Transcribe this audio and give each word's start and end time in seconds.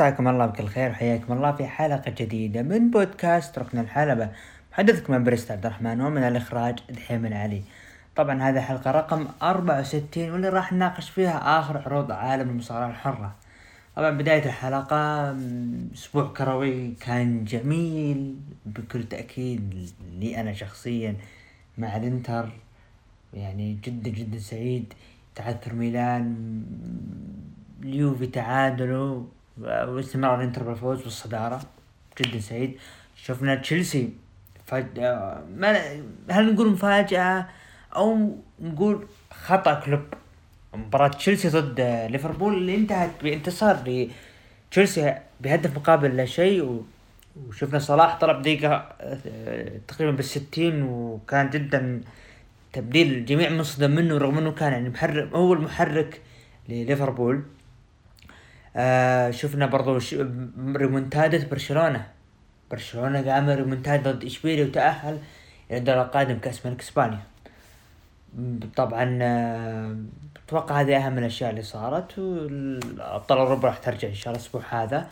مساكم 0.00 0.28
الله 0.28 0.46
بكل 0.46 0.66
خير 0.66 0.90
وحياكم 0.90 1.32
الله 1.32 1.52
في 1.52 1.66
حلقة 1.66 2.10
جديدة 2.10 2.62
من 2.62 2.90
بودكاست 2.90 3.58
ركن 3.58 3.78
الحلبة. 3.78 4.30
محدثكم 4.72 5.12
من 5.12 5.24
بريست 5.24 5.50
عبد 5.50 5.66
الرحمن 5.66 6.00
ومن 6.00 6.22
الإخراج 6.22 6.78
دحيم 6.90 7.26
العلي. 7.26 7.62
طبعا 8.16 8.42
هذه 8.42 8.60
حلقة 8.60 8.90
رقم 8.90 9.26
64 9.42 10.30
واللي 10.30 10.48
راح 10.48 10.72
نناقش 10.72 11.10
فيها 11.10 11.58
آخر 11.58 11.78
عروض 11.78 12.12
عالم 12.12 12.50
المصارعة 12.50 12.90
الحرة. 12.90 13.34
طبعا 13.96 14.10
بداية 14.10 14.44
الحلقة 14.44 15.36
أسبوع 15.94 16.32
كروي 16.36 16.94
كان 16.94 17.44
جميل 17.44 18.36
بكل 18.66 19.02
تأكيد 19.02 19.90
لي 20.18 20.40
أنا 20.40 20.52
شخصيا 20.52 21.16
مع 21.78 21.96
الإنتر. 21.96 22.52
يعني 23.34 23.78
جدا 23.84 24.10
جدا 24.10 24.38
سعيد. 24.38 24.92
تعثر 25.34 25.74
ميلان 25.74 26.62
اليوفي 27.82 28.26
تعادلوا. 28.26 29.39
واستمرار 29.62 30.34
الانتر 30.38 30.62
بالفوز 30.62 31.02
بالصدارة 31.02 31.60
جدا 32.20 32.40
سعيد. 32.40 32.78
شفنا 33.16 33.54
تشيلسي 33.54 34.12
فجأة 34.66 35.42
ما 35.56 35.80
هل 36.30 36.54
نقول 36.54 36.72
مفاجأة 36.72 37.46
أو 37.96 38.36
نقول 38.60 39.06
خطأ 39.30 39.74
كلوب؟ 39.74 40.00
مباراة 40.74 41.08
تشيلسي 41.08 41.48
ضد 41.48 41.80
ليفربول 42.10 42.54
اللي 42.54 42.74
انتهت 42.74 43.10
بانتصار 43.22 44.08
لتشيلسي 44.68 45.14
بهدف 45.40 45.76
مقابل 45.76 46.16
لا 46.16 46.24
شيء 46.24 46.84
وشفنا 47.48 47.78
صلاح 47.78 48.18
طلب 48.18 48.42
دقيقة 48.42 48.88
آه، 49.00 49.70
تقريبا 49.88 50.16
بالستين 50.16 50.82
وكان 50.82 51.50
جدا 51.50 52.00
تبديل 52.72 53.12
الجميع 53.12 53.50
مصدم 53.50 53.90
منه 53.90 54.18
رغم 54.18 54.38
إنه 54.38 54.52
كان 54.52 54.72
يعني 54.72 54.88
محرك 54.88 55.28
هو 55.34 55.52
المحرك 55.52 56.20
لليفربول. 56.68 57.42
آه 58.76 59.30
شفنا 59.30 59.66
برضو 59.66 59.98
ريمونتادة 60.76 61.48
برشلونة. 61.48 62.06
برشلونة 62.70 63.32
قام 63.32 63.50
ريمونتادا 63.50 64.12
ضد 64.12 64.24
إشبيليا 64.24 64.64
وتأهل 64.64 65.18
إلى 65.70 65.78
الدور 65.78 66.02
القادم 66.02 66.38
كأس 66.38 66.66
ملك 66.66 66.80
إسبانيا. 66.80 67.20
طبعا 68.76 69.18
آه، 69.22 69.96
أتوقع 70.46 70.80
هذه 70.80 71.06
أهم 71.06 71.18
الأشياء 71.18 71.50
اللي 71.50 71.62
صارت 71.62 72.18
وابطال 72.18 73.38
أوروبا 73.38 73.68
راح 73.68 73.78
ترجع 73.78 74.08
إن 74.08 74.14
شاء 74.14 74.32
الله 74.32 74.40
الأسبوع 74.40 74.62
هذا. 74.70 75.08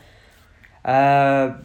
آه، 0.86 1.56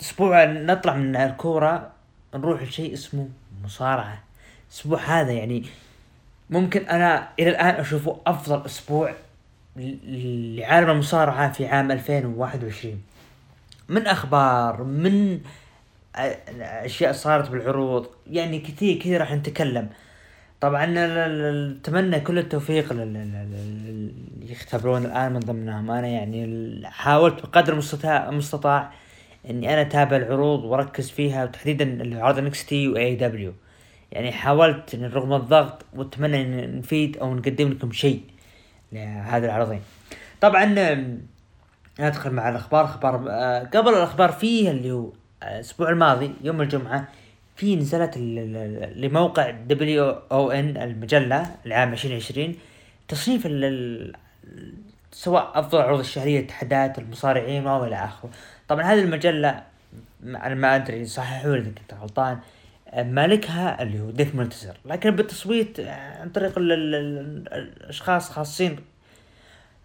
أسبوع 0.00 0.44
نطلع 0.44 0.94
من 0.94 1.16
الكورة 1.16 1.90
نروح 2.34 2.62
لشيء 2.62 2.92
اسمه 2.92 3.28
مصارعة. 3.64 4.22
الأسبوع 4.68 4.98
هذا 4.98 5.32
يعني 5.32 5.64
ممكن 6.50 6.80
أنا 6.80 7.28
إلى 7.40 7.50
الآن 7.50 7.74
أشوفه 7.74 8.20
أفضل 8.26 8.66
أسبوع 8.66 9.14
لعالم 9.76 10.90
المصارعة 10.90 11.52
في 11.52 11.66
عام 11.66 11.90
2021 11.90 13.02
من 13.88 14.06
أخبار 14.06 14.82
من 14.82 15.40
أشياء 16.60 17.12
صارت 17.12 17.50
بالعروض 17.50 18.06
يعني 18.30 18.58
كثير 18.58 18.98
كثير 18.98 19.20
راح 19.20 19.32
نتكلم. 19.32 19.88
طبعا 20.60 20.94
أتمنى 21.80 22.20
كل 22.20 22.38
التوفيق 22.38 22.92
اللي 22.92 24.12
يختبرون 24.42 25.04
الآن 25.04 25.32
من 25.32 25.40
ضمنهم. 25.40 25.90
أنا 25.90 26.08
يعني 26.08 26.80
حاولت 26.84 27.42
بقدر 27.42 27.72
المستطاع 28.28 28.92
إني 29.50 29.72
أنا 29.72 29.80
أتابع 29.80 30.16
العروض 30.16 30.64
وأركز 30.64 31.10
فيها 31.10 31.44
وتحديدا 31.44 32.18
عرض 32.24 32.38
NXT 32.38 32.88
و 32.88 33.16
AEW. 33.16 33.52
يعني 34.12 34.32
حاولت 34.32 34.94
رغم 34.94 35.32
الضغط 35.32 35.84
وأتمنى 35.94 36.42
إن 36.42 36.78
نفيد 36.78 37.16
أو 37.16 37.34
نقدم 37.34 37.68
لكم 37.68 37.92
شيء. 37.92 38.20
لهذه 38.92 39.44
العرضين. 39.44 39.80
طبعا 40.40 40.64
ندخل 42.00 42.30
مع 42.30 42.48
الأخبار. 42.48 42.84
أخبار 42.84 43.26
آه، 43.30 43.58
قبل 43.74 43.88
الأخبار 43.88 44.32
فيه 44.32 44.70
اللي 44.70 44.92
هو 44.92 45.12
الأسبوع 45.42 45.90
الماضي 45.90 46.34
يوم 46.42 46.60
الجمعة 46.60 47.08
في 47.56 47.76
نزلت 47.76 48.16
لموقع 48.96 49.50
دبليو 49.50 50.10
أو 50.32 50.50
ان 50.50 50.76
المجلة 50.76 51.54
العام 51.66 51.92
2020 51.92 52.54
تصنيف 53.08 53.46
سواء 55.12 55.52
أفضل 55.54 55.80
عروض 55.80 55.98
الشهرية 55.98 56.40
اتحادات 56.40 56.98
المصارعين 56.98 57.66
وإلى 57.66 57.96
آخره. 57.96 58.30
طبعا 58.68 58.82
هذه 58.82 59.00
المجلة 59.00 59.62
أنا 60.24 60.54
ما 60.54 60.76
أدري 60.76 61.04
صححوا 61.04 61.56
لي 61.56 61.70
كنت 61.70 61.94
غلطان. 62.00 62.38
مالكها 62.96 63.82
اللي 63.82 64.00
هو 64.00 64.10
ديث 64.10 64.34
مونتزر 64.34 64.76
لكن 64.84 65.10
بالتصويت 65.10 65.80
عن 65.80 66.28
طريق 66.30 66.52
الأشخاص 66.58 68.30
خاصين. 68.30 68.76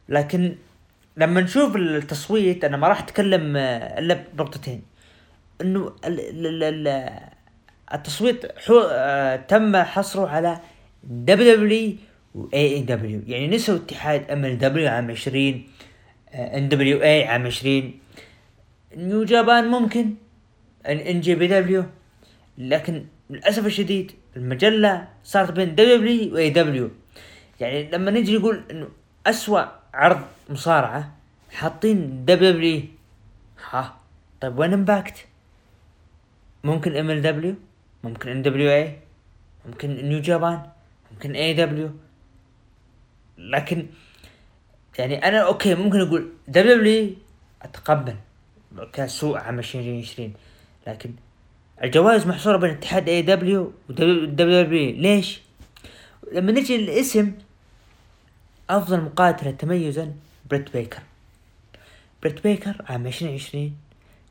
لكن 0.10 0.56
لما 1.18 1.42
نشوف 1.42 1.76
التصويت 1.76 2.64
أنا 2.64 2.78
ما 2.78 2.88
راح 2.88 3.02
أتكلم 3.02 3.58
إلا 3.58 4.24
بنقطتين. 4.34 4.82
إنه 5.62 5.96
التصويت 7.94 8.60
حو... 8.60 8.80
آه 8.92 9.36
تم 9.36 9.76
حصره 9.76 10.28
على 10.28 10.60
دبليو 11.04 11.56
دبليو 11.56 11.96
و 12.36 12.48
إي 12.54 12.74
اي 12.74 12.82
دبليو. 12.82 13.22
يعني 13.28 13.48
نسوا 13.48 13.76
اتحاد 13.76 14.32
MLW 14.32 14.88
عام 14.90 15.12
20 15.12 15.64
NWA 16.34 17.28
عام 17.28 17.46
20 17.46 18.00
New 18.98 19.24
Japan 19.24 19.68
ممكن 19.68 20.14
NJPW. 20.86 21.86
لكن 22.58 23.06
للأسف 23.30 23.66
الشديد 23.66 24.12
المجلة 24.36 25.08
صارت 25.24 25.52
بين 25.52 25.76
دبليو 25.76 25.98
دبليو 25.98 26.36
واي 26.36 26.50
دبليو 26.50 26.92
يعني 27.60 27.92
لما 27.92 28.12
نجي 28.12 28.38
نقول 28.38 28.64
إنه 28.72 28.88
أسوأ 29.28 29.64
عرض 29.94 30.22
مصارعة 30.50 31.16
حاطين 31.52 32.26
WWE 32.26 32.82
ها 33.70 33.98
طيب 34.42 34.60
وين 34.60 34.74
Impact 34.74 35.26
ممكن 36.64 36.96
MLW 36.96 37.56
ممكن 38.04 38.30
NWA 38.30 39.00
ممكن 39.66 39.90
New 39.90 40.22
Japan 40.22 40.70
ممكن 41.12 41.36
AEW 41.36 41.92
لكن 43.38 43.88
يعني 45.00 45.28
أنا 45.28 45.40
okay 45.40 45.76
ممكن 45.76 46.02
أقول 46.02 46.32
WWE 46.48 47.16
أتقبل 47.62 48.16
كسوء 48.94 49.38
عام 49.38 49.60
2020 49.60 50.34
لكن 50.88 51.14
الجوائز 51.84 52.28
محصورة 52.28 52.58
بين 52.58 52.70
اتحاد 52.70 53.10
اي 53.10 53.22
دبليو 53.22 53.74
ودبليو 53.90 54.26
دبليو 54.26 54.92
ليش؟ 54.96 55.42
لما 56.32 56.52
نجي 56.52 56.78
للاسم 56.78 57.32
أفضل 58.70 59.02
مقاتلة 59.02 59.52
تميزا 59.52 60.14
بريت 60.50 60.74
بيكر. 60.74 61.02
بريت 62.24 62.44
بيكر 62.44 62.86
عام 62.90 63.08
2020 63.08 63.76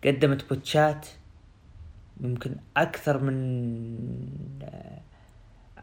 قدمت 0.04 0.48
botch 0.48 0.96
ات 0.96 1.06
يمكن 2.20 2.56
أكثر 2.76 3.18
من 3.18 3.98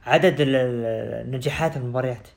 عدد 0.06 0.36
النجاحات 0.40 1.78
المباريات. 1.78 2.28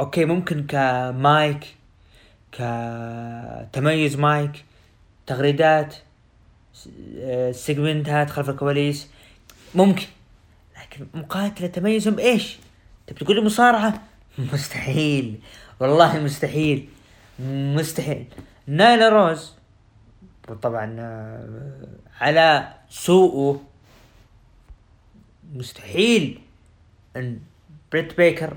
okay 0.00 0.24
ممكن 0.24 0.66
كمايك 0.66 1.74
كتميز 2.52 4.16
مايك 4.16 4.64
تغريدات. 5.26 5.96
segment 7.52 8.20
ات 8.20 8.30
خلف 8.30 8.50
الكواليس. 8.50 9.08
ممكن. 9.74 10.06
لكن 10.80 11.06
مقاتلة 11.14 11.66
تميزهم 11.66 12.14
بايش؟ 12.14 12.58
أنت 13.08 13.22
بتقول 13.22 13.36
لي 13.36 13.42
مصارعة؟ 13.42 14.02
مستحيل. 14.38 15.40
والله 15.80 16.20
مستحيل. 16.20 16.88
مستحيل. 17.76 18.26
نايلا 18.66 19.08
روز. 19.08 19.52
وطبعا 20.48 20.96
آه، 20.98 21.86
على 22.20 22.74
سوءه. 22.90 23.62
مستحيل 25.54 26.40
إن 27.16 27.40
بريت 27.92 28.16
بيكر 28.16 28.56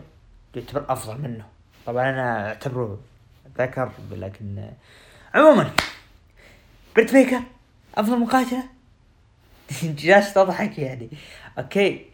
يعتبر 0.55 0.85
أفضل 0.89 1.21
منه. 1.21 1.45
طبعا 1.85 2.09
أنا 2.09 2.47
أعتبره 2.47 2.99
ذكر 3.57 3.91
لكن 4.11 4.57
آه، 4.57 4.73
عموما 5.37 5.71
بريت 6.95 7.13
بيكر 7.13 7.41
أفضل 7.95 8.19
مقاتلة؟ 8.19 8.63
جالس 9.83 10.33
تضحك 10.33 10.79
يعني. 10.79 11.09
okay. 11.57 12.05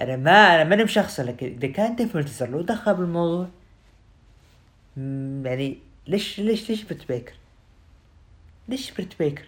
أنا 0.00 0.16
ما 0.16 0.54
أنا 0.54 0.64
ماني 0.64 0.84
مشخصه 0.84 1.22
لكن 1.22 1.46
إذا 1.46 1.72
كان 1.72 1.96
ديف 1.96 2.42
له 2.42 2.60
دخل 2.60 2.94
بالموضوع 2.94 3.48
يعني 5.44 5.78
ليش 6.06 6.40
ليش 6.40 6.70
ليش 6.70 6.82
بريت 6.84 7.08
بيكر؟ 7.08 7.32
ليش 8.68 8.90
بريت 8.90 9.18
بيكر؟ 9.18 9.44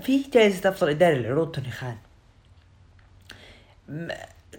في 0.00 0.22
جائزة 0.34 0.68
أفضل 0.68 0.90
إداري 0.90 1.18
للعروض 1.18 1.52
توني 1.52 1.70
خان. 1.70 1.96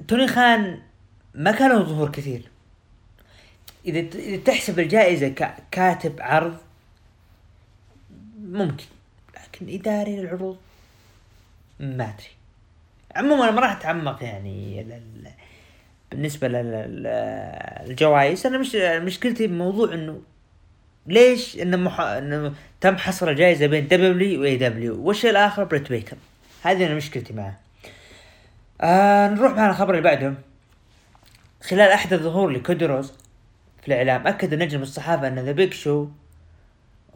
توني 0.07 0.27
خان 0.27 0.81
ما 1.33 1.51
كان 1.51 1.69
له 1.69 1.83
ظهور 1.83 2.11
كثير. 2.11 2.49
إذا 3.85 4.37
تحسب 4.37 4.79
الجائزة 4.79 5.27
ككاتب 5.27 6.21
عرض 6.21 6.57
ممكن 8.51 8.85
لكن 9.35 9.73
إداري 9.73 10.15
للعروض 10.15 10.57
ما 11.79 12.03
أدري. 12.03 12.29
عموما 13.15 13.51
ما 13.51 13.61
راح 13.61 13.71
أتعمق 13.71 14.23
يعني 14.23 14.85
بالنسبة 16.11 16.47
للجوائز 16.47 18.45
أنا 18.45 18.57
مش 18.57 18.75
مشكلتي 18.75 19.47
بموضوع 19.47 19.93
إنه 19.93 20.21
ليش 21.07 21.57
انه, 21.57 21.77
مح... 21.77 21.99
إنه 21.99 22.53
تم 22.81 22.97
حصر 22.97 23.29
الجائزة 23.29 23.67
بين 23.67 23.87
دبليو 23.87 24.41
واي 24.41 24.57
دبليو 24.57 25.01
والشيء 25.01 25.29
الآخر؟ 25.29 25.63
بريت 25.63 25.89
بيكر. 25.89 26.17
هذه 26.63 26.85
أنا 26.85 26.95
مشكلتي 26.95 27.33
معه. 27.33 27.59
آه 28.81 29.27
نروح 29.27 29.51
مع 29.53 29.69
الخبر 29.69 29.91
اللي 29.91 30.03
بعده. 30.03 30.33
خلال 31.63 31.89
احدث 31.91 32.19
ظهور 32.19 32.49
لكودي 32.49 32.85
رودز 32.85 33.13
في 33.81 33.87
الإعلام 33.87 34.27
أكد 34.27 34.53
نجم 34.53 34.81
الصحافة 34.81 35.27
أن 35.27 35.39
ذا 35.39 35.51
بيج 35.51 35.73
شو 35.73 36.07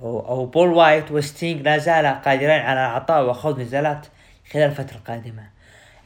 أو 0.02 0.46
بول 0.46 0.70
وايت 0.70 1.12
وستينج 1.12 1.62
لا 1.62 1.78
زالا 1.78 2.14
قادرين 2.14 2.50
على 2.50 2.80
اعطاء 2.80 3.30
وخوض 3.30 3.60
نزالات 3.60 4.08
خلال 4.52 4.70
الفترة 4.70 4.96
القادمة. 4.98 5.50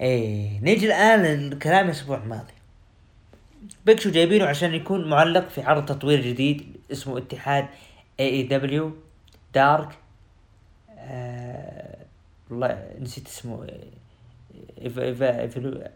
إيه 0.01 0.59
نيجي 0.59 0.87
الآن 0.87 1.21
للكلام 1.21 1.85
الأسبوع 1.85 2.17
الماضي. 2.17 2.53
بيج 3.85 3.99
شو 3.99 4.11
جايبينه 4.11 4.45
عشان 4.45 4.73
يكون 4.73 5.09
معلق 5.09 5.49
في 5.49 5.61
عرض 5.61 5.85
تطوير 5.85 6.21
جديد 6.21 6.77
اسمه 6.91 7.17
اتحاد 7.17 7.67
AEW 8.19 8.29
Dark 8.29 9.89
والله 12.49 12.87
نسيت 12.99 13.27
اسمه 13.27 13.67
إيفا 14.81 15.41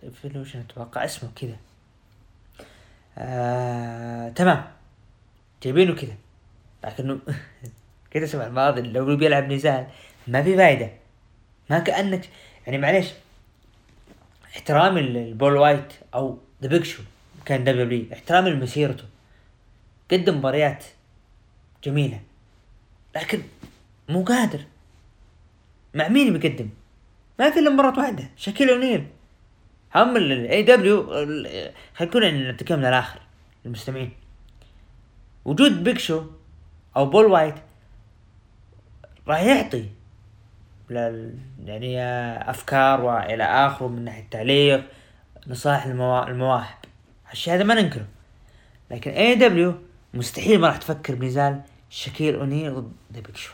Evolution 0.04 0.60
أتوقع 0.60 1.06
اسمه 1.06 1.30
كذا. 1.36 1.56
آه 3.18 4.30
تمام. 4.30 4.64
جايبينه 5.64 5.96
كذا. 5.96 6.16
لكنه 6.84 7.20
كذا 8.12 8.26
سمع 8.26 8.48
الماضي 8.48 8.82
لو 8.82 9.16
بيلعب 9.16 9.52
نزال. 9.52 9.88
ما 10.28 10.44
في 10.44 10.58
فايدة. 10.58 10.92
ما 11.70 11.80
كأنك 11.80 12.30
يعني 12.66 12.78
معليش 12.78 13.08
احترامي 14.46 15.02
للبول 15.02 15.58
وايت 15.58 15.94
أو 16.14 16.38
ذا 16.62 16.70
بيج 16.70 16.84
شو 16.84 17.04
كان 17.46 17.64
WWE 17.64 18.06
احترامي 18.14 18.50
لمسيرته 18.50 19.04
قدم 20.12 20.38
مباريات 20.38 20.86
جميلة. 21.84 22.22
لكن 23.16 23.42
مو 24.10 24.24
قادر. 24.24 24.60
مع 25.94 26.08
مين 26.08 26.38
بيقدم؟ 26.38 26.70
ما 27.40 27.52
في 27.52 27.60
إلا 27.60 27.70
مباراة 27.70 28.00
واحدة. 28.00 28.30
شاكيل 28.38 28.70
اونيل 28.70 29.08
هم 29.96 30.18
ال 30.18 30.64
AEW 30.64 31.08
خلينا 31.96 32.02
نكون 32.02 32.50
نتكلم 32.50 32.80
من 32.80 32.86
الآخر 32.86 33.20
للمستمعين. 33.66 34.12
وجود 35.46 35.84
بيج 35.84 35.98
شو 35.98 36.24
أو 36.98 37.06
بول 37.06 37.26
وايت 37.26 37.56
راح 39.30 39.42
يعطي. 39.42 39.90
يعني 41.66 42.02
أفكار 42.50 43.02
وإلى 43.02 43.44
آخره 43.44 43.88
من 43.88 44.06
ناحية 44.06 44.22
التعليق 44.22 44.84
نصائح 45.48 45.86
المواهب. 45.86 46.78
الشيء 47.32 47.54
هذا 47.54 47.64
ما 47.64 47.74
ننكره. 47.82 48.06
لكن 48.92 49.12
AEW 49.12 49.76
مستحيل 50.14 50.60
ما 50.60 50.68
راح 50.68 50.78
تفكر 50.78 51.16
بنزال 51.16 51.62
شاكيل 51.90 52.36
اونيل 52.36 52.74
ضد 52.74 52.92
ذا 53.14 53.22
شو 53.36 53.54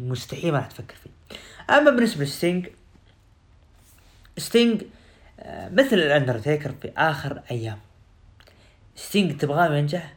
مستحيل 0.00 0.52
ما 0.52 0.58
راح 0.58 0.66
تفكر 0.66 0.94
فيه. 0.94 1.36
أما 1.74 1.90
بالنسبة 1.90 2.24
لستينج 2.24 2.68
ستينج 4.38 4.82
آه، 5.40 5.68
مثل 5.68 5.96
الأندرتيكر 5.96 6.72
في 6.82 6.92
آخر 6.96 7.42
أيام. 7.50 7.78
ستينج 8.96 9.36
تبغاه 9.36 9.76
ينجح 9.76 10.14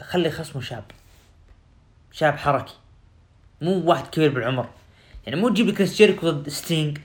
خلي 0.00 0.30
خصمه 0.30 0.62
شاب. 0.62 0.84
شاب 2.12 2.36
حركي. 2.36 2.74
مو 3.60 3.82
واحد 3.84 4.06
كبير 4.06 4.30
بالعمر. 4.30 4.68
يعني 5.26 5.40
مو 5.40 5.48
تجيب 5.48 5.70
كريس 5.70 5.94
جيريكو 5.94 6.30
ضد 6.30 6.48
ستينج 6.48 6.98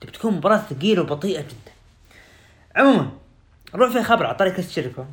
تبي 0.00 0.12
تكون 0.12 0.34
مباراة 0.34 0.56
ثقيلة 0.56 1.02
وبطيئة 1.02 1.40
جدا. 1.40 1.72
عموما 2.76 3.10
نروح 3.74 3.92
في 3.92 4.02
خبر 4.02 4.32
طريق 4.32 4.52
كريس 4.52 4.74
جيريكو 4.74 5.04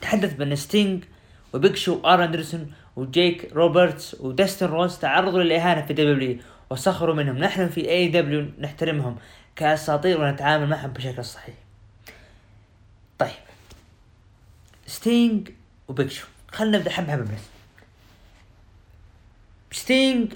تحدث 0.00 0.34
بأن 0.34 0.56
ستينج 0.56 1.04
وبيج 1.52 1.76
شو 1.76 2.00
أندرسون 2.00 2.72
وجيك 2.96 3.52
روبرتس 3.52 4.14
ودستن 4.20 4.66
رودز 4.66 4.98
تعرضوا 4.98 5.42
للإهانة 5.42 5.86
في 5.86 5.92
WWE 5.92 6.38
وسخروا 6.70 7.14
منهم. 7.14 7.38
نحن 7.38 7.68
في 7.68 7.90
AEW 7.90 8.46
نحترمهم 8.58 9.16
كأساطير 9.56 10.20
ونتعامل 10.20 10.68
معهم 10.68 10.90
بشكل 10.90 11.24
صحيح. 11.24 11.54
طيب 13.18 13.30
ستينج 14.86 15.50
وبيج 15.88 16.10
شو. 16.10 16.26
خلينا 16.52 16.78
نبدأ 16.78 16.90
حبة 16.90 17.12
حبة 17.12 17.22
بس. 17.22 17.55
ستينج 19.76 20.32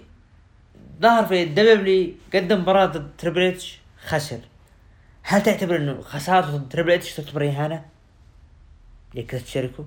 ظهر 1.01 1.27
في 1.27 1.43
ال 1.43 1.61
WWE 1.61 2.15
قدم 2.35 2.61
مباراة 2.61 2.87
ضد 2.87 3.11
تريبل 3.19 3.41
إتش 3.43 3.81
خسر 4.07 4.41
هل 5.23 5.43
تعتبر 5.43 5.77
إنه 5.77 6.01
خسارته 6.01 6.57
ضد 6.57 6.69
تريبل 6.69 6.91
إتش 6.91 7.15
تعتبر 7.15 7.49
اهانة؟ 7.49 7.85
لكريس 9.15 9.47
جيريكو؟ 9.47 9.85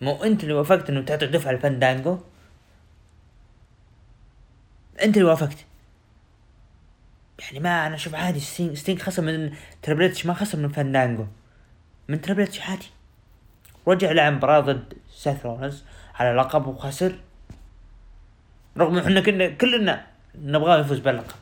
مو 0.00 0.24
أنت 0.24 0.42
اللي 0.42 0.54
وافقت 0.54 0.90
إنه 0.90 1.02
تعطي 1.02 1.26
دفعة 1.26 1.52
لفاندانجو؟ 1.52 2.18
أنت 5.02 5.16
اللي 5.16 5.28
وافقت 5.28 5.64
يعني 7.38 7.60
ما 7.60 7.86
أنا 7.86 7.94
أشوف 7.94 8.14
عادي 8.14 8.40
ستينج 8.40 8.76
ستينج 8.76 9.02
خسر 9.02 9.22
من 9.22 9.52
تريبل 9.82 10.04
إتش 10.04 10.26
ما 10.26 10.34
خسر 10.34 10.58
من 10.58 10.68
فاندانجو 10.68 11.26
من 12.08 12.20
تريبل 12.20 12.42
إتش 12.42 12.60
عادي 12.60 12.86
رجع 13.88 14.12
لعب 14.12 14.32
مباراة 14.32 14.60
ضد 14.60 14.94
سيث 15.14 15.46
رولنز 15.46 15.84
على 16.14 16.36
لقب 16.36 16.66
وخسر 16.66 17.18
رغم 18.78 18.98
إحنا 18.98 19.20
كنا 19.20 19.48
كلنا 19.48 20.06
نبغاه 20.42 20.78
يفوز 20.78 20.98
باللقب. 20.98 21.36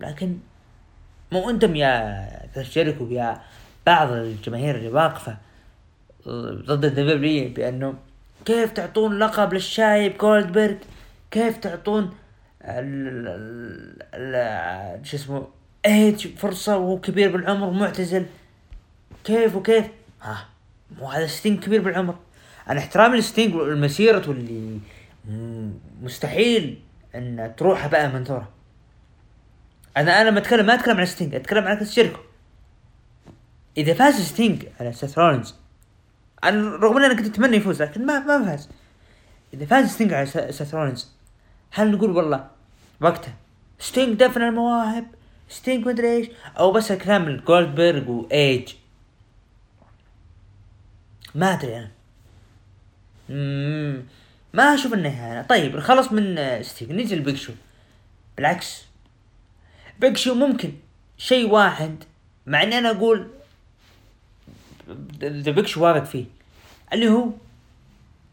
لكن 0.00 0.38
مو 1.32 1.50
أنتم 1.50 1.76
يا 1.76 2.28
جيريكو 2.56 3.06
يا 3.06 3.42
بعض 3.86 4.12
الجماهير 4.12 4.76
اللي 4.76 4.88
واقفة 4.88 5.36
ضد 6.66 6.84
ال 6.84 7.00
WWE 7.00 7.48
بأنه 7.54 7.94
كيف 8.44 8.72
تعطون 8.72 9.18
لقب 9.18 9.54
للشايب 9.54 10.18
جولدبرغ 10.18 10.74
كيف 11.30 11.56
تعطون 11.56 12.14
شو 15.02 15.16
اسمه 15.16 15.48
إيج 15.86 16.26
فرصة 16.36 16.76
وهو 16.76 17.00
كبير 17.00 17.32
بالعمر 17.32 17.66
ومعتزل؟ 17.66 18.26
كيف 19.24 19.56
وكيف؟ 19.56 19.86
ها 20.22 20.46
مو 20.98 21.06
هذا 21.06 21.26
ستينج 21.26 21.64
كبير 21.64 21.82
بالعمر. 21.82 22.14
أنا 22.70 22.80
احترامي 22.80 23.18
لستينج 23.18 23.54
والمسيرة 23.54 24.28
واللي 24.28 24.78
مستحيل 26.02 26.82
إن 27.14 27.54
تروح 27.56 27.86
هباء 27.86 28.08
منثورة 28.08 28.48
أنا 29.96 30.22
أنا 30.22 30.40
بتكلم 30.40 30.66
ما 30.66 30.74
أتكلم 30.74 30.96
عن 30.96 31.06
ستينج 31.06 31.34
أتكلم 31.34 31.64
عن 31.64 31.76
كاس 31.78 31.94
شركه 31.94 32.20
إذا 33.76 33.94
فاز 33.94 34.14
ستينج 34.14 34.66
على 34.80 34.92
سيث 34.92 35.18
رولينز 35.18 35.54
أنا 36.44 36.76
رغم 36.76 36.96
ان 36.96 37.04
أنا 37.04 37.14
كنت 37.14 37.26
أتمنى 37.26 37.56
يفوز 37.56 37.82
لكن 37.82 38.06
ما 38.06 38.18
ما 38.18 38.44
فاز. 38.44 38.68
إذا 39.54 39.66
فاز 39.66 39.88
ستينج 39.88 40.12
على 40.12 40.26
سيث 40.26 40.74
رولينز 40.74 41.12
هل 41.70 41.90
نقول 41.90 42.10
والله 42.10 42.50
وقتها 43.00 43.34
ستينج 43.78 44.14
دفن 44.18 44.42
المواهب 44.42 45.06
ستينج 45.48 45.86
مدري 45.86 46.16
إيش 46.16 46.28
أو 46.58 46.72
بس 46.72 46.92
الكلام 46.92 47.28
الجولدبرغ 47.28 48.10
وايج 48.10 48.74
ما 51.34 51.52
أدري 51.52 51.76
أنا. 51.78 51.90
ما 54.52 54.74
أشوف 54.74 54.94
انه 54.94 55.08
اهانه 55.08 55.42
طيب 55.42 55.76
نخلص 55.76 56.12
من 56.12 56.58
ستينج 56.62 56.90
نجي 56.90 57.16
لبيج 57.16 57.36
شو. 57.36 57.52
بالعكس. 58.36 58.84
بيج 60.00 60.16
شو 60.16 60.34
ممكن 60.34 60.72
شيء 61.18 61.50
واحد 61.50 62.04
مع 62.46 62.62
إني 62.62 62.78
أنا 62.78 62.90
أقول 62.90 63.28
ذا 65.22 65.50
بيج 65.50 65.66
شو 65.66 65.84
واثق 65.84 66.04
فيه. 66.04 66.24
اللي 66.92 67.08
هو 67.08 67.28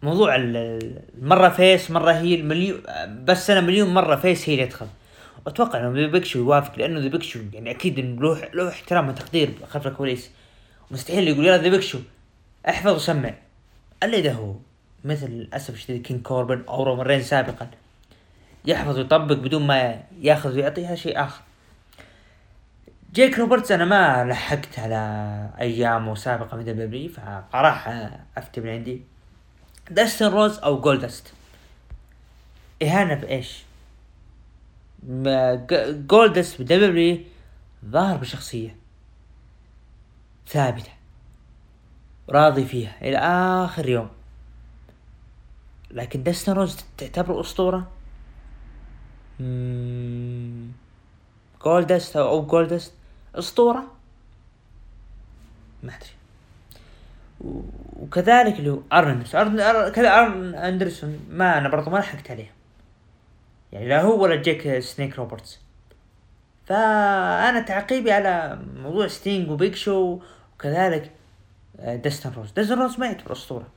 موضوع 0.03 0.35
المرة 0.35 1.49
face 1.49 1.91
مرة 1.91 2.11
heel 2.11 2.45
مليون 2.45 2.81
بس 3.25 3.49
أنا 3.49 3.61
مليون 3.61 3.93
مرة 3.93 4.15
face 4.15 4.49
heel 4.49 4.59
يدخل. 4.59 4.87
أتوقع 5.47 5.79
إنه 5.79 6.01
ذا 6.01 6.07
بيج 6.07 6.25
شو 6.25 6.39
يوافق 6.39 6.79
لأنه 6.79 6.99
ذا 6.99 7.07
بيج 7.07 7.23
شو 7.23 7.39
يعني 7.53 7.71
أكيد 7.71 7.99
إنه 7.99 8.21
له 8.21 8.49
له 8.53 8.69
احترام 8.69 9.09
وتقدير 9.09 9.53
خلف 9.69 9.87
الكواليس. 9.87 10.29
مستحيل 10.91 11.27
يقول 11.27 11.45
يلا 11.45 11.57
ذا 11.57 11.69
بيج 11.69 11.81
شو 11.81 11.99
احفظ 12.69 12.91
وسمع. 12.95 13.33
اللي 14.03 14.21
ده 14.21 14.31
هو 14.31 14.55
مثل 15.05 15.29
للأسف 15.29 15.73
الشديد 15.73 16.01
كينج 16.01 16.19
كوربن 16.19 16.63
أو 16.67 16.83
رومان 16.83 17.21
سابقا. 17.21 17.67
يحفظ 18.65 18.97
ويطبق 18.97 19.35
بدون 19.35 19.67
ما 19.67 20.03
يأخذ 20.21 20.55
ويعطي 20.55 20.85
هذا 20.85 20.95
شيء 20.95 21.23
آخر. 21.23 21.41
جيك 23.13 23.39
روبرتس 23.39 23.71
أنا 23.71 23.85
ما 23.85 24.25
لحقت 24.29 24.79
على 24.79 25.49
أيامه 25.59 26.15
سابقا 26.15 26.57
من 26.57 26.65
WWE 26.65 27.09
فراح 27.51 27.87
أفتي 28.37 28.61
من 28.61 28.69
عندي. 28.69 29.01
داستن 29.91 30.25
روز 30.25 30.59
أو 30.59 30.81
جولدست 30.81 31.33
إهانة 32.83 33.13
بإيش؟ 33.13 33.63
جولدست 36.07 36.61
ب 36.61 36.76
WWE 36.76 37.19
ظهر 37.85 38.17
بشخصية 38.17 38.75
ثابتة 40.47 40.91
راضي 42.29 42.65
فيها 42.65 42.95
إلى 43.01 43.17
آخر 43.17 43.89
يوم. 43.89 44.09
لكن 45.95 46.23
داستن 46.23 46.53
روز 46.53 46.77
تعتبر 46.97 47.41
أسطورة؟ 47.41 47.91
جولدست 51.65 52.15
أو 52.17 52.45
جولدست 52.45 52.93
أسطورة؟ 53.35 53.83
ما 55.83 55.93
أدري. 55.95 56.09
وكذلك 57.99 58.59
اللي 58.59 58.69
هو 58.69 58.79
ارن 58.93 59.23
ارن 59.33 59.91
كذا 59.91 60.19
ارن 60.19 60.55
اندرسون 60.55 61.19
ما 61.29 61.57
أنا 61.57 61.69
برضو 61.69 61.89
ما 61.89 61.97
لحقت 61.97 62.31
عليه. 62.31 62.51
يعني 63.71 63.87
لا 63.87 64.01
هو 64.01 64.23
ولا 64.23 64.35
جيك 64.35 64.79
سنيك 64.79 65.15
روبرتس 65.15 65.59
فأنا 66.65 67.59
تعقيبي 67.59 68.11
على 68.11 68.59
موضوع 68.75 69.07
ستينج 69.07 69.49
وبيج 69.49 69.75
شو 69.75 70.19
وكذلك 70.55 71.11
دستن 71.79 72.31
روز 72.31 72.51
دستن 72.51 72.79
روز 72.79 72.99
ما 72.99 73.05
يعتبر 73.05 73.31
أسطورة. 73.31 73.67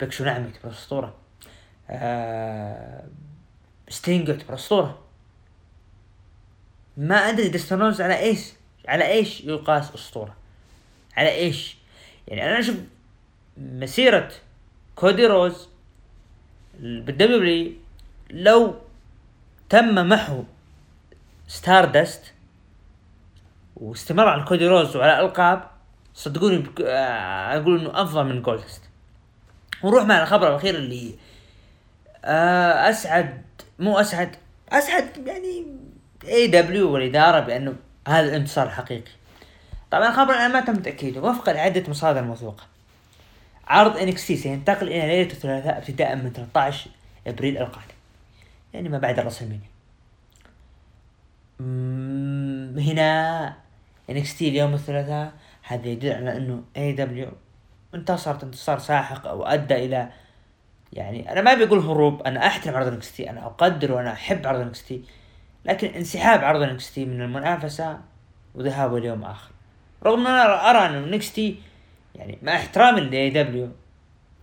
بيج 0.00 0.12
شو 0.12 0.24
نعم 0.24 0.44
يعتبر 0.44 0.70
أسطورة. 0.70 1.14
ستينج 3.88 4.28
يعتبر 4.28 4.54
اسطوره 4.54 4.98
ما 6.96 7.16
أدري 7.16 7.48
دستن 7.48 7.78
روز 7.78 8.00
على 8.00 8.18
إيش 8.18 8.52
على 8.88 9.06
إيش 9.06 9.40
يقاس 9.40 9.94
أسطورة. 9.94 10.34
على 11.16 11.34
إيش؟ 11.34 11.76
يعني 12.28 12.50
أنا 12.50 12.58
أشوف 12.58 12.76
مسيرة 13.56 14.30
كودي 14.96 15.26
روز 15.26 15.68
بال 16.80 17.17
WWE 17.17 17.72
لو 18.30 18.74
تم 19.68 20.08
محو 20.08 20.44
ستار 21.48 21.84
دست 21.84 22.32
واستمر 23.76 24.28
على 24.28 24.44
كودي 24.44 24.66
روز 24.66 24.96
وعلى 24.96 25.20
ألقاب 25.20 25.70
صدقوني 26.14 26.64
آه، 26.84 27.56
أقول 27.56 27.80
إنه 27.80 28.02
أفضل 28.02 28.24
من 28.24 28.42
جولدست 28.42 28.82
ونروح 29.82 30.04
مع 30.04 30.22
الخبر 30.22 30.48
الأخير 30.48 30.74
اللي 30.74 31.14
أسعد 32.28 33.42
مو 33.78 33.98
أسعد 33.98 34.36
أسعد 34.68 35.26
يعني 35.26 35.66
AEW 36.24 36.92
والإدارة 36.92 37.40
بأنه 37.40 37.74
هذا 38.08 38.28
الانتصار 38.28 38.66
الحقيقي 38.66 39.10
طبعا 39.90 40.08
الخبر 40.08 40.34
أنا 40.34 40.48
ما 40.48 40.60
تم 40.60 40.76
تأكيده 40.76 41.20
وفقا 41.20 41.52
لعدة 41.52 41.84
مصادر 41.88 42.22
موثوقة. 42.22 42.64
عرض 43.66 43.96
NXT 43.96 44.36
سينتقل 44.36 44.86
إلى 44.88 45.06
ليلة 45.06 45.32
الثلاثاء 45.32 45.78
ابتداء 45.78 46.16
من 46.16 46.32
13 46.32 46.90
إبريل 47.26 47.58
القادم. 47.58 47.94
يعني 48.74 48.88
ما 48.88 48.98
بعد 48.98 49.18
ال 49.18 49.22
WrestleMania 49.22 49.68
هنا 52.80 53.54
NXT 54.10 54.48
اليوم 54.48 54.74
الثلاثاء 54.74 55.32
هذا 55.62 55.88
يدل 55.88 56.12
على 56.12 56.36
أنه 56.36 56.62
AEW 56.76 57.28
انتصرت 57.94 58.44
انتصار 58.44 58.78
ساحق 58.78 59.26
أو 59.26 59.46
أدى 59.46 59.74
إلى 59.74 60.08
يعني 60.92 61.32
أنا 61.32 61.40
ما 61.40 61.54
بقول 61.54 61.78
هروب 61.78 62.22
أنا 62.22 62.46
أحترم 62.46 62.76
عرض 62.76 62.86
NXT 62.86 63.20
أنا 63.20 63.46
أقدر 63.46 63.92
وأنا 63.92 64.12
أحب 64.12 64.46
عرض 64.46 64.60
NXT 64.60 64.94
لكن 65.64 65.88
انسحاب 65.88 66.44
عرض 66.44 66.62
NXT 66.62 66.98
من 66.98 67.22
المنافسة 67.22 67.98
وذهابه 68.54 68.96
اليوم 68.96 69.24
آخر. 69.24 69.50
رغم 70.06 70.26
أن 70.26 70.32
أنا 70.32 70.70
أرى 70.70 70.78
أن 70.78 71.12
NXT 71.12 71.38
يعني 72.14 72.38
مع 72.42 72.56
احترامي 72.56 73.00
ل 73.00 73.30
AEW 73.30 73.68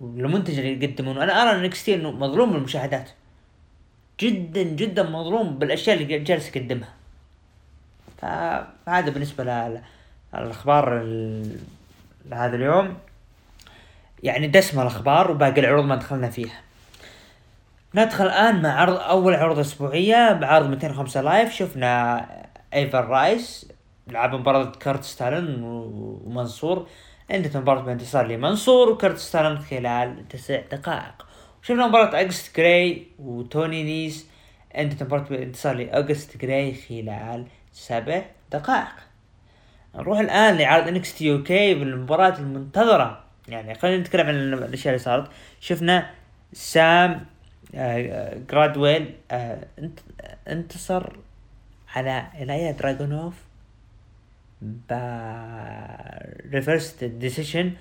والمنتج 0.02 0.60
اللي 0.60 0.86
يقدمونه 0.86 1.24
أنا 1.24 1.42
أرى 1.42 1.52
أن 1.52 1.64
NXT 1.64 1.96
إنه 1.96 2.12
مظلوم 2.12 2.52
بالمشاهدات. 2.54 3.10
جدا 4.20 4.64
جدا 4.64 5.04
مظلوم 5.04 5.60
بالأشياء 5.60 6.02
اللي 6.02 6.20
جالس 6.20 6.56
يقدمها. 6.56 6.94
فهذا 8.18 9.10
بالنسبة 9.10 9.44
للأخبار 10.34 11.04
لهذا 12.26 12.56
اليوم. 12.56 12.98
يعني 14.24 14.48
دسمة 14.48 14.82
الأخبار 14.82 15.32
وباقي 15.32 15.62
العروض 15.62 15.86
ما 15.86 15.96
دخلنا 15.96 16.30
فيها. 16.30 16.62
ندخل 17.96 18.26
الآن 18.26 18.62
مع 18.62 18.82
عرض 18.82 18.96
أول 18.96 19.34
عروض 19.36 19.60
أسبوعية 19.60 20.34
بعرض 20.34 20.70
205 20.70 21.22
Live. 21.22 21.54
شفنا 21.54 22.26
Ever-Rise 22.74 23.72
لعب 24.08 24.36
مباراة 24.36 24.72
كيرت 24.72 25.04
ستاليون 25.04 25.64
ومنصور. 25.64 26.88
انتهت 27.32 27.58
مباراة 27.58 27.82
بانتصار 27.82 28.28
لمنصور 28.28 28.90
وكيرت 28.90 29.18
ستاليون 29.18 29.60
خلال 29.60 30.28
تسع 30.28 30.62
دقائق. 30.72 31.26
شفنا 31.62 31.88
مباراة 31.88 32.22
أوغست 32.22 32.58
جراي 32.58 33.08
وتوني 33.20 33.84
نيس. 33.84 34.28
انتهت 34.78 35.04
مباراة 35.04 35.24
بانتصار 35.24 35.76
لأوغست 35.76 36.38
جراي 36.38 36.74
خلال 36.74 37.46
سبع 37.72 38.22
دقائق. 38.52 38.96
نروح 39.96 40.20
الآن 40.20 40.58
لعرض 40.58 40.88
NXT 40.88 41.26
UK 41.26 41.74
بالمباراة 41.76 42.40
المنتظرة. 42.40 43.25
يعني 43.48 43.76
خلينا 43.76 43.98
نتكلم 43.98 44.28
عن 44.28 44.36
الأشياء 44.36 44.94
اللي 44.94 45.04
صارت. 45.04 45.32
شفنا 45.60 46.12
سام 46.54 47.26
آه 47.76 48.38
جرادويل 48.52 49.16
آه 49.32 49.68
انتصر 50.48 51.18
على 51.96 52.28
إيلايا 52.36 52.72
دراجونوف 52.72 53.34
reverse 56.52 57.04
decision 57.04 57.74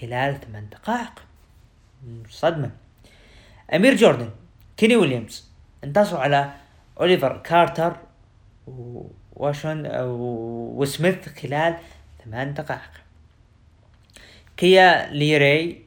خلال 0.00 0.40
ثمان 0.40 0.68
دقائق. 0.68 1.22
صدمة. 2.28 2.70
أمير 3.74 3.94
جوردن 3.94 4.30
كيني 4.76 4.96
ويليامز 4.96 5.48
انتصروا 5.84 6.20
على 6.20 6.50
أوليفر 7.00 7.38
كارتر 7.44 7.96
وشون 9.36 9.86
وسميث 10.76 11.28
خلال 11.28 11.76
ثمان 12.24 12.54
دقائق. 12.54 12.90
كيا 14.58 15.10
ليري 15.10 15.82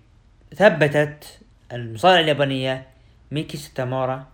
ثبتت 0.55 1.39
المصارعة 1.71 2.19
اليابانية 2.19 2.87
ميكي 3.31 3.57
ستامورا 3.57 4.27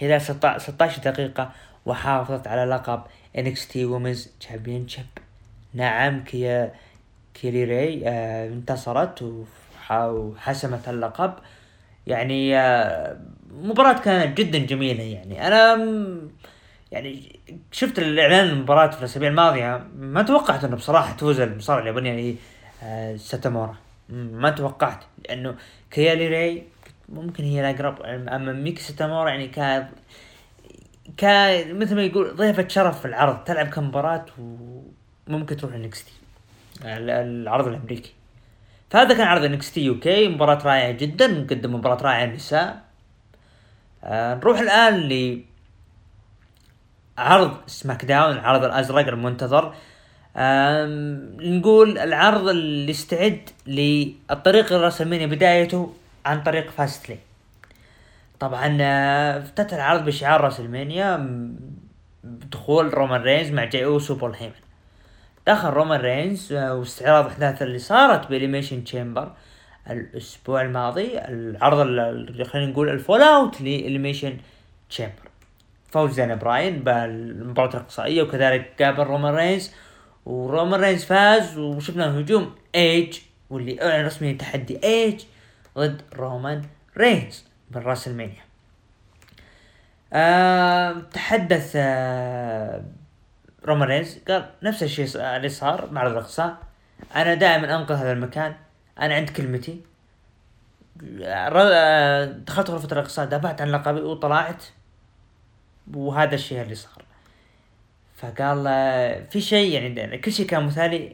خلال 0.00 0.20
16 0.20 1.02
دقيقة 1.10 1.52
وحافظت 1.86 2.46
على 2.46 2.64
لقب 2.64 3.02
NXT 3.38 3.74
Women's 3.74 4.46
Championship. 4.46 5.22
نعم 5.74 6.24
كيا 6.24 6.74
كيريري 7.34 8.08
آه 8.08 8.48
انتصرت 8.48 9.44
وحسمت 9.90 10.88
اللقب. 10.88 11.34
يعني 12.06 12.58
آه 12.58 13.16
مباراة 13.62 13.98
كانت 13.98 14.38
جدا 14.38 14.58
جميلة 14.58 15.02
يعني. 15.02 15.46
أنا 15.46 15.88
يعني 16.92 17.38
شفت 17.72 17.98
الإعلان 17.98 18.48
المباراة 18.48 18.90
في 18.90 18.98
الأسابيع 18.98 19.28
الماضية 19.28 19.86
ما 19.98 20.22
توقعت 20.22 20.64
إنه 20.64 20.76
بصراحة 20.76 21.16
تفوز 21.16 21.40
المصارع 21.40 21.82
اليابانية 21.82 22.12
آه 22.12 22.36
ساتومورا 23.16 23.76
ما 24.10 24.50
توقعت 24.50 25.04
لأنه 25.28 25.54
كاي 25.90 26.09
لي 26.09 26.28
ري 26.28 26.62
ممكن 27.08 27.44
هي 27.44 27.70
الاقرب 27.70 28.02
أما 28.02 28.52
ميكو 28.52 28.82
ساتومورا 28.82 29.30
يعني 29.30 29.48
كان 29.48 29.88
كان 31.16 31.78
مثل 31.78 31.96
ما 31.96 32.02
يقول 32.02 32.36
ضيفة 32.36 32.68
شرف 32.68 33.00
في 33.00 33.04
العرض 33.04 33.44
تلعب 33.44 33.66
كم 33.66 33.88
مباراة 33.88 34.24
و 34.38 34.80
ممكن 35.28 35.56
تروح 35.56 35.74
ل 35.74 36.04
NXT 36.04 36.12
العرض 36.84 37.66
الأمريكي. 37.66 38.12
فهذا 38.90 39.14
كان 39.14 39.26
عرض 39.26 39.44
NXT 39.44 39.80
UK 39.80 40.28
مباراة 40.28 40.64
رائعة 40.64 40.90
جدا 40.90 41.46
قدم 41.50 41.74
مباراة 41.74 42.02
رائعة 42.02 42.24
النساء. 42.24 42.82
آه 44.04 44.34
نروح 44.34 44.58
الآن 44.58 44.94
ل 44.94 45.44
عرض 47.18 47.56
SmackDown 47.66 48.32
العرض 48.32 48.64
الأزرق 48.64 49.08
المنتظر. 49.08 49.74
نقول 51.40 51.98
العرض 51.98 52.48
اللي 52.48 52.90
استعد 52.90 53.40
للطريق 53.66 54.72
ال 54.72 54.76
WrestleMania 54.76 55.26
بدايته 55.26 55.94
عن 56.26 56.42
طريق 56.42 56.70
Fastlane 56.70 57.18
طبعا 58.40 58.78
آه، 58.80 59.38
افتتح 59.38 59.74
العرض 59.74 60.04
بشعار 60.04 60.40
WrestleMania 60.40 61.16
بدخول 62.24 62.94
رومان 62.94 63.20
رينز 63.20 63.50
مع 63.50 63.64
جاي 63.64 63.84
أوسو 63.84 64.14
بول 64.14 64.34
هيمن. 64.34 64.52
دخل 65.46 65.68
رومان 65.68 66.00
رينز 66.00 66.52
آه، 66.52 66.74
واستعراض 66.74 67.24
الاحداث 67.24 67.62
اللي 67.62 67.78
صارت 67.78 68.28
ب 68.28 68.33
Elimination 68.33 68.84
Chamber 68.84 69.32
الأسبوع 69.90 70.62
الماضي 70.62 71.18
العرض 71.18 71.78
خلينا 72.42 72.72
نقول 72.72 72.88
ال 72.88 72.92
fallout 72.92 73.22
ل 73.22 73.60
Elimination 73.60 74.36
Chamber. 74.90 75.26
فوز 75.90 76.10
دانيال 76.10 76.36
براين 76.36 76.78
بالمباراة 76.84 77.70
الإقصائية 77.70 78.22
وكذلك 78.22 78.82
قابل 78.82 79.02
رومان 79.02 79.34
رينز 79.34 79.72
ورومان 80.26 80.80
رينز 80.80 81.04
فاز 81.04 81.58
وشفنا 81.58 82.18
هجوم 82.18 82.54
إيج 82.74 83.18
واللي 83.50 83.82
أعلن 83.82 84.06
رسميا 84.06 84.32
تحدي 84.32 84.84
إيج 84.84 85.22
ضد 85.78 86.02
رومان 86.14 86.62
رينز 86.96 87.44
بال 87.70 88.08
WrestleMania 88.08 88.42
آه 90.12 90.92
تحدث 91.12 91.72
آه 91.76 92.84
رومان 93.64 93.88
رينز 93.88 94.18
قال 94.28 94.50
نفس 94.62 94.82
الشيء 94.82 95.06
اللي 95.16 95.48
صار 95.48 95.90
مع 95.90 96.06
الاقصاء 96.06 96.56
أنا 97.16 97.34
دائما 97.34 97.76
أنقذ 97.76 97.94
هذا 97.94 98.12
المكان 98.12 98.54
أنا 99.00 99.14
عند 99.14 99.30
كلمتي. 99.30 99.80
دخلت 102.46 102.70
غرفة 102.70 102.88
الاقصاء 102.92 103.26
دافعت 103.26 103.60
عن 103.60 103.68
لقبي 103.68 104.00
وطلعت. 104.00 104.64
وهذا 105.94 106.34
الشيء 106.34 106.62
اللي 106.62 106.74
صار. 106.74 107.05
فقال 108.16 108.64
في 109.30 109.40
شيء 109.40 109.72
يعني 109.72 110.18
كل 110.18 110.32
شيء 110.32 110.46
كان 110.46 110.66
مثالي 110.66 111.08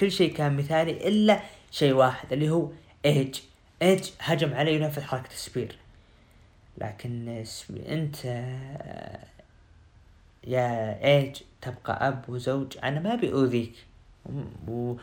كل 0.00 0.12
شيء 0.12 0.34
كان 0.34 0.56
مثالي 0.56 1.08
إلا 1.08 1.40
شيء 1.70 1.92
واحد 1.92 2.32
اللي 2.32 2.50
هو 2.50 2.70
ايج 3.04 3.40
ايج 3.82 4.10
هجم 4.20 4.54
علي 4.54 4.76
ونفذ 4.76 5.02
حركة 5.02 5.30
ال 5.32 5.38
spear. 5.38 5.76
لكن 6.78 7.44
أنت 7.88 8.24
يا 10.46 10.98
ايج 11.04 11.36
تبقى 11.62 12.08
أب 12.08 12.24
وزوج 12.28 12.78
أنا 12.84 13.00
ما 13.00 13.14
أبي 13.14 13.32
أؤذيك. 13.32 13.74
و... 14.68 14.94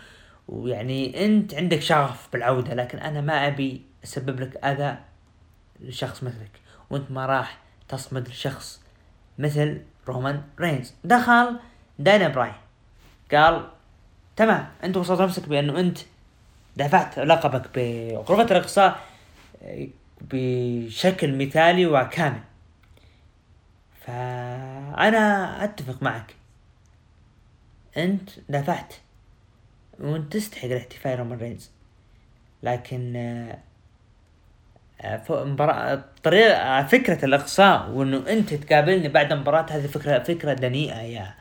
ويعني 0.47 1.25
أنت 1.25 1.53
عندك 1.53 1.79
شغف 1.79 2.27
بالعودة 2.33 2.73
لكن 2.73 2.97
أنا 2.97 3.21
ما 3.21 3.47
أبي 3.47 3.81
أسبب 4.03 4.39
لك 4.39 4.65
أذى 4.65 4.97
لشخص 5.79 6.23
مثلك. 6.23 6.51
وأنت 6.89 7.11
ما 7.11 7.25
راح 7.25 7.59
تصمد 7.89 8.27
لشخص 8.29 8.81
مثل 9.37 9.81
رومان 10.07 10.43
رينز 10.59 10.93
دخل 11.03 11.59
دانا 11.99 12.27
براين. 12.27 12.53
قال 13.31 13.69
تمام 14.35 14.67
أنت 14.83 14.97
وصلت 14.97 15.21
نفسك 15.21 15.49
بأنه 15.49 15.79
أنت 15.79 15.97
دفعت 16.77 17.19
لقبك 17.19 17.69
بغرفة 17.75 18.43
الاقصاء 18.43 18.99
بشكل 20.21 21.45
مثالي 21.45 21.85
وكامل. 21.85 22.41
فأنا 24.07 25.63
أتفق 25.63 26.03
معك. 26.03 26.35
أنت 27.97 28.29
دفعت 28.49 28.93
وأنت 29.99 30.33
تستحق 30.33 30.65
الاحتفال 30.65 31.19
رومان 31.19 31.39
رينز. 31.39 31.71
لكن 32.63 33.13
مباراة 35.29 36.03
طريقة 36.23 36.83
فكرة 36.83 37.25
الإقصاء 37.25 37.89
وإنه 37.89 38.23
أنت 38.29 38.53
تقابلني 38.53 39.07
بعد 39.07 39.31
المباراة 39.31 39.65
هذه 39.69 39.87
فكرة 39.87 40.19
فكرة 40.19 40.53
دنيئة 40.53 41.01
يا 41.01 41.33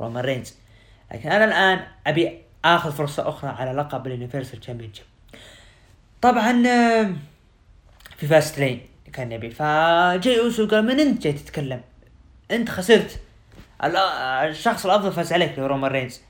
رومان 0.00 0.24
رينز. 0.24 0.54
لكن 1.12 1.30
أنا 1.30 1.44
الآن 1.44 1.86
أبي 2.06 2.38
آخذ 2.64 2.92
فرصة 2.92 3.28
أخرى 3.28 3.50
على 3.50 3.72
لقب 3.72 4.06
ال 4.06 4.11
Universal 4.11 4.60
Championship. 4.60 5.04
طبعا 6.22 6.66
آه، 6.66 7.10
في 8.16 8.26
فاست 8.26 8.58
لين 8.58 8.80
كان 9.12 9.32
يبي. 9.32 9.50
فجاي 9.50 10.40
أوسو 10.40 10.68
قال 10.68 10.86
من 10.86 11.00
أنت 11.00 11.22
جاي 11.22 11.32
تتكلم؟ 11.32 11.80
أنت 12.50 12.70
خسرت. 12.70 13.20
الشخص 13.84 14.86
الأفضل 14.86 15.12
فاز 15.12 15.32
عليك 15.32 15.58
رومان 15.58 15.90
رينز. 15.90 16.20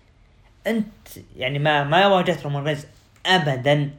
أنت 0.67 1.09
يعني 1.37 1.59
ما 1.59 1.85
ما 1.85 2.07
واجهت 2.07 2.43
رومان 2.43 2.65
رينز 2.65 2.87
أبدا. 3.27 3.91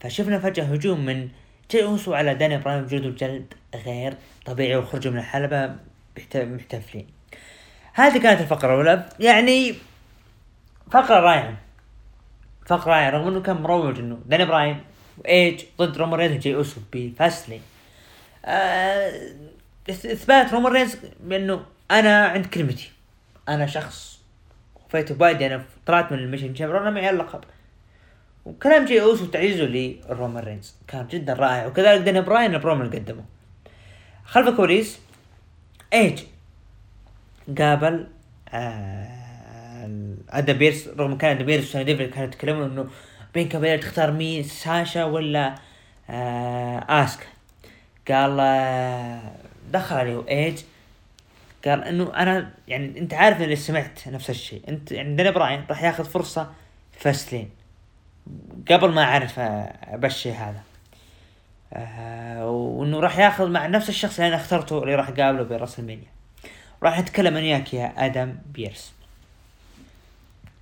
فشفنا 0.00 0.38
فجأة 0.38 0.64
هجوم 0.64 1.04
من 1.04 1.28
جاي 1.70 1.84
اوسو 1.84 2.14
على 2.14 2.34
داني 2.34 2.58
براين 2.58 2.82
وجلده 2.84 3.06
الجلد 3.06 3.54
غير 3.74 4.16
طبيعي 4.46 4.76
وخرجوا 4.76 5.12
من 5.12 5.18
الحلبة 5.18 5.76
محتفلين. 6.34 7.06
هذه 7.92 8.18
كانت 8.18 8.40
الفقرة 8.40 8.68
الأولى. 8.68 9.08
يعني 9.20 9.74
فقرة 10.90 11.20
رائعة. 11.20 11.56
فقرة 12.66 12.90
رائعة 12.90 13.10
رغم 13.10 13.28
إنه 13.28 13.42
كان 13.42 13.56
مروج 13.56 13.98
إنه 13.98 14.18
داني 14.26 14.44
براين 14.44 14.80
وإيج 15.18 15.64
ضد 15.78 15.96
رومان 15.96 16.20
رينز 16.20 16.36
وجاي 16.36 16.54
اوسو 16.54 16.80
بفاست 16.92 17.31
لين 17.31 17.60
آه 18.44 19.12
إثبات 19.90 20.52
رومان 20.52 20.72
رينز 20.72 20.96
بإنه 21.20 21.64
أنا 21.90 22.26
عند 22.26 22.46
كلمتي. 22.46 22.90
أنا 23.48 23.66
شخص 23.66 24.20
وفيت 24.86 25.12
بوعدي 25.12 25.46
أنا 25.46 25.64
طلعت 25.86 26.12
من 26.12 26.18
ال 26.18 26.21
Elimination 26.21 26.54
Chamber 26.54 26.78
أنا 26.78 26.90
معي 26.90 27.10
اللقب. 27.10 27.44
وكلام 28.44 28.84
جي 28.84 29.02
اوسو 29.02 29.24
وتعزيزه 29.24 29.64
لرومان 29.64 30.44
رينز. 30.44 30.74
كان 30.88 31.06
جدا 31.06 31.32
رائع. 31.32 31.66
وكذلك 31.66 32.00
داني 32.00 32.20
براين 32.20 32.54
البرومو 32.54 32.82
اللي 32.82 32.98
قدمه. 32.98 33.24
خلف 34.24 34.48
الكواليس 34.48 34.98
إيج 35.92 36.20
قابل 37.58 38.06
آه 38.48 39.88
آدم 40.30 40.52
بيرس 40.52 40.88
رغم 40.88 41.18
كان 41.18 41.36
آدم 41.36 41.46
بيرس 41.46 41.64
وسونيا 41.64 41.84
ديفل 41.84 42.06
كانوا 42.06 42.24
يتكلمون 42.28 42.70
إنه 42.70 42.86
بينك 43.34 43.54
وبين 43.54 43.80
تختار 43.80 44.10
مين 44.12 44.42
ساشا 44.42 45.04
ولا 45.04 45.54
آه 46.10 47.04
اسكا 47.04 47.26
قال 48.08 48.36
آه 48.40 49.32
دخل 49.72 49.96
عليه 49.96 50.24
إيج. 50.28 50.58
قال 51.64 51.84
إنه 51.84 52.14
أنا 52.16 52.50
يعني 52.68 52.98
أنت 52.98 53.14
عارف 53.14 53.42
إني 53.42 53.56
سمعت 53.56 54.08
نفس 54.08 54.30
الشيء. 54.30 54.62
أنت 54.68 54.92
يعني 54.92 55.16
داني 55.16 55.30
براين 55.30 55.64
راح 55.70 55.82
ياخذ 55.82 56.04
فرصة 56.04 56.52
فاستلين 56.98 57.50
قبل 58.70 58.92
ما 58.92 59.04
أعرف 59.04 59.38
ابشي 59.38 60.32
هذا. 60.32 60.62
آه 61.72 62.50
وإنه 62.50 63.00
راح 63.00 63.18
ياخذ 63.18 63.50
مع 63.50 63.66
نفس 63.66 63.88
الشخص 63.88 64.14
اللي 64.20 64.28
أنا 64.28 64.36
اخترته 64.36 64.82
اللي 64.82 64.94
راح 64.94 65.08
اقابله 65.08 65.42
براس 65.42 65.78
المانيا 65.78 66.08
راح 66.82 67.00
نتكلم 67.00 67.36
عن 67.36 67.42
وياك 67.42 67.74
يا 67.74 68.06
آدم 68.06 68.34
بيرس. 68.52 68.92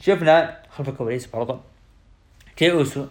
شفنا 0.00 0.58
خلف 0.70 0.88
الكواليس 0.88 1.26
برضه 1.26 1.60
جاي 2.58 2.72
اوسو 2.72 3.06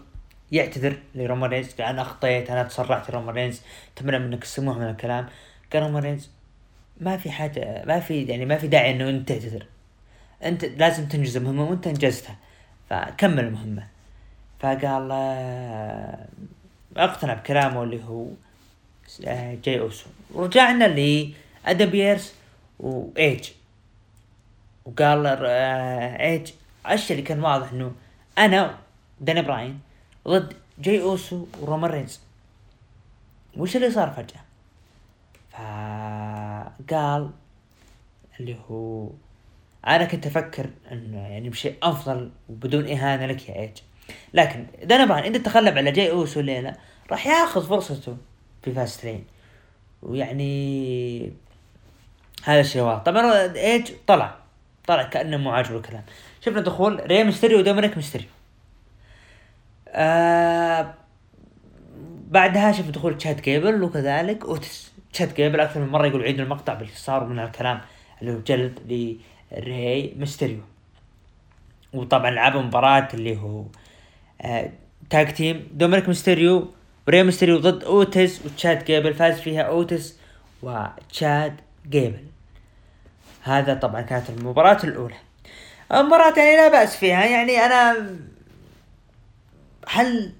يعتذر 0.52 0.98
لرومان 1.16 1.50
رينز 1.50 1.74
قال 1.74 1.82
أنا 1.82 2.02
أخطيت 2.02 2.50
أنا 2.50 2.64
تسرعت 2.64 3.12
رومان 3.12 3.36
رينز 3.36 3.62
أتمنى 3.96 4.18
منك 4.18 4.44
السموحة 4.44 4.78
من 4.78 4.90
الكلام. 4.90 5.30
قال 5.74 5.84
رومان 5.84 6.04
رينز 6.04 6.30
ما 7.00 7.18
في 7.18 7.32
حاجة 7.32 7.84
ما 7.86 8.00
في 8.00 8.24
يعني 8.24 8.46
ما 8.46 8.58
في 8.58 8.68
داعي 8.68 8.92
إنه 8.92 9.10
أنت 9.10 9.30
تعتذر. 9.30 9.66
أنت 10.44 10.66
لازم 10.66 11.08
تنجز 11.08 11.38
المهمة 11.38 11.64
وأنت 11.64 11.88
أنجزتها. 11.88 12.36
فكمل 12.90 13.40
المهمة. 13.40 13.88
فقال 14.62 15.10
آه، 15.12 16.28
أقتنع 16.97 17.34
بكلامه 17.34 17.84
اللي 17.84 18.04
هو 18.04 18.28
آه، 19.28 19.58
جاي 19.63 19.80
أوسو. 19.80 20.06
ورجعنا 20.34 20.86
لادم 20.86 21.86
بيرس 21.86 22.36
وإيج. 22.80 23.50
وقال 24.86 25.26
آه، 25.45 26.24
إيج 26.24 26.52
الشيء 26.91 27.12
اللي 27.12 27.28
كان 27.28 27.43
واضح 27.43 27.71
إنه 27.71 27.91
أنا 28.38 28.78
داني 29.21 29.41
براين 29.41 29.80
ضد 30.28 30.54
جاي 30.80 31.02
أوسو 31.02 31.45
ورومان 31.60 31.91
رينز. 31.91 32.19
وش 33.58 33.76
اللي 33.76 33.91
صار 33.91 34.10
فجأة؟ 34.12 34.41
فقال 35.52 37.30
اللي 38.39 38.58
هو 38.69 39.10
أنا 39.88 40.06
كنت 40.06 40.28
أفكر 40.28 40.69
إنه 40.91 41.17
يعني 41.17 41.50
بشيء 41.50 41.76
أفضل 41.84 42.32
وبدون 42.50 42.88
إهانة 42.88 43.26
لك 43.26 43.50
يا 43.50 43.60
إيج. 43.62 43.78
لكن 44.34 44.65
داني 44.84 45.01
براين 45.01 45.24
اذا 45.24 45.38
تغلب 45.38 45.78
على 45.78 45.91
جاي 45.91 46.12
أوسو 46.12 46.39
الليلة 46.39 46.76
راح 47.12 47.28
ياخذ 47.28 47.67
فرصته 47.67 48.17
في 48.63 48.74
فاست 48.74 49.02
لين. 49.02 49.26
ويعني 50.02 51.34
هذا 52.43 52.60
الشيء 52.60 52.82
واضح. 52.82 53.04
طبعا 53.04 53.56
إيج 53.56 53.91
طلع 54.08 54.36
طلع 54.88 55.04
كأنه 55.04 55.38
مو 55.38 55.52
عاجبه 55.52 55.78
الكلام. 55.78 56.04
شفنا 56.41 56.62
دخول 56.62 57.02
ري 57.08 57.26
ميستيريو 57.26 57.60
ودومينيك 57.60 57.97
ميستيريو. 57.97 58.28
آه 59.88 60.93
بعدها 62.30 62.71
شفنا 62.71 62.91
دخول 62.91 63.17
تشاد 63.17 63.41
جيبل 63.41 63.84
وكذلك 63.84 64.45
اوتس 64.45 64.91
تشاد 65.13 65.34
جيبل 65.34 65.60
أكثر 65.60 65.80
من 65.80 65.88
مرة 65.88 66.08
يقول 66.08 66.24
عيد 66.24 66.39
المقطع 66.39 66.74
باللي 66.74 66.93
صار 66.95 67.24
من 67.24 67.39
الكلام 67.39 67.82
اللي 68.21 68.34
هو 68.34 68.39
جلد 68.39 68.80
لري 69.52 70.13
ميستيريو. 70.17 70.60
وطبعا 71.93 72.32
لعبوا 72.32 72.62
مباراة 72.62 73.08
اللي 73.13 73.38
هو 73.38 73.63
tag 75.10 75.34
team 75.34 75.68
دومينيك 75.72 76.08
ميستيريو 76.08 76.74
وري 77.08 77.24
ميستيريو 77.24 77.58
ضد 77.58 77.84
اوتس 77.84 78.46
وتشاد 78.46 78.86
جيبل 78.86 79.14
فاز 79.14 79.40
فيها 79.40 79.62
اوتس 79.62 80.16
وتشاد 80.64 81.56
جيبل. 81.90 82.24
هذا 83.44 83.74
طبعا 83.74 84.02
كانت 84.02 84.30
المباراة 84.30 84.84
الأولى. 84.84 85.16
المباراة 85.92 86.40
يعني 86.40 86.56
لا 86.56 86.68
بأس 86.68 86.96
فيها. 86.96 87.26
يعني 87.26 87.58
أنا 87.58 88.10
هل 89.88 90.34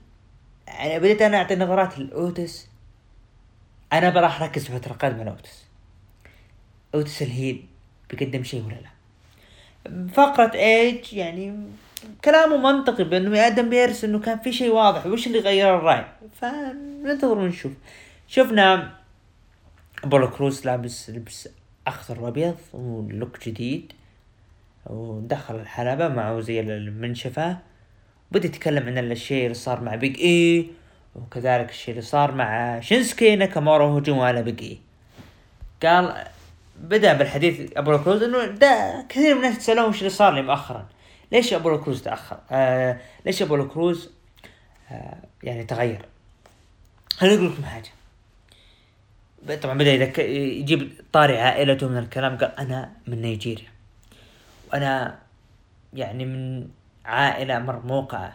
يعني 0.68 1.00
بديت 1.00 1.22
أنا 1.22 1.38
أعطي 1.38 1.56
نظرات 1.56 2.00
لأوتس 2.00 2.68
أنا 3.94 4.10
براح 4.10 4.42
أركز 4.42 4.64
في 4.64 4.70
الفترة 4.70 4.92
القادمة 4.92 5.24
لأوتس 5.24 5.66
أوتس 6.96 7.22
ال 7.22 7.31
heel 7.31 7.66
بيقدم 8.10 8.44
شيء 8.44 8.64
ولا 8.66 8.76
لا؟ 8.76 8.92
فقرة 10.14 10.52
إيج 10.56 11.14
يعني 11.14 11.58
كلامه 12.26 12.58
منطقي 12.58 13.04
بأنه 13.04 13.48
آدم 13.48 13.70
بيرس 13.70 14.04
إنه 14.04 14.20
كان 14.20 14.40
في 14.40 14.54
شيء 14.54 14.72
واضح 14.72 15.06
وش 15.06 15.28
اللي 15.28 15.40
غير 15.40 15.76
الرأي؟ 15.78 16.06
فننتظر 16.42 17.38
ونشوف 17.38 17.72
شفنا 18.28 18.92
أبولو 20.04 20.30
كروز 20.30 20.66
لابس 20.66 21.10
لبس 21.10 21.50
أخضر 21.88 22.22
وأبيض 22.22 22.58
و 22.74 22.89
look 22.89 23.48
جديد 23.48 23.94
ودخل 24.86 25.56
الحلبة 25.56 26.08
معه 26.08 26.40
زي 26.40 26.60
المنشفة. 26.60 27.58
بدأ 28.32 28.46
يتكلم 28.46 28.88
عن 28.88 29.12
الشيء 29.12 29.44
اللي 29.44 29.54
صار 29.54 29.82
مع 29.82 29.96
بيج 29.96 30.20
إي 30.20 30.68
وكذلك 31.16 31.70
الشيء 31.70 31.92
اللي 31.92 32.02
صار 32.02 32.32
مع 32.32 32.80
شينسكي 32.80 33.36
ناكامورا 33.36 33.86
وهجومه 33.86 34.26
على 34.26 34.44
بيج 34.44 34.64
إي. 34.64 34.78
قال 35.84 36.26
بدأ 36.80 37.14
بالحديث 37.14 37.72
ابولو 37.78 38.04
كروز 38.04 38.24
إنه 38.24 38.46
ده 38.46 39.06
كثير 39.10 39.36
من 39.36 39.38
الناس 39.38 39.56
يتسالون 39.56 39.86
وش 39.90 40.00
اللي 40.00 40.10
صار 40.10 40.34
لي 40.34 40.42
مؤخرا. 40.42 40.86
ليش 41.32 41.54
أبولو 41.54 41.84
كروز 41.84 42.02
تأخر؟ 42.02 42.38
آه 42.52 42.98
ليش 43.26 43.42
أبولو 43.42 43.68
كروز؟ 43.68 44.10
آه 44.92 45.18
يعني 45.44 45.64
تغير؟ 45.64 46.06
خليني 47.18 47.36
أقول 47.36 47.52
لكم 47.52 47.64
حاجة. 47.64 47.90
طبعا 49.62 49.78
بدأ 49.78 49.94
يذك... 49.94 50.20
يجيب 50.20 50.92
طاري 51.14 51.38
عائلته 51.40 51.88
من 51.88 51.98
الكلام 51.98 52.38
قال 52.38 52.60
أنا 52.60 52.92
من 53.08 53.22
نيجيريا. 53.22 53.68
وأنا 54.74 55.20
يعني 55.94 56.26
من 56.26 56.68
عائلة 57.06 57.60
مرموقة. 57.60 58.34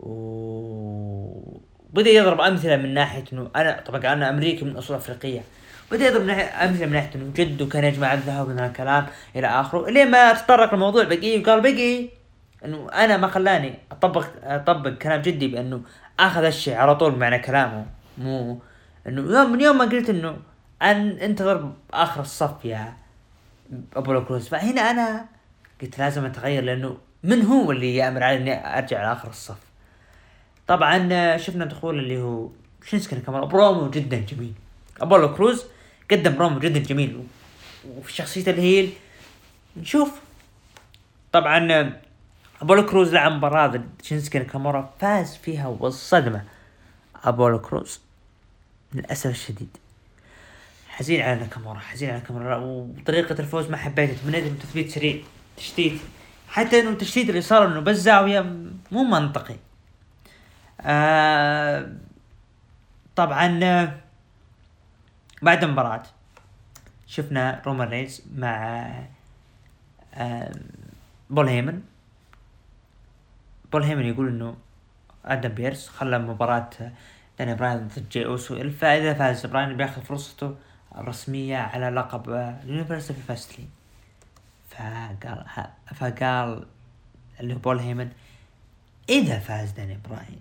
و 0.00 1.58
بدأ 1.92 2.10
يضرب 2.10 2.40
أمثلة 2.40 2.76
من 2.76 2.94
ناحية 2.94 3.24
إنه 3.32 3.50
أنا 3.56 3.82
طبعا 3.86 4.12
أنا 4.12 4.30
أمريكي 4.30 4.64
من 4.64 4.76
أصول 4.76 4.96
أفريقية. 4.96 5.42
بدا 5.90 6.06
يضرب 6.06 6.22
من 6.22 6.30
أمثلة 6.30 6.86
من 6.86 6.92
ناحية 6.92 7.10
إنه 7.14 7.32
جده 7.34 7.66
كان 7.66 7.84
يجمع 7.84 8.14
الذهب 8.14 8.48
من 8.48 8.58
الكلام 8.60 9.06
إلى 9.36 9.46
آخره. 9.46 9.90
لين 9.90 10.10
ما 10.10 10.32
تطرق 10.32 10.74
الموضوع 10.74 11.04
بقي 11.04 11.38
وقال 11.40 11.60
بقي 11.60 12.08
إنه 12.64 12.88
أنا 12.92 13.16
ما 13.16 13.28
خلاني 13.28 13.74
اطبق 13.92 14.26
أطبق 14.42 14.90
كلام 14.90 15.22
جدي 15.22 15.48
بأنه 15.48 15.80
آخذ 16.20 16.44
الشيء 16.44 16.74
على 16.74 16.96
طول 16.96 17.16
معنى 17.18 17.38
كلامه. 17.38 17.86
مو 18.18 18.58
إنه 19.06 19.38
يوم 19.38 19.52
من 19.52 19.60
يوم 19.60 19.78
ما 19.78 19.84
قلت 19.84 20.10
إنه 20.10 20.36
ان 20.82 21.10
انتظر 21.10 21.72
آخر 21.92 22.20
الصف 22.20 22.64
يا 22.64 22.92
ابولو 23.96 24.24
كروز 24.24 24.48
فهنا 24.48 24.80
أنا 24.80 25.24
قلت 25.82 25.98
لازم 25.98 26.24
أتغير 26.24 26.64
لأنه 26.64 26.96
من 27.22 27.42
هو 27.42 27.72
اللي 27.72 27.96
يأمر 27.96 28.22
علي 28.22 28.36
إني 28.36 28.78
أرجع 28.78 29.02
لآخر 29.02 29.28
الصف؟ 29.28 29.58
طبعا 30.66 31.36
شفنا 31.36 31.64
دخول 31.64 31.98
اللي 31.98 32.22
هو 32.22 32.48
شينسكي 32.86 33.16
ناكامورا 33.16 33.44
برومو 33.44 33.90
جدا 33.90 34.16
جميل. 34.18 34.52
ابولو 35.00 35.34
كروز 35.34 35.64
قدم 36.10 36.36
برومو 36.36 36.58
جدا 36.58 36.78
جميل. 36.78 37.24
وفي 37.88 38.12
شخصيته 38.12 38.50
ال 38.50 38.58
heel 38.58 38.92
نشوف. 39.76 40.20
طبعا 41.32 41.92
أبولو 42.62 42.86
كروز 42.86 43.14
لعب 43.14 43.32
مباراة 43.32 43.66
ضد 43.66 43.88
شينسكي 44.02 44.38
ناكامورا 44.38 44.94
فاز 45.00 45.36
فيها 45.36 45.66
والصدمة 45.66 46.44
أبولو 47.24 47.60
كروز. 47.60 48.00
للأسف 48.94 49.30
الشديد. 49.30 49.76
حزين 50.88 51.20
على 51.20 51.40
ناكامورا 51.40 51.78
حزين 51.78 52.10
على 52.10 52.18
ناكامورا. 52.18 52.56
وطريقة 52.56 53.40
الفوز 53.40 53.70
ما 53.70 53.76
حبيتها 53.76 54.14
تمنيت 54.14 54.44
انه 54.44 54.58
تثبيت 54.58 54.90
سريع 54.90 55.22
تشتيت 55.56 56.00
حتى 56.48 56.80
إنه 56.80 56.94
تشتيت 56.94 57.28
اللي 57.28 57.40
صار 57.40 57.66
إنه 57.66 57.80
بس 57.80 57.96
زاوية 57.96 58.40
مو 58.92 59.04
منطقي. 59.04 59.56
آه 60.80 61.92
طبعا 63.16 63.98
بعد 65.42 65.64
المباراة 65.64 66.02
شفنا 67.06 67.62
رومان 67.66 67.88
رينز 67.88 68.22
مع 68.36 68.90
بول 71.30 71.48
هيمن. 71.48 71.82
بول 73.72 73.82
هيمن 73.82 74.06
يقول 74.06 74.28
إنه 74.28 74.56
آدم 75.24 75.48
بيرس 75.48 75.88
خلى 75.88 76.18
مباراة 76.18 76.70
داني 77.38 77.54
براين 77.54 77.88
ضد 77.88 78.08
جي 78.08 78.26
أوسو. 78.26 78.70
فإذا 78.70 79.14
فاز 79.14 79.46
براين 79.46 79.76
بياخذ 79.76 80.02
فرصته 80.02 80.56
الرسمية 80.98 81.56
على 81.56 81.90
لقب 81.90 82.30
ال 82.64 82.69
Universal 82.69 83.16
في 83.16 83.22
فاستلين 83.22 83.70
فقال 84.68 85.44
فقال 85.94 86.66
اللي 87.40 87.54
هو 87.54 87.58
بول 87.58 87.78
هيمن 87.78 88.10
إذا 89.08 89.38
فاز 89.38 89.70
داني 89.70 89.98
براين 90.08 90.40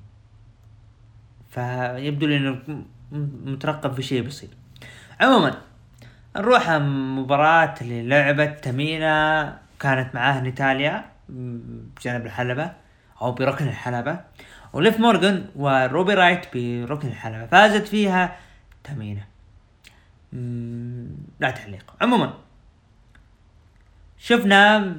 فيبدو 1.49 2.25
لي 2.25 2.37
إنه 2.37 2.83
مترقب 3.45 3.93
في 3.93 4.01
شيء 4.01 4.21
بيصير 4.21 4.49
عموما 5.21 5.57
نروح 6.37 6.69
مباراة 6.69 7.75
اللي 7.81 8.07
لعبت 8.07 8.63
تمينا 8.63 9.57
كانت 9.79 10.15
معاه 10.15 10.41
ناتاليا 10.41 11.05
بجانب 11.29 12.25
الحلبة 12.25 12.71
أو 13.21 13.31
بركن 13.31 13.67
الحلبة 13.67 14.19
وليف 14.73 14.99
مورغان 14.99 15.45
وروبي 15.55 16.13
رايوت 16.13 16.45
بركن 16.57 17.07
الحلبة 17.07 17.45
فازت 17.45 17.87
فيها 17.87 18.35
تمينا 18.83 19.23
لا 21.39 21.51
تعليق. 21.51 21.93
عموما 22.01 22.33
شفنا 24.17 24.95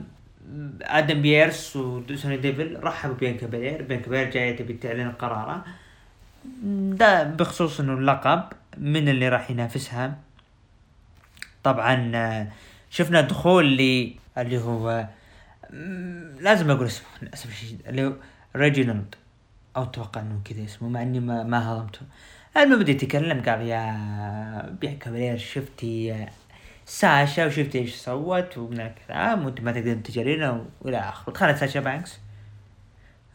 آدم 0.83 1.23
بيرس 1.23 1.77
وسونيا 1.77 2.37
ديفل 2.37 2.79
رحبوا 2.83 3.15
بيانكا 3.15 3.47
بيلير 3.47 3.83
بيانكا 3.83 4.11
بيلير 4.11 4.31
جاية 4.31 4.57
تبي 4.57 4.73
تعلن 4.73 5.11
قراره 5.13 5.65
ده 6.63 7.25
بخصوص 7.25 7.81
إنه 7.81 7.93
اللقب 7.93 8.43
من 8.81 9.09
اللي 9.09 9.29
راح 9.29 9.51
ينافسها. 9.51 10.17
طبعا 11.63 12.49
شفنا 12.91 13.21
دخول 13.21 13.65
اللي 13.65 14.17
اللي 14.39 14.59
هو 14.59 15.09
لازم 16.41 16.71
أقول 16.71 16.87
اسمه 16.87 17.07
للأسف 17.23 17.49
الشديد 17.49 17.83
اللي 17.87 18.07
هو 18.07 18.13
ريجينالد 18.57 19.15
أو 19.77 19.83
أتوقع 19.83 20.21
إنه 20.21 20.41
كذا 20.45 20.65
اسمه 20.65 20.89
مع 20.89 21.03
إني 21.03 21.21
ما, 21.21 21.43
ما 21.43 21.73
هضمته. 21.73 22.01
المهم 22.57 22.79
بدا 22.79 22.93
يتكلم 22.93 23.43
قال 23.43 23.63
يا 23.63 24.77
بيانكا 24.81 24.93
بيلير 24.95 25.39
شفتي 25.39 26.27
ساشا 26.87 27.47
وشفتي 27.47 27.79
إيش 27.79 27.95
سوت 27.95 28.59
ومن 28.59 28.81
الكلام 28.81 29.45
وأنت 29.45 29.61
ما 29.61 29.73
تقدر 29.73 29.95
تجارينا 29.95 30.65
وإلى 30.81 30.99
آخره. 30.99 31.33
دخلت 31.33 31.57
ساشا 31.57 31.81
بانكس. 31.81 32.19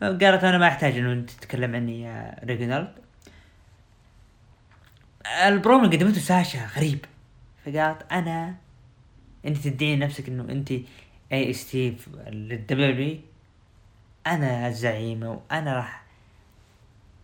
قالت 0.02 0.44
أنا 0.44 0.58
ما 0.58 0.68
أحتاج 0.68 0.98
إنه 0.98 1.26
تتكلم 1.26 1.76
عني 1.76 2.02
يا 2.02 2.40
ريجينالد 2.44 3.03
البرومو 5.28 5.86
اللي 5.86 5.98
قدمته 5.98 6.20
ساشا 6.20 6.66
غريب. 6.66 7.06
فقالت 7.66 8.12
أنا 8.12 8.56
أنت 9.46 9.58
تدعي 9.58 9.96
نفسك 9.96 10.28
إنه 10.28 10.44
أنت 10.44 10.72
EST 11.32 11.98
أنا 14.28 14.68
الزعيمة 14.68 15.32
وأنا 15.32 15.74
راح 15.74 16.04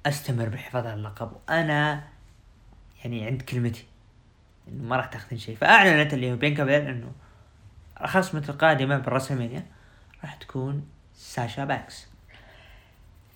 أستمر 0.05 0.49
بحفاظ 0.49 0.85
على 0.85 0.93
اللقب 0.93 1.31
وأنا 1.33 2.03
يعني 3.03 3.25
عند 3.25 3.41
كلمتي 3.41 3.85
إنه 4.67 4.83
ما 4.83 4.95
راح 4.95 5.05
تاخذين 5.05 5.39
شيء. 5.39 5.55
فأعلنت 5.55 6.13
اللي 6.13 6.31
هو 6.31 6.35
بين 6.35 6.61
إنه 6.61 7.11
الخصمة 8.01 8.43
القادمة 8.49 8.97
بالرسمينيا 8.97 9.65
راح 10.23 10.35
تكون 10.35 10.87
ساشا 11.15 11.65
بانكس. 11.65 12.07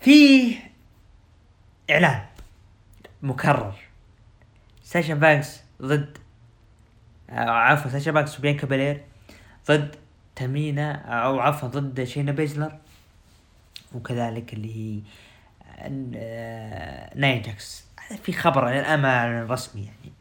في 0.02 0.56
إعلان 1.90 2.26
مكرر. 3.22 3.76
ساشا 4.84 5.14
بانكس 5.14 5.60
ضد 5.82 6.18
آه، 7.30 7.50
عفوا 7.50 7.92
ساشا 7.92 8.12
بانكس 8.12 8.40
وبيانكا 8.40 8.68
بلير 8.68 9.04
ضد 9.68 9.96
تامينا 10.36 10.96
أو 10.96 11.40
عفوا 11.40 11.70
ضد 11.70 12.04
شاينا 12.04 12.32
بيزلر 12.32 12.78
وكذلك 13.96 14.54
اللي 14.54 14.76
هي 14.76 15.02
آه، 16.16 17.18
نايجاكس 17.18 17.86
في 18.24 18.34
خبر 18.34 18.70
الآن 18.70 19.02
ما 19.02 19.44
رسمي 19.44 19.82
يعني. 19.82 20.14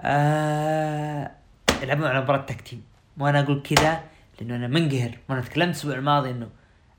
آه 0.00 1.30
يلعبون 1.82 2.06
على 2.06 2.20
مباراة 2.20 2.40
tag 2.42 2.59
team 2.59 2.82
وأنا 3.18 3.40
أقول 3.40 3.62
كذا 3.62 4.00
لأنه 4.40 4.56
أنا 4.56 4.66
منقهر. 4.66 5.18
وأنا 5.28 5.40
تكلمت 5.40 5.74
الأسبوع 5.74 5.94
الماضي 5.94 6.30
إنه 6.30 6.48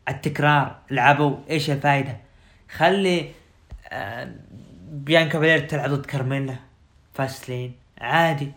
التكرار 0.09 0.79
لعبوا 0.91 1.37
إيش 1.49 1.69
الفائدة 1.69 2.17
خلي 2.71 3.31
آه 3.89 4.31
بيانكا 4.91 5.39
بلير 5.39 5.59
تلعب 5.59 5.89
ضد 5.89 6.05
كارميلا. 6.05 6.55
فاستلاين 7.13 7.75
عادي. 8.01 8.51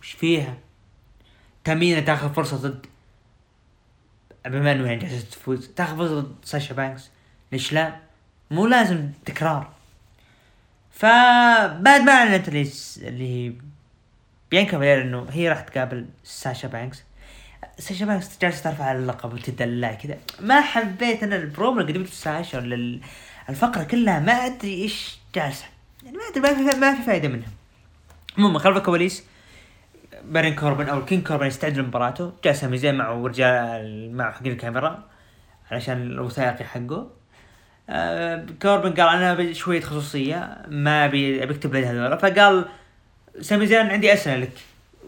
وش 0.00 0.12
فيها. 0.12 0.54
تامينا 1.64 2.00
تاخذ 2.00 2.34
فرصة 2.34 2.56
ضد 2.56 2.86
بما 4.46 4.72
انه 4.72 4.86
يعني 4.86 4.98
جالسة 4.98 5.26
تفوز. 5.30 5.68
تاخذ 5.68 5.96
فرصة 5.96 6.20
ضد 6.20 6.34
ساشا 6.44 6.74
بانكس. 6.74 7.10
ليش 7.52 7.72
لا؟ 7.72 7.96
مو 8.50 8.66
لازم 8.66 9.10
تكرار. 9.24 9.72
فبعد 10.90 12.00
ما 12.00 12.12
أعلنت 12.12 12.48
اللي 12.48 12.70
اللي 12.96 13.46
هي 13.48 13.52
بيانكا 14.50 14.78
بلير 14.78 15.02
إنه 15.02 15.26
هي 15.30 15.48
راح 15.48 15.60
تقابل 15.60 16.06
ساشا 16.24 16.68
بانكس. 16.68 17.02
ساشا 17.78 18.04
بانكس 18.06 18.38
جالسة 18.42 18.62
ترفع 18.62 18.92
اللقب 18.92 19.32
وتدلع 19.32 19.94
كذا 19.94 20.18
ما 20.40 20.60
حبيت 20.60 21.22
أنا 21.22 21.36
البرومو 21.36 21.80
اللي 21.80 21.92
قدمته 21.92 22.10
ساشا 22.10 22.58
ولا 22.58 23.00
الفقرة 23.48 23.84
كلها. 23.84 24.20
ما 24.20 24.32
أدري 24.32 24.82
إيش 24.82 25.21
جالسة 25.34 25.64
يعني 26.04 26.16
ما 26.16 26.22
أدري 26.52 26.80
ما 26.80 26.94
في 26.94 27.02
فائدة 27.02 27.28
منها. 27.28 27.48
المهم 28.38 28.58
خلف 28.58 28.76
الكواليس 28.76 29.24
بارون 30.24 30.54
كوربن 30.54 30.88
أو 30.88 31.04
كينج 31.04 31.22
كوربن 31.22 31.46
يستعد 31.46 31.76
لمباراته 31.78 32.32
جاء 32.44 32.52
سامي 32.52 32.78
زين 32.78 32.94
معه 32.94 33.26
رجال 33.26 34.12
معه 34.16 34.32
حق 34.32 34.46
الكاميرا 34.46 35.04
علشان 35.70 36.02
الوثائقي 36.02 36.64
حقه. 36.64 37.10
آه 37.90 38.46
كوربن 38.62 38.94
قال 38.94 39.22
أنا 39.22 39.52
شوية 39.52 39.80
خصوصية 39.80 40.58
ما 40.68 41.04
أبي 41.04 41.42
أبي 41.42 41.54
أكتب 41.54 41.76
هذول. 41.76 42.18
فقال 42.18 42.68
سامي 43.40 43.66
زين 43.66 43.86
عندي 43.86 44.12
أسئلة 44.12 44.36
لك. 44.36 44.58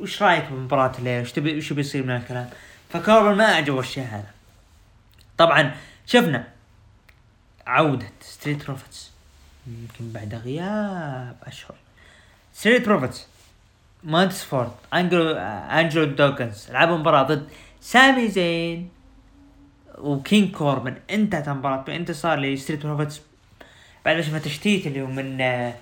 وش 0.01 0.23
رأيك 0.23 0.45
بمباراة 0.51 0.93
الليلة؟ 0.99 1.23
وش 1.23 1.33
تبي 1.33 1.59
وش 1.59 1.73
بيصير 1.73 2.03
من 2.03 2.17
الكلام؟ 2.17 2.51
فكوربن 2.91 3.37
ما 3.37 3.45
أعجبه 3.45 3.81
الشيء 3.81 4.05
هذا. 4.05 4.31
طبعا 5.39 5.75
شفنا 6.07 6.49
عودة 7.67 8.07
ستريت 8.21 8.65
بروفيتس 8.65 9.14
يمكن 9.67 10.13
بعد 10.13 10.35
غياب 10.35 11.37
أشهر. 11.43 11.75
ستريت 12.55 12.87
بروفيتس 12.87 13.27
مونتيز 14.05 14.45
فورد 14.45 14.71
أنجلو 14.95 15.31
أنجلو 15.31 16.05
دوكنز 16.05 16.71
لعبوا 16.71 16.97
مباراة 16.97 17.23
ضد 17.23 17.49
سامي 17.81 18.29
زين 18.29 18.89
وكينج 19.99 20.51
كوربن 20.51 20.95
انتهت 21.11 21.49
المباراة. 21.49 21.83
بانتصار 21.83 22.41
لستريت 22.41 22.87
بروفيتس 22.87 23.21
بعد 24.05 24.17
ما 24.17 24.23
شفنا 24.23 24.39
تشتيت 24.39 24.87
اللي 24.87 25.03
هو 25.03 25.07
من 25.07 25.41
آه 25.41 25.75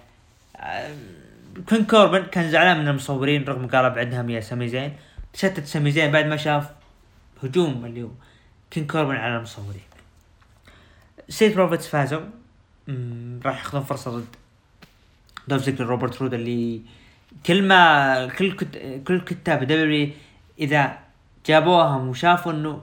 كينج 1.66 1.86
كوربن 1.86 2.22
كان 2.22 2.50
زعلان 2.50 2.78
من 2.78 2.88
المصورين 2.88 3.44
رغم 3.44 3.66
قال 3.66 3.90
بعدهم 3.90 4.30
يا 4.30 4.40
سامي 4.40 4.68
زين. 4.68 4.96
تشتت 5.32 5.66
سامي 5.66 5.90
زين. 5.90 6.10
بعد 6.12 6.26
ما 6.26 6.36
شاف 6.36 6.70
هجوم 7.42 7.86
اللي 7.86 8.02
هو 8.02 8.08
كينج 8.70 8.90
كوربن 8.90 9.16
على 9.16 9.36
المصورين. 9.36 9.82
ستريت 11.28 11.54
بروفيتس 11.54 11.86
فازوا. 11.86 12.20
راح 13.44 13.56
ياخذون 13.58 13.82
فرصة 13.82 14.10
ضد 14.10 14.36
دوف 15.48 15.62
زيجلر 15.62 15.86
روبرت 15.86 16.22
رود 16.22 16.34
اللي 16.34 16.80
كل 17.46 17.62
ما 17.62 18.26
كل 18.26 18.56
كت... 18.56 19.02
كل 19.06 19.20
كتاب 19.20 19.64
دبليو 19.64 20.10
إذا 20.58 20.98
جابوهم 21.46 22.08
وشافوا 22.08 22.52
إنه 22.52 22.82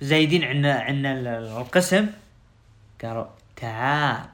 زايدين 0.00 0.44
عنا 0.44 0.72
عنا 0.72 1.38
القسم 1.38 2.06
قالوا 3.02 3.26
تعال 3.56 4.24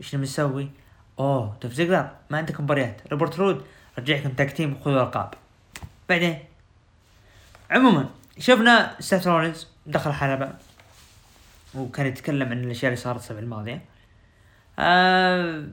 إيش 0.00 0.14
نبي 0.14 0.24
نسوي؟ 0.24 0.70
أوه 1.18 1.56
توف 1.60 1.72
زيجلر 1.72 2.10
ما 2.30 2.38
عندك 2.38 2.60
مباريات. 2.60 3.00
روبرت 3.12 3.38
رود 3.38 3.64
رجعكم 3.98 4.30
tag 4.30 4.52
team 4.52 4.72
وخذوا 4.72 5.02
القاب 5.02 5.34
بعدين 6.08 6.38
عموما 7.70 8.08
شفنا 8.38 8.96
سيث 9.00 9.26
رولينز 9.26 9.66
دخل 9.86 10.12
حلبة 10.12 10.52
وكان 11.74 12.06
يتكلم 12.06 12.48
عن 12.48 12.64
الأشياء 12.64 12.92
اللي 12.92 13.02
صارت 13.02 13.20
السنة 13.20 13.38
الماضية. 13.38 13.91
آه 14.78 15.64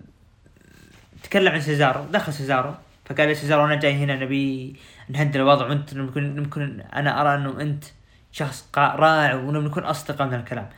تكلم 1.24 1.54
عن 1.54 1.62
سيزارو 1.62 2.04
دخل 2.04 2.34
سيزارو 2.34 2.74
فقال 3.06 3.38
سيزارو 3.38 3.66
أنا 3.66 3.76
جاي 3.76 3.94
هنا 3.94 4.16
نبي 4.16 4.76
نهدي 5.10 5.38
الوضع 5.38 5.68
وأنت 5.68 5.94
ممكن 5.94 6.40
ممكن 6.40 6.82
أنا 6.82 7.22
أرى 7.22 7.36
أنه 7.36 7.62
أنت 7.62 7.84
شخص 8.32 8.68
رائع 8.78 9.36
ونكون 9.36 9.84
أصدقاء 9.84 10.28
من 10.28 10.34
الكلام. 10.34 10.70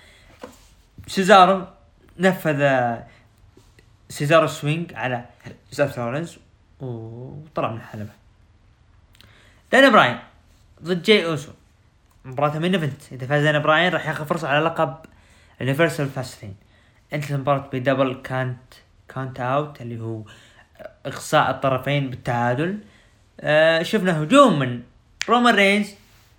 سيزارو 1.07 1.67
نفذ 2.19 2.95
سيزارو 4.10 4.47
swing 4.47 4.93
على 4.93 5.25
سيث 5.69 5.91
رولنز 5.91 6.38
وطلع 6.79 7.71
من 7.71 7.77
الحلبة. 7.77 8.12
دانيال 9.71 9.89
براين 9.89 10.19
ضد 10.84 11.03
جاي 11.03 11.25
أوسو. 11.25 11.51
مباراة 12.25 12.60
main 12.60 12.73
event 12.73 13.01
إذا 13.12 13.27
فاز 13.27 13.43
دانيال 13.43 13.60
براين 13.60 13.93
راح 13.93 14.07
ياخذ 14.07 14.25
فرصة 14.25 14.47
على 14.47 14.65
لقب 14.65 14.95
ال 15.62 15.66
universal 15.66 16.10
فاستلاين 16.10 16.56
انتهت 17.13 17.32
المباراة 17.32 17.69
ب 17.73 17.80
double 17.80 18.21
count 18.23 18.73
count 19.15 19.39
out 19.39 19.82
اللي 19.82 20.02
هو 20.02 20.21
اقصاء 21.06 21.50
الطرفين 21.50 22.10
بالتعادل. 22.10 22.78
آه 23.39 23.84
شفنا 23.84 24.24
هجوم 24.24 24.60
من 24.60 24.82
رومان 25.30 25.56
رينز 25.56 25.89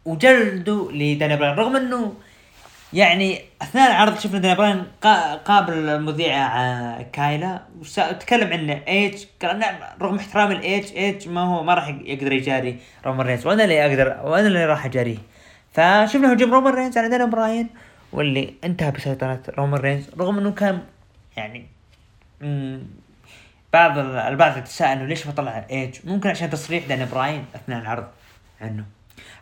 وجلدوا 0.04 0.92
لدانيال 0.92 1.36
براين. 1.36 1.54
رغم 1.54 1.76
إنه 1.76 2.14
يعني 2.92 3.40
أثناء 3.62 3.90
العرض 3.90 4.18
شفنا 4.18 4.38
دانيال 4.38 4.54
براين 4.54 4.84
قابل 5.44 5.72
المذيعة 5.72 7.02
كايلا. 7.02 7.62
وتكلم 7.80 8.52
عنه 8.52 8.82
إيج 8.88 9.24
قال 9.42 9.58
نعم 9.58 9.74
رغم 10.02 10.16
احترام 10.16 10.52
الايج 10.52 10.92
إيج 10.96 11.28
ما 11.28 11.40
هو 11.40 11.62
ما 11.62 11.74
راح 11.74 11.88
يقدر 11.88 12.32
يجاري 12.32 12.78
رومان 13.06 13.26
رينز. 13.26 13.46
وأنا 13.46 13.64
اللي 13.64 13.86
أقدر 13.86 14.20
وأنا 14.24 14.46
اللي 14.46 14.66
راح 14.66 14.86
أجاريه. 14.86 15.18
فشفنا 15.72 16.32
هجوم 16.32 16.54
رومان 16.54 16.74
رينز 16.74 16.98
على 16.98 17.08
دانيال 17.08 17.24
براين. 17.24 17.68
واللي 18.12 18.54
انتهى 18.64 18.90
بسيطرة 18.90 19.42
رومان 19.58 19.80
رينز. 19.80 20.10
رغم 20.18 20.38
إنه 20.38 20.50
كان 20.50 20.82
يعني 21.36 21.66
بعض 23.72 23.98
البعض 23.98 24.58
يتساءل 24.58 24.98
إنه 24.98 25.06
ليش 25.06 25.26
ما 25.26 25.32
طلع 25.32 25.66
إيج؟ 25.70 25.98
ممكن 26.04 26.28
عشان 26.28 26.50
تصريح 26.50 26.86
دانيال 26.86 27.04
براين 27.04 27.44
أثناء 27.54 27.80
العرض 27.80 28.06
عنه. 28.60 28.84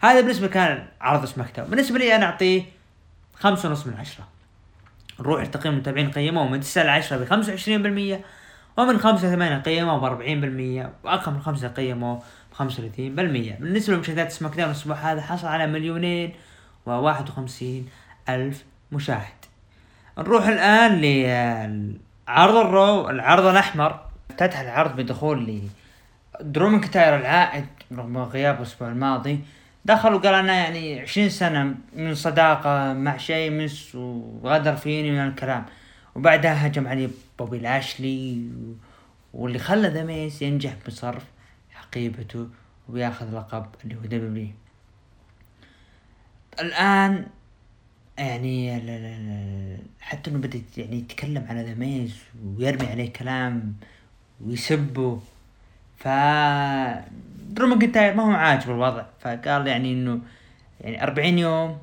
هذا 0.01 0.21
بالنسبة 0.21 0.47
كان 0.47 0.87
عرض 1.01 1.25
سماك 1.25 1.61
بالنسبة 1.61 1.99
لي 1.99 2.17
أنا 2.17 2.27
أعطيه 2.27 2.63
خمسة 3.35 3.69
ونص 3.69 3.87
من 3.87 3.95
عشرة. 3.95 4.29
نروح 5.21 5.43
لتقييم 5.43 5.75
المتابعين 5.75 6.11
قيموه 6.11 6.49
من 6.49 6.61
تسعة 6.61 6.83
لعشرة 6.83 7.17
بخمسة 7.17 7.51
وعشرين 7.51 7.83
بالمية 7.83 8.21
ومن 8.77 8.99
خمسة 8.99 9.31
ثمانية 9.31 9.59
قيموه 9.59 9.99
بأربعين 9.99 10.41
بالمية 10.41 10.93
وأقل 11.05 11.33
من 11.33 11.43
خمسة 11.43 11.69
قيموه 11.69 12.23
بخمسة 12.53 12.79
وثلاثين 12.79 13.15
بالمية. 13.15 13.57
بالنسبة 13.61 13.97
لمشاهدات 13.97 14.33
سماك 14.33 14.57
داون 14.57 14.71
الأسبوع 14.71 14.97
هذا 14.97 15.21
حصل 15.21 15.47
على 15.47 15.67
مليونين 15.67 16.33
وواحد 16.87 17.29
وخمسين 17.29 17.89
ألف 18.35 18.65
مشاهد. 18.93 19.41
نروح 20.19 20.47
الآن 20.47 21.01
لعرض 21.01 22.57
الرو 22.57 23.11
العرض 23.11 23.45
الأحمر. 23.45 24.01
افتتح 24.31 24.61
العرض 24.61 24.97
بدخول 24.97 25.47
لدرو 25.47 26.81
ماكنتاير 26.81 27.17
العائد 27.17 27.67
رغم 27.93 28.19
غيابه 28.19 28.59
الأسبوع 28.59 28.89
الماضي. 28.89 29.41
دخل 29.85 30.15
وقال 30.15 30.35
أنا 30.35 30.55
يعني 30.55 31.01
عشرين 31.01 31.29
سنة 31.29 31.75
من 31.93 32.15
صداقة 32.15 32.93
مع 32.93 33.17
شيمس 33.17 33.95
وغدر 33.95 34.77
فيني 34.77 35.11
من 35.11 35.29
الكلام. 35.29 35.65
وبعدها 36.15 36.67
هجم 36.67 36.89
عليه 36.89 37.11
بوبي 37.39 37.59
لاشلي 37.59 38.51
واللي 39.35 39.59
خلى 39.59 39.89
ذا 39.89 40.05
ميز 40.05 40.43
ينجح 40.43 40.75
بصرف 40.87 41.25
حقيبته 41.71 42.49
وياخذ 42.89 43.37
لقب 43.37 43.67
اللي 43.85 43.95
هو 43.95 44.01
دبليو 44.01 44.49
الآن 46.61 47.27
يعني 48.19 48.81
حتى 50.01 50.31
إنه 50.31 50.39
بدأ 50.39 50.63
يعني 50.77 50.99
يتكلم 50.99 51.47
على 51.49 51.63
ذا 51.63 51.75
ميز 51.75 52.17
ويرمي 52.45 52.87
عليه 52.87 53.13
كلام 53.13 53.75
ويسبه. 54.41 55.21
ف 55.97 56.09
درو 57.49 57.67
ماكنتاير 57.67 58.15
ما 58.15 58.23
هو 58.23 58.31
عاجب 58.31 58.71
الوضع. 58.71 59.05
فقال 59.21 59.67
يعني 59.67 59.93
إنه 59.93 60.21
يعني 60.81 61.03
أربعين 61.03 61.39
يوم 61.39 61.79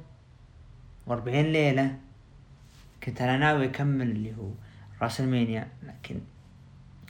وأربعين 1.08 1.46
ليلة 1.46 1.96
كنت 3.04 3.22
أنا 3.22 3.38
ناوي 3.38 3.66
أكمل 3.66 4.12
اللي 4.12 4.34
هو 4.36 4.50
رسلمانيا 5.02 5.68
لكن 5.84 6.20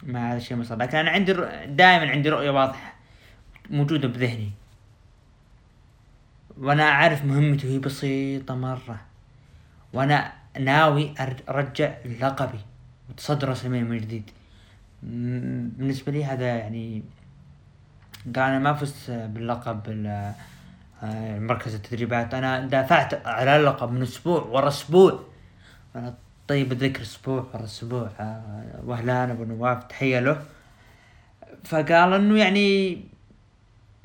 ما 0.02 0.30
هذا 0.30 0.36
الشيء 0.36 0.56
ما 0.56 0.64
صار 0.64 0.78
لكن 0.78 0.98
أنا 0.98 1.10
عندي 1.10 1.32
دائما 1.66 2.10
عندي 2.10 2.28
رؤية 2.28 2.50
واضحة 2.50 2.94
موجودة 3.70 4.08
بذهني. 4.08 4.50
وأنا 6.58 6.82
أعرف 6.82 7.24
مهمته 7.24 7.68
هي 7.68 7.78
بسيطة 7.78 8.54
مرة. 8.54 9.07
وأنا 9.92 10.32
ناوي 10.60 11.14
أرجع 11.48 11.94
لقبي 12.20 12.58
وتصدر 13.10 13.48
راس 13.48 13.64
من 13.64 13.98
جديد. 13.98 14.30
بالنسبة 15.02 16.12
لي 16.12 16.24
هذا 16.24 16.46
يعني 16.46 17.02
قال 18.36 18.38
أنا 18.38 18.58
ما 18.58 18.72
فزت 18.72 19.10
باللقب 19.10 19.80
آه، 21.02 21.38
مركز 21.38 21.74
التدريبات. 21.74 22.34
أنا 22.34 22.60
دافعت 22.66 23.26
على 23.26 23.56
اللقب 23.56 23.92
من 23.92 24.02
أسبوع 24.02 24.42
ورا 24.42 24.68
أسبوع. 24.68 25.20
أنا 25.96 26.14
طيب 26.48 26.72
الذكر 26.72 27.02
أسبوع 27.02 27.46
ورا 27.54 27.64
أسبوع. 27.64 28.10
آه، 28.20 28.80
وهلان 28.84 29.30
أبو 29.30 29.44
نواف 29.44 29.84
تحية 29.84 30.20
له. 30.20 30.42
فقال 31.64 32.12
إنه 32.12 32.38
يعني 32.38 33.00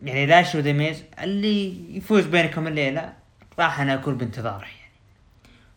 يعني 0.04 0.26
لاشلي 0.26 0.44
وذا 0.44 0.60
ميز 0.60 1.04
اللي 1.24 1.98
يفوز 1.98 2.26
بينكم 2.26 2.68
الليلة 2.68 3.14
راح 3.60 3.80
أنا 3.80 3.94
أكون 3.94 4.18
بانتظاره 4.18 4.66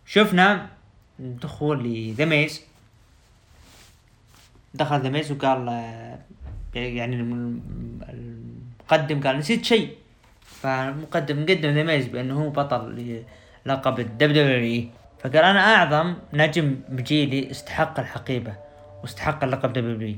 شفنا 0.06 0.68
دخول 1.18 1.84
لذا 1.84 2.23
ميز 2.23 2.62
دخل 4.74 5.00
ذا 5.00 5.13
ميز 5.13 5.32
وقال 5.32 5.68
آه، 5.68 6.18
يعني 6.74 7.16
المقدم 8.10 9.20
قال 9.20 9.38
نسيت 9.38 9.64
شيء. 9.64 9.96
فالمقدم 10.62 11.46
قدم 11.46 11.70
ذا 11.70 11.86
ميز 11.86 12.08
بأنه 12.08 12.42
هو 12.42 12.50
بطل 12.50 13.22
لقب 13.66 14.00
الدبليو 14.00 14.88
فقال 15.20 15.44
أنا 15.44 15.74
أعظم 15.74 16.14
نجم 16.32 16.76
بجيلي 16.88 17.50
استحق 17.50 18.00
الحقيبة 18.00 18.54
واستحق 19.02 19.44
اللقب 19.44 19.72
دبليو 19.72 20.16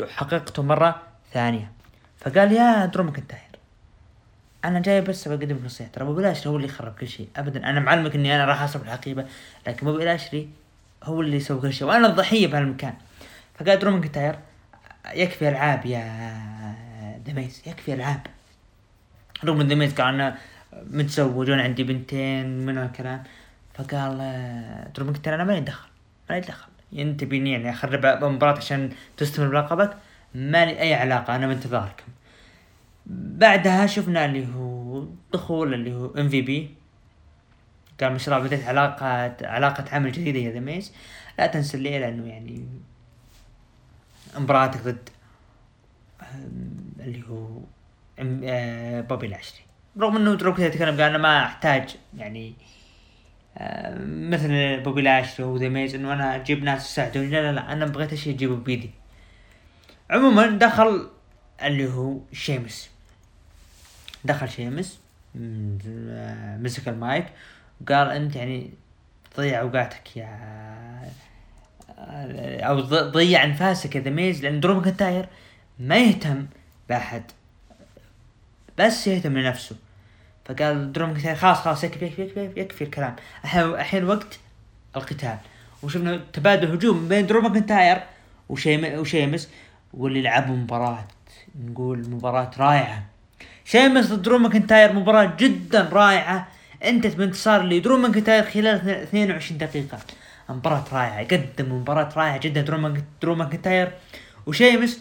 وحققته 0.00 0.62
مرة 0.62 1.02
ثانية. 1.32 1.72
فقال 2.18 2.52
يا 2.52 2.86
درو 2.86 3.04
ماكنتاير 3.04 3.49
أنا 4.64 4.78
جاي 4.80 5.00
بس 5.00 5.28
بقدم 5.28 5.58
نصيحة. 5.64 5.90
ترى 5.90 6.04
بوبي 6.04 6.22
لاشلي 6.22 6.50
هو 6.52 6.56
اللي 6.56 6.68
خرب 6.68 6.94
كل 6.94 7.08
شيء 7.08 7.28
ابدا. 7.36 7.70
أنا 7.70 7.80
معلمك 7.80 8.14
إني 8.14 8.36
أنا 8.36 8.44
راح 8.44 8.62
أصرف 8.62 8.82
الحقيبه 8.82 9.26
لكن 9.66 9.86
بوبي 9.86 10.04
لاشلي 10.04 10.48
هو 11.04 11.20
اللي 11.20 11.36
يسوي 11.36 11.60
كل 11.60 11.72
شيء. 11.72 11.88
وأنا 11.88 12.06
الضحية 12.06 12.46
بهالمكان 12.46 12.94
فقال 13.54 13.78
درو 13.78 13.90
ماكنتاير 13.90 14.38
يكفي 15.14 15.48
ألعاب 15.48 15.86
يا 15.86 16.04
ذا 17.26 17.42
ميز 17.42 17.66
يكفي 17.66 17.94
ألعاب. 17.94 18.26
رغم 19.44 19.62
ذا 19.62 19.75
ميز 19.75 19.94
قال 19.94 20.14
أنا 20.14 20.38
متزوج 20.72 21.50
وأنا 21.50 21.62
عندي 21.62 21.84
بنتين 21.84 22.66
من 22.66 22.78
الكلام. 22.78 23.22
فقال 23.74 24.18
ترى 24.94 25.06
قلت 25.06 25.28
أنا 25.28 25.44
مالي 25.44 25.60
دخل 25.60 25.88
مالي 26.30 26.40
دخل. 26.40 26.68
انت 26.98 27.24
بيني 27.24 27.52
يعني 27.52 27.70
أخرب 27.70 28.24
مباراة 28.24 28.56
عشان 28.56 28.92
تستمر 29.16 29.48
بلقبك. 29.48 29.96
مالي 30.34 30.80
أي 30.80 30.94
علاقة 30.94 31.36
أنا 31.36 31.46
بانتظاركم. 31.46 32.04
بعدها 33.06 33.86
شفنا 33.86 34.24
اللي 34.24 34.46
هو 34.54 35.04
دخول 35.32 35.74
اللي 35.74 35.94
هو 35.94 36.06
ام 36.18 36.28
في 36.28 36.42
بي 36.42 36.74
قال 38.00 38.12
مشروع 38.12 38.38
بديت 38.38 38.64
علاقة 38.64 39.36
علاقة 39.46 39.84
عمل 39.94 40.12
جديدة 40.12 40.38
يا 40.38 40.50
ذا 40.50 40.60
ميز 40.60 40.92
لا 41.38 41.46
تنسى 41.46 41.76
الليلة 41.76 42.08
انه 42.08 42.26
يعني 42.28 42.68
مباراتك 44.38 44.80
ضد 44.82 45.08
اللي 47.00 47.22
هو 47.28 47.60
آه، 48.44 49.00
بوبي 49.00 49.26
لاشلي 49.26 49.60
رغم 49.98 50.16
إنه 50.16 50.34
درو 50.34 50.58
يتكلم 50.58 50.90
قال 50.90 51.00
أنا 51.00 51.18
ما 51.18 51.44
أحتاج 51.44 51.96
يعني 52.16 52.54
آه، 53.58 53.98
مثل 54.04 54.80
بوبي 54.80 55.02
لاشلي 55.02 55.46
وذا 55.46 55.68
ميز 55.68 55.94
إنه 55.94 56.12
أنا 56.12 56.36
أجيب 56.36 56.64
ناس 56.64 56.90
يساعدوني. 56.90 57.26
لا 57.26 57.42
لا 57.42 57.52
لا 57.52 57.72
أنا 57.72 57.86
بغيت 57.86 58.12
شي 58.12 58.30
أجيبه 58.30 58.56
بيدي. 58.56 58.90
عموما 60.10 60.46
دخل 60.46 61.08
اللي 61.62 61.92
هو 61.92 62.18
شيمس. 62.32 62.90
دخل 64.24 64.48
شيمس 64.48 64.98
مسك 66.60 66.88
المايك 66.88 67.26
وقال 67.80 68.10
أنت 68.10 68.36
يعني 68.36 68.70
تضيع 69.34 69.60
أوقاتك 69.60 70.16
يا 70.16 71.10
أو 72.60 72.80
ضيع 73.10 73.44
أنفاسك 73.44 73.96
يا 73.96 74.10
ميز 74.10 74.42
لأن 74.42 74.60
درو 74.60 74.74
ماكنتاير 74.74 75.28
ما 75.78 75.98
يهتم 75.98 76.46
بأحد 76.88 77.22
بس 78.78 79.06
يهتم 79.06 79.38
لنفسه. 79.38 79.76
فقال 80.44 80.92
درو 80.92 81.06
ماكنتاير 81.06 81.36
خلاص 81.36 81.56
خلاص 81.56 81.84
يكفي 81.84 82.04
يكفي 82.04 82.22
يكفي, 82.22 82.60
يكفي 82.60 82.84
الكلام. 82.84 83.16
الحين 83.54 84.04
وقت 84.04 84.38
القتال. 84.96 85.38
وشفنا 85.82 86.20
تبادل 86.32 86.72
هجوم 86.72 87.08
بين 87.08 87.26
درو 87.26 87.40
ماكنتاير 87.40 88.02
وشيم 88.48 88.98
وشيمس 88.98 89.48
واللي 89.94 90.22
لعبوا 90.22 90.56
مباراة 90.56 91.04
نقول 91.64 92.10
مباراة 92.10 92.50
رائعة. 92.58 93.04
شيمس 93.64 94.12
ضد 94.12 94.22
درو 94.22 94.38
ماكنتاير 94.38 94.92
مباراة 94.92 95.32
جدا 95.38 95.88
رائعة. 95.92 96.48
انتهت 96.84 97.16
بانتصار 97.16 97.62
لدرو 97.62 97.96
ماكنتاير 97.96 98.44
خلال 98.44 98.90
22 98.90 99.58
دقيقة. 99.58 99.98
مباراة 100.48 100.84
رائعة 100.92 101.24
قدم 101.24 101.72
مباراة 101.72 102.08
رائعة 102.16 102.38
جدا 102.38 102.60
درو 103.22 103.34
ماكنتاير. 103.34 103.92
وشيمس 104.46 105.00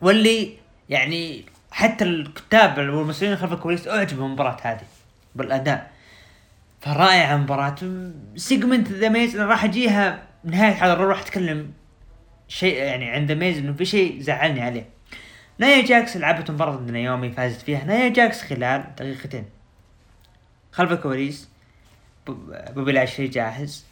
واللي 0.00 0.54
يعني 0.88 1.44
حتى 1.70 2.04
الكتاب 2.04 2.78
والمسؤولين 2.78 3.36
خلف 3.36 3.52
الكواليس 3.52 3.88
أعجبوا 3.88 4.22
بالمباراة 4.22 4.56
هذه 4.62 4.84
بالأداء. 5.34 5.90
فرائعة 6.80 7.36
مباراة. 7.36 7.76
segment 8.36 8.88
ذا 8.88 9.08
ميز 9.08 9.36
راح 9.36 9.64
أجيها 9.64 10.22
نهاية 10.44 10.70
الحلقة 10.72 11.04
راح 11.04 11.20
أتكلم 11.20 11.72
شيء 12.48 12.74
يعني 12.74 13.10
عند 13.10 13.32
ميز 13.32 13.58
إنه 13.58 13.72
في 13.72 13.84
شيء 13.84 14.20
زعلني 14.20 14.60
عليه. 14.60 14.97
نايا 15.58 15.86
جاكس 15.86 16.16
لعبت 16.16 16.50
مباراة 16.50 16.76
ضد 16.76 16.90
نايومي 16.90 17.30
فازت 17.30 17.62
فيها. 17.62 17.84
نايا 17.84 18.08
جاكس 18.08 18.42
خلال 18.42 18.84
دقيقتين. 18.98 19.44
خلف 20.72 20.92
الكواليس 20.92 21.48
بوبي 22.26 22.90
لاشلي 22.90 23.28
جاهز 23.28 23.86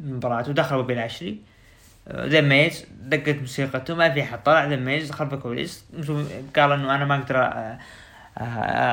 مباراة 0.00 0.48
ودخل 0.48 0.76
بوبي 0.76 0.92
لاشلي. 0.92 1.38
ذا 2.10 2.40
ميز 2.40 2.86
دقت 3.02 3.36
موسيقته 3.40 3.94
ما 3.94 4.10
في 4.10 4.22
حد 4.24 4.42
طلع. 4.42 4.64
ذا 4.64 4.76
ميز 4.76 5.10
خلف 5.10 5.34
الكواليس 5.34 5.84
قال 6.56 6.72
إنه 6.72 6.94
أنا 6.94 7.04
ما 7.04 7.16
أقدر 7.16 7.36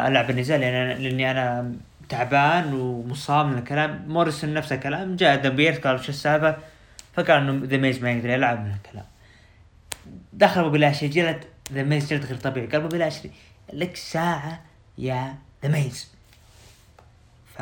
ألعب 0.07 0.29
النزال 0.29 0.59
لأن 0.61 1.01
لأني 1.01 1.31
أنا 1.31 1.73
تعبان 2.09 2.73
ومصاب 2.73 3.45
من 3.45 3.57
الكلام. 3.57 4.05
موريسون 4.07 4.53
نفس 4.53 4.73
الكلام. 4.73 5.15
جاء 5.15 5.35
دبير 5.35 5.73
قال 5.73 6.03
شو 6.03 6.09
السالفة؟ 6.09 6.57
فقال 7.13 7.37
إنه 7.37 7.65
ذا 7.65 7.77
ميز 7.77 8.03
ما 8.03 8.11
يقدر 8.11 8.29
يلعب 8.29 8.65
من 8.65 8.71
الكلام. 8.71 9.05
دخل 10.33 10.61
بوبي 10.61 10.69
لاشلي 10.69 11.07
جلد 11.07 11.45
ذا 11.73 11.83
ميز 11.83 12.09
جلد 12.09 12.25
غير 12.25 12.37
طبيعي. 12.37 12.67
قال 12.67 12.75
بوبي 12.75 12.87
لاشلي 12.87 13.29
لك 13.73 13.95
ساعة 13.95 14.61
يا 14.97 15.35
ذا 15.63 15.69
ميز. 15.69 16.07
ف 17.55 17.61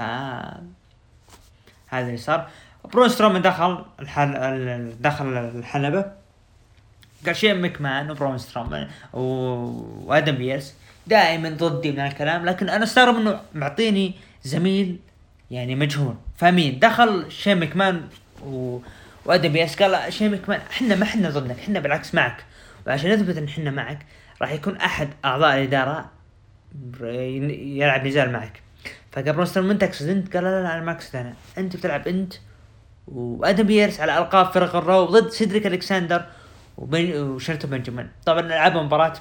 هذا 1.89 2.07
اللي 2.07 2.17
صار. 2.17 2.49
برون 2.93 3.09
سترومان 3.09 3.41
دخل 3.41 3.85
الحل 3.99 4.95
دخل 4.99 5.37
الحلبة. 5.37 6.11
قال 7.25 7.35
شين 7.35 7.53
مكمان 7.53 8.11
وبرون 8.11 8.37
سترومان 8.37 8.89
وآدم 9.13 10.35
بيرس. 10.35 10.73
دائما 11.07 11.49
ضدي 11.49 11.91
من 11.91 11.99
الكلام 11.99 12.45
لكن 12.45 12.69
أنا 12.69 12.83
أستغرب 12.83 13.15
إنه 13.15 13.41
معطيني 13.53 14.13
زميل 14.43 14.99
يعني 15.51 15.75
مجهول. 15.75 16.15
فمين؟ 16.37 16.79
دخل 16.79 17.31
شين 17.31 17.55
مكمان 17.55 18.07
و... 18.45 18.79
وآدم 19.25 19.53
بيرس 19.53 19.81
قال 19.81 20.13
شين 20.13 20.29
مكمان. 20.29 20.61
إحنا 20.71 20.95
ما 20.95 21.03
إحنا 21.03 21.29
ضدك 21.29 21.59
إحنا 21.59 21.79
بالعكس 21.79 22.15
معك. 22.15 22.45
وعشان 22.87 23.11
نثبت 23.11 23.37
إن 23.37 23.43
إحنا 23.43 23.71
معك 23.71 24.05
راح 24.41 24.51
يكون 24.51 24.77
أحد 24.77 25.09
أعضاء 25.25 25.57
الإدارة 25.57 26.09
يلعب 27.01 28.07
نزال 28.07 28.31
معك. 28.31 28.61
برون 29.17 29.45
سترومان 29.45 29.73
من 29.73 29.79
تقصد 29.79 30.07
أنت 30.07 30.35
قال 30.35 30.43
لا 30.43 30.63
لا, 30.63 30.73
أنا 30.73 30.83
ما 30.83 30.91
أقصد 30.91 31.15
أنا. 31.15 31.33
أنت 31.57 31.75
بتلعب 31.75 32.07
أنت 32.07 32.33
وأدم 33.07 33.63
بيرس 33.63 33.99
على 33.99 34.17
ألقاب 34.17 34.45
فرق 34.45 34.75
الرو 34.75 35.05
ضد 35.05 35.29
سيدريك 35.29 35.67
ألكسندر 35.67 36.25
وبين 36.77 37.21
وشيلتون 37.21 37.67
بنجامين 37.67 38.07
طبعا 38.25 38.41
لعبوا 38.41 38.81
مباراة 38.81 39.13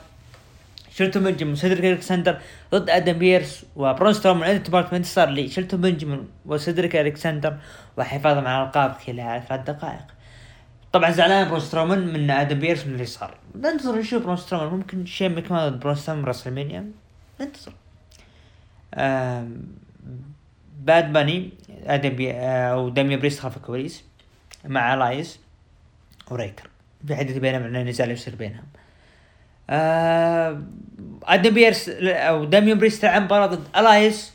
شيلتون 0.90 1.20
بنجامين 1.20 1.52
وسيدريك 1.52 1.84
ألكسندر 1.84 2.38
ضد 2.72 2.90
أدم 2.90 3.12
بيرس 3.12 3.66
وبرون 3.76 4.12
سترومان 4.12 4.50
انت 4.50 4.74
انتصار 4.74 5.02
صار 5.02 5.28
لي. 5.28 5.48
شيلتون 5.48 5.76
بنجامين 5.76 6.24
وسيدريك 6.46 6.96
ألكسندر 6.96 7.56
وحفاظهم 7.96 8.46
على 8.46 8.62
الالقاب 8.62 8.92
خلال 9.06 9.42
ثلاث 9.48 9.70
دقائق. 9.70 10.15
طبعا 10.96 11.10
زعلان 11.10 11.48
برون 11.48 11.60
سترومان 11.60 11.98
من 11.98 12.30
آدم 12.30 12.58
بيرس 12.58 12.86
من 12.86 12.92
اللي 12.92 13.06
صار. 13.06 13.34
ننتظر 13.54 13.98
نشوف 13.98 14.22
برون 14.22 14.36
سترومان. 14.36 14.68
ممكن 14.68 15.06
شين 15.06 15.40
ضد 15.40 15.80
برون 15.80 15.94
سترومان 15.94 16.24
راسلمينيا. 16.24 16.90
ننتظر. 17.40 17.72
باد 20.80 21.12
باني 21.12 21.50
آدم 21.86 22.08
بي 22.08 22.32
أو 22.32 22.88
داميون 22.88 23.16
بريست 23.16 23.40
خلف 23.40 23.56
الكواليس 23.56 24.04
مع 24.64 24.94
إلياس 24.94 25.38
ورايكر. 26.30 26.70
في 27.06 27.16
حدث 27.16 27.36
بينهم 27.36 27.62
عن 27.62 27.76
النزال 27.76 28.10
يصير 28.10 28.34
بينهم. 28.34 28.64
آه 29.70 30.62
آدم 31.22 31.54
بيرس 31.54 31.88
أو 31.88 32.44
داميون 32.44 32.78
بريست 32.78 33.04
لعب 33.04 33.22
مباراة 33.22 33.46
ضد 33.46 33.64
إلياس 33.76 34.32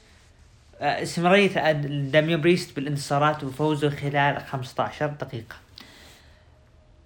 آه 0.81 1.03
استمرارية 1.03 1.71
داميون 1.71 2.41
بريست 2.41 2.75
بالانتصارات 2.75 3.43
وفوزه 3.43 3.89
خلال 3.89 4.41
15 4.41 5.07
دقيقة. 5.07 5.55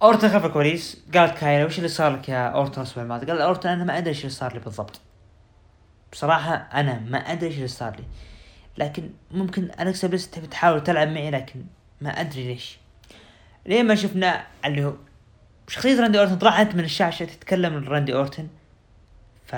أورتن 0.06 0.30
خلف 0.30 0.46
الكواليس 0.46 1.04
قالت 1.14 1.38
كايلا 1.38 1.66
وش 1.66 1.78
اللي 1.78 1.90
صار 1.90 2.14
لك 2.14 2.30
يا 2.30 2.48
أورتن 2.48 2.82
الأسبوع 2.82 3.04
الماضي؟ 3.04 3.26
قال 3.26 3.42
أورتن 3.42 3.70
أنا 3.70 3.84
ما 3.84 3.98
أدري 3.98 4.10
إيش 4.10 4.20
اللي 4.20 4.30
صار 4.30 4.54
لي 4.54 4.60
بالضبط. 4.60 5.02
بصراحة 6.12 6.54
أنا 6.54 7.00
ما 7.00 7.18
أدري 7.18 7.48
إيش 7.48 7.56
اللي 7.56 7.68
صار 7.68 7.96
لي. 7.96 8.04
لكن 8.78 9.10
ممكن 9.32 9.70
الكسا 9.80 10.08
بليس 10.08 10.30
تبي 10.30 10.48
تحاول 10.48 10.84
تلعب 10.84 11.08
معي 11.08 11.32
لكن 11.32 11.64
ما 12.02 12.10
أدري 12.10 12.44
ليش 12.48 12.78
ليه 13.66 13.84
ما 13.84 13.96
شفنا 13.96 14.44
اللي 14.66 14.86
هو 14.86 14.94
شخصية 15.68 16.02
راندي 16.02 16.20
أورتن 16.20 16.38
طلعت 16.38 16.76
من 16.76 16.84
الشاشة 16.84 17.26
تتكلم 17.26 17.84
راندي 17.88 18.14
أورتن 18.14 18.48
ف 19.46 19.56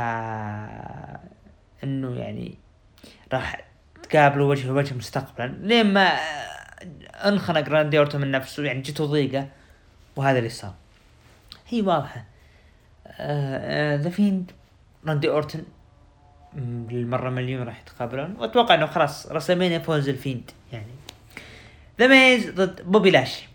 إنه 1.84 2.16
يعني 2.16 2.58
راح 3.34 3.62
تقابلوا 4.04 4.50
وجه 4.50 4.68
لوجه 4.68 4.94
مستقبلا 4.94 5.48
لين 5.62 5.94
ما 5.94 6.08
أنخنق 7.26 7.70
راندي 7.70 8.00
أورتن 8.00 8.22
من 8.22 8.32
نفسه 8.32 8.64
يعني 8.64 8.82
جته 8.82 9.06
ضيقة 9.06 9.48
وهذا 10.18 10.38
اللي 10.38 10.50
صار. 10.50 10.74
هي 11.68 11.82
واضحة. 11.82 12.26
ذا 13.96 14.10
فيند 14.10 14.52
راندي 15.08 15.30
أورتن 15.30 15.64
للمرة 16.90 17.30
مليون 17.30 17.64
راح 17.64 17.82
يتقابلون. 17.82 18.36
وأتوقع 18.40 18.76
إنه 18.76 18.86
خلاص 18.86 19.32
رسمين 19.32 19.82
فوز 19.82 20.10
الفيند 20.10 20.52
يعني. 20.74 20.86
ذا 22.00 22.08
ميز 22.08 22.50
ضد 22.50 22.82
بوبي 22.82 23.12
لاشلي. 23.12 23.48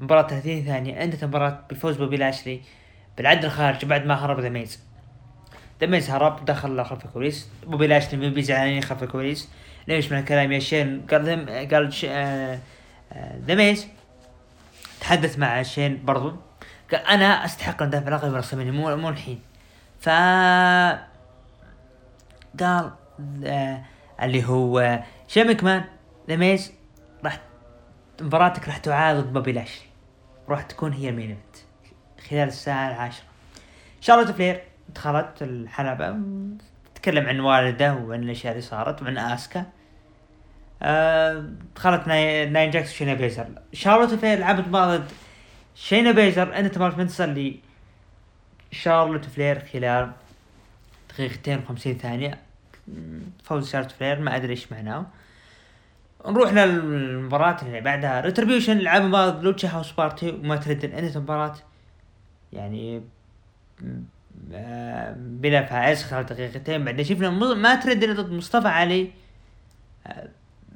مباراة 0.00 0.28
30 0.28 0.64
ثانية. 0.64 1.04
انتهت 1.04 1.22
المباراة 1.22 1.60
بفوز 1.70 1.96
بوبي 1.96 2.16
لاشلي 2.16 2.60
بالعد 3.16 3.44
الخارجي 3.44 3.86
بعد 3.86 4.06
ما 4.06 4.14
هرب 4.14 4.40
ذا 4.40 4.48
ميز 4.48 4.80
ذا 5.80 5.86
ميز 5.86 6.10
هرب 6.10 6.44
دخل 6.44 6.84
خلف 6.84 7.04
الكواليس. 7.04 7.48
بوبي 7.66 7.86
لاشلي 7.86 8.30
من 8.30 8.42
زعلانين 8.42 8.82
خلف 8.82 9.02
الكواليس. 9.02 9.48
ليش؟ 9.88 10.12
من 10.12 10.18
الكلام 10.18 10.52
يا 10.52 10.58
شين 10.58 11.06
قال 11.10 11.46
قال 11.70 11.90
آه، 12.04 12.58
آه، 13.12 13.38
ذا 13.46 13.54
ميز 13.54 13.86
تحدث 15.00 15.38
مع 15.38 15.62
شين 15.62 16.04
برضو. 16.04 16.36
قال 16.92 17.00
أنا 17.00 17.44
أستحق 17.44 17.82
أن 17.82 17.90
دافع 17.90 18.08
لقب 18.08 18.34
رسميني 18.34 18.70
مو 18.70 18.96
مو 18.96 19.08
الحين. 19.08 19.40
ف 20.00 20.08
قال 22.60 22.90
آه 23.44 23.82
اللي 24.22 24.44
هو 24.44 25.02
شين 25.28 25.64
مكمان 25.64 25.84
ذا 26.30 26.58
راح 27.24 27.40
مباراتك 28.20 28.68
راح 28.68 28.76
تعاد 28.76 29.16
ضد 29.16 29.32
بوبي 29.32 29.52
لاشلي. 29.52 29.86
راح 30.48 30.62
تكون 30.62 30.92
هي 30.92 31.08
ال 31.08 31.14
main 31.14 31.38
خلال 32.28 32.48
الساعة 32.48 32.90
العاشرة. 32.90 33.24
شارلوت 34.00 34.30
فلير 34.30 34.62
دخلت 34.88 35.42
الحلبة. 35.42 36.16
تتكلم 36.94 37.28
عن 37.28 37.40
والده 37.40 37.94
وعن 37.94 38.22
الأشياء 38.22 38.52
اللي 38.52 38.62
صارت 38.62 39.02
وعن 39.02 39.18
آسكا. 39.18 39.60
آه 39.60 39.79
دخلت 41.76 42.08
ناي... 42.08 42.46
نايا 42.46 42.70
جاكس 42.70 42.92
وشاينا 42.92 43.14
بيزلر. 43.14 43.46
شارلوت 43.72 44.14
فلير 44.14 44.38
لعبت 44.38 44.68
مباراة 44.68 45.02
شاينا 45.74 46.12
بيزلر 46.12 46.58
انتهت 46.58 46.76
المباراة 46.78 46.96
بانتصار 46.96 47.26
لشارلوت 47.26 49.24
فلير 49.24 49.64
خلال 49.72 50.12
دقيقتين 51.10 51.58
وخمسين 51.58 51.98
ثانية. 51.98 52.38
فوز 53.44 53.70
شارلوت 53.70 53.92
فلير 53.92 54.20
ما 54.20 54.36
أدري 54.36 54.50
إيش 54.50 54.72
معناه. 54.72 55.06
نروح 56.26 56.52
للمباراة 56.52 57.56
اللي 57.62 57.80
بعدها. 57.80 58.20
Retribution 58.20 58.78
لعبوا 58.78 59.08
مباراة 59.08 59.40
Lucha 59.42 59.68
House 59.68 59.92
Party 59.92 60.30
ومات 60.30 60.56
ريدل 60.56 60.92
انتهت 60.92 61.16
المباراة. 61.16 61.54
يعني 62.52 63.02
بلا 65.16 65.66
فائز 65.66 66.04
خلال 66.04 66.26
دقيقتين. 66.26 66.84
بعدين 66.84 67.04
شفنا 67.04 67.30
مات 67.54 67.74
ريدل 67.74 68.14
ضد 68.14 68.32
مصطفى 68.32 68.68
علي. 68.68 69.10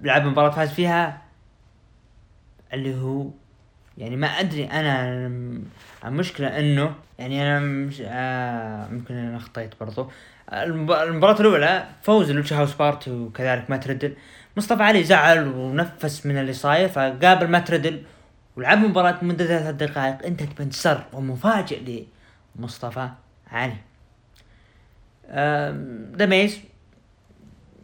لعب 0.05 0.27
مباراة 0.27 0.51
فاز 0.51 0.73
فيها 0.73 1.23
اللي 2.73 2.95
هو 3.01 3.27
يعني 3.99 4.17
ما 4.17 4.27
أدري 4.27 4.65
أنا 4.65 5.17
المشكلة 6.05 6.59
إنه 6.59 6.95
يعني 7.19 7.43
أنا 7.43 7.61
مش 7.61 8.03
آه 8.07 8.89
ممكن 8.89 9.15
أنا 9.15 9.37
أخطيت 9.37 9.71
برضو. 9.81 10.11
المباراة 10.53 11.41
الأولى 11.41 11.87
فوز 12.03 12.31
لوتشا 12.31 12.59
هاوس 12.59 12.75
بارتي 12.75 13.11
وكذلك 13.11 13.71
ما 13.71 13.77
تردل 13.77 14.17
مصطفى 14.57 14.83
علي 14.83 15.05
زعل 15.05 15.49
ونفس 15.49 16.27
من 16.27 16.39
اللي 16.39 16.53
صاير 16.53 16.89
فقابل 16.89 17.49
ما 17.49 17.59
تردل 17.59 18.03
ولعب 18.57 18.79
مباراة 18.79 19.19
مدة 19.23 19.47
ثلاث 19.47 19.75
دقائق. 19.75 20.27
انتهت 20.27 20.59
بانتصار 20.59 21.05
ومفاجئ 21.13 22.05
لمصطفى 22.57 23.09
علي. 23.51 23.77
The 26.17 26.27
Miz 26.27 26.61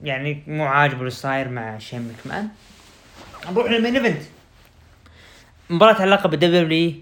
يعني 0.03 0.43
مو 0.47 0.65
عاجبه 0.65 0.99
اللي 0.99 1.11
صاير 1.11 1.49
مع 1.49 1.79
شين 1.79 2.09
مكمان. 2.09 2.49
نروح 3.51 3.71
لل 3.71 3.80
main 3.80 3.97
event. 3.97 4.23
مباراة 5.71 5.95
على 5.95 6.11
لقب 6.11 6.35
ال 6.35 6.64
W 6.64 6.93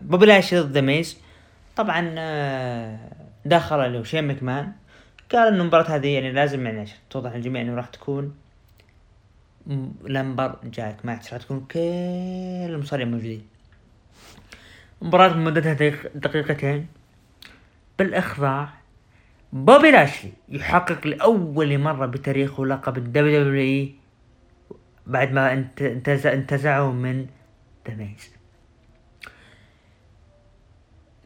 بوبي 0.00 0.26
لاشلي 0.26 0.58
ضد 0.58 0.78
Miz 0.78 1.18
طبعا 1.76 2.14
آه، 2.18 2.98
دخل 3.44 3.96
هو 3.96 4.04
شين 4.04 4.28
مكمان. 4.28 4.72
قال 5.32 5.48
إنه 5.48 5.62
المباراة 5.62 5.96
هذه 5.96 6.14
يعني 6.14 6.32
لازم 6.32 6.66
يعني 6.66 6.88
توضح 7.10 7.34
للجميع 7.34 7.62
إنه 7.62 7.74
راح 7.74 7.86
تكون 7.86 8.34
lumberjack 10.04 10.96
match. 11.04 11.32
راح 11.32 11.42
تكون 11.42 11.66
كل 11.70 11.78
المصارعين 12.74 13.10
موجودين. 13.10 13.46
مباراة 15.02 15.34
مدتها 15.34 15.74
دقيقتين. 16.14 16.86
بالإخضاع 17.98 18.68
بوبي 19.54 19.90
لاشلي 19.90 20.32
يحقق 20.48 21.06
لأول 21.06 21.78
مرة 21.78 22.06
بتاريخه 22.06 22.66
لقب 22.66 22.98
ال 22.98 23.44
WW 23.44 23.88
بعد 25.06 25.32
ما 25.32 25.52
انتزع 25.80 26.32
انتزعه 26.32 26.92
من 26.92 27.26
The 27.88 27.94
Miz 27.94 28.30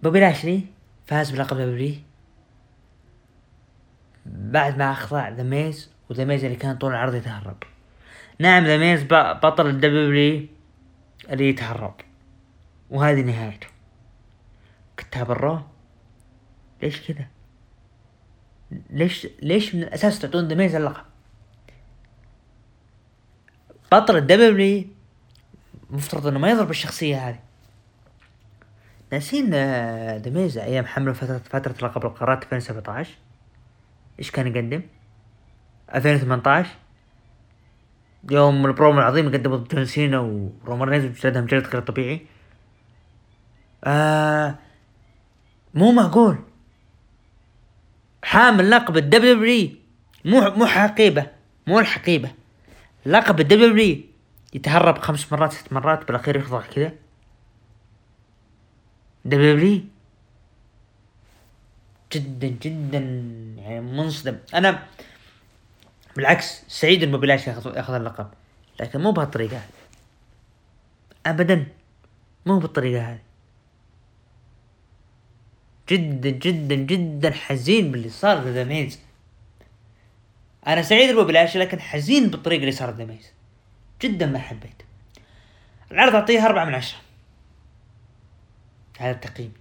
بوبي 0.02 0.20
لاشلي 0.20 0.62
فاز 1.06 1.30
بلقب 1.30 1.56
W 1.56 1.94
بعد 4.26 4.78
ما 4.78 4.92
أخضع 4.92 5.28
The 5.28 5.42
Miz 5.42 5.92
و 6.10 6.14
The 6.14 6.24
Miz 6.24 6.44
اللي 6.44 6.56
كان 6.56 6.76
طول 6.76 6.90
العرض 6.90 7.14
يتهرب. 7.14 7.62
نعم 8.38 8.64
The 8.64 8.78
Miz 8.78 9.04
بطل 9.42 9.66
ال 9.66 10.06
W 10.06 10.46
اللي 11.30 11.48
يتهرب 11.48 11.94
وهذه 12.90 13.20
نهايته. 13.20 13.66
كتاب 14.96 15.30
ال 15.30 15.36
Raw؟ 15.36 15.60
ليش 16.82 17.00
كذا؟ 17.00 17.26
ليش 18.90 19.26
ليش 19.42 19.74
من 19.74 19.82
الأساس 19.82 20.18
تعطون 20.18 20.48
The 20.48 20.54
Miz 20.54 20.74
اللقب؟ 20.74 21.04
بطل 23.92 24.16
ال 24.16 24.50
W 24.50 24.84
مفترض 25.90 26.26
إنه 26.26 26.38
ما 26.38 26.50
يضرب 26.50 26.70
الشخصية 26.70 27.28
هذه. 27.28 27.38
ناسين 29.12 29.50
The 30.16 30.30
Miz 30.30 30.58
أيام 30.58 30.86
حملة 30.86 31.12
فترة 31.12 31.38
فترة 31.38 31.88
لقب 31.88 32.06
القارات 32.06 32.42
2017 32.42 33.14
إيش 34.18 34.30
كان 34.30 34.46
يقدم؟ 34.46 34.82
2018 35.94 36.70
يوم 38.30 38.66
البرومو 38.66 39.00
العظيم 39.00 39.32
قدموا 39.32 39.56
ضد 39.56 39.74
جون 39.74 39.84
سينا 39.84 40.18
ورومان 40.18 40.88
رينز 40.88 41.04
وجلدهم 41.04 41.46
جلد 41.46 41.66
غير 41.66 41.82
طبيعي. 41.82 42.26
آه 43.84 44.54
مو 45.74 45.92
معقول. 45.92 46.38
حامل 48.28 48.70
لقب 48.70 48.96
ال 48.96 49.33
W 49.33 49.70
مو 50.24 50.50
مو 50.50 50.66
حقيبة 50.66 51.26
مو 51.66 51.78
الحقيبة. 51.78 52.30
لقب 53.06 53.40
ال 53.40 53.70
W 53.70 54.00
يتهرب 54.54 54.98
خمس 54.98 55.32
مرات 55.32 55.52
ست 55.52 55.72
مرات 55.72 56.06
بالأخير 56.06 56.36
يخضع 56.36 56.60
كذا. 56.60 56.92
W 59.24 59.80
جدا 62.12 62.48
جدا 62.48 62.98
يعني 63.58 63.80
منصدم. 63.80 64.38
أنا 64.54 64.86
بالعكس 66.16 66.62
سعيد 66.68 67.02
إنه 67.02 67.18
بلاش 67.18 67.46
ياخذ 67.46 67.76
ياخذ 67.76 67.94
اللقب 67.94 68.28
لكن 68.80 69.00
مو 69.00 69.12
بهالطريقة 69.12 69.56
هذه. 69.56 69.68
ابدا 71.26 71.66
مو 72.46 72.58
بالطريقة 72.58 73.02
هذه. 73.02 73.27
جدا 75.88 76.30
جدا 76.30 76.74
جدا 76.74 77.30
حزين 77.30 77.92
باللي 77.92 78.08
صار 78.08 78.48
ذا 78.48 78.64
ميز. 78.64 78.98
أنا 80.66 80.82
سعيد 80.82 81.10
إنه 81.10 81.22
بلاش 81.22 81.56
لكن 81.56 81.80
حزين 81.80 82.30
بالطريقة 82.30 82.60
اللي 82.60 82.72
صارت 82.72 82.94
ذا 82.94 83.04
ميز. 83.04 83.32
جدا 84.02 84.26
ما 84.26 84.38
حبيت 84.38 84.82
العرض 85.92 86.14
أعطيه 86.14 86.46
أربعة 86.46 86.64
من 86.64 86.74
عشرة. 86.74 86.98
هذا 88.98 89.10
التقييم. 89.10 89.52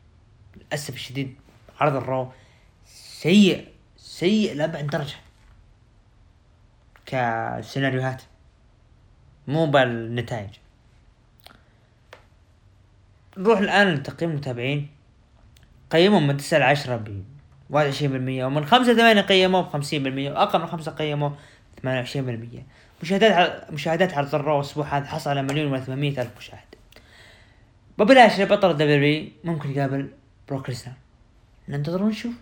للأسف 0.57 0.93
الشديد 0.93 1.36
عرض 1.80 1.95
الرو 1.95 2.32
سيء 2.86 3.67
سيء 3.97 4.55
لأبعد 4.55 4.88
درجة. 4.88 5.15
كسيناريوهات. 7.05 8.21
مو 9.47 9.65
بالنتائج. 9.65 10.49
نروح 13.38 13.59
الآن 13.59 13.93
لتقييم 13.93 14.32
المتابعين 14.32 14.96
قيمهم 15.91 16.27
من 16.27 16.38
تسعة 16.38 16.59
لعشرة 16.59 16.95
ب 16.95 17.23
21% 17.71 17.75
ومن 18.43 18.65
خمسة 18.65 18.93
ثمانية 18.93 19.21
قيموه 19.21 19.61
ب 19.61 19.83
50% 19.83 19.85
وأقل 19.93 20.59
من 20.59 20.67
خمسة 20.67 20.91
قيموه 20.91 21.38
28% 21.85 21.88
مشاهدات 23.03 23.31
على 23.31 23.67
مشاهدات 23.71 24.13
عرض 24.13 24.35
الرو 24.35 24.55
الأسبوع 24.55 24.97
هذا 24.97 25.05
حصل 25.05 25.29
على 25.29 25.41
مليون 25.41 25.71
و 25.71 25.75
ألف 25.75 25.89
مشاهد. 26.38 26.67
بوبي 27.97 28.13
لاشلي 28.13 28.45
بطل 28.45 28.71
ال 28.71 29.00
W 29.00 29.29
ممكن 29.43 29.71
يقابل 29.71 30.09
بروك 30.49 30.69
ليسنر 30.69 30.93
ننتظر 31.69 32.03
ونشوف 32.03 32.33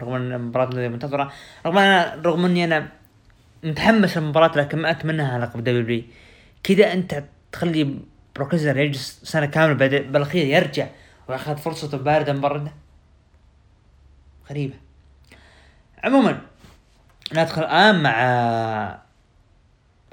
رغم 0.00 0.14
إن 0.14 0.32
المباراة 0.32 0.88
منتظرة 0.88 1.32
رغم 1.66 1.78
أنا 1.78 2.14
رغم 2.24 2.44
إني 2.44 2.64
أنا 2.64 2.88
متحمس 3.64 4.18
للمباراة 4.18 4.58
لكن 4.58 4.78
ما 4.78 4.90
اتمناها 4.90 5.34
على 5.34 5.44
لقب 5.44 5.64
W 5.64 6.02
كذا 6.62 6.92
أنت 6.92 7.24
تخلي 7.52 7.98
بروك 8.36 8.54
ليسنر 8.54 8.78
يجلس 8.78 9.20
سنة 9.24 9.46
كاملة 9.46 9.74
بالأخير 9.98 10.46
يرجع. 10.46 10.86
وأخذ 11.28 11.56
فرصته 11.56 11.98
باردة 11.98 12.32
مبردة 12.32 12.72
غريبة. 14.50 14.74
عموما 16.04 16.40
ندخل 17.32 17.62
الآن 17.62 18.02
مع 18.02 18.12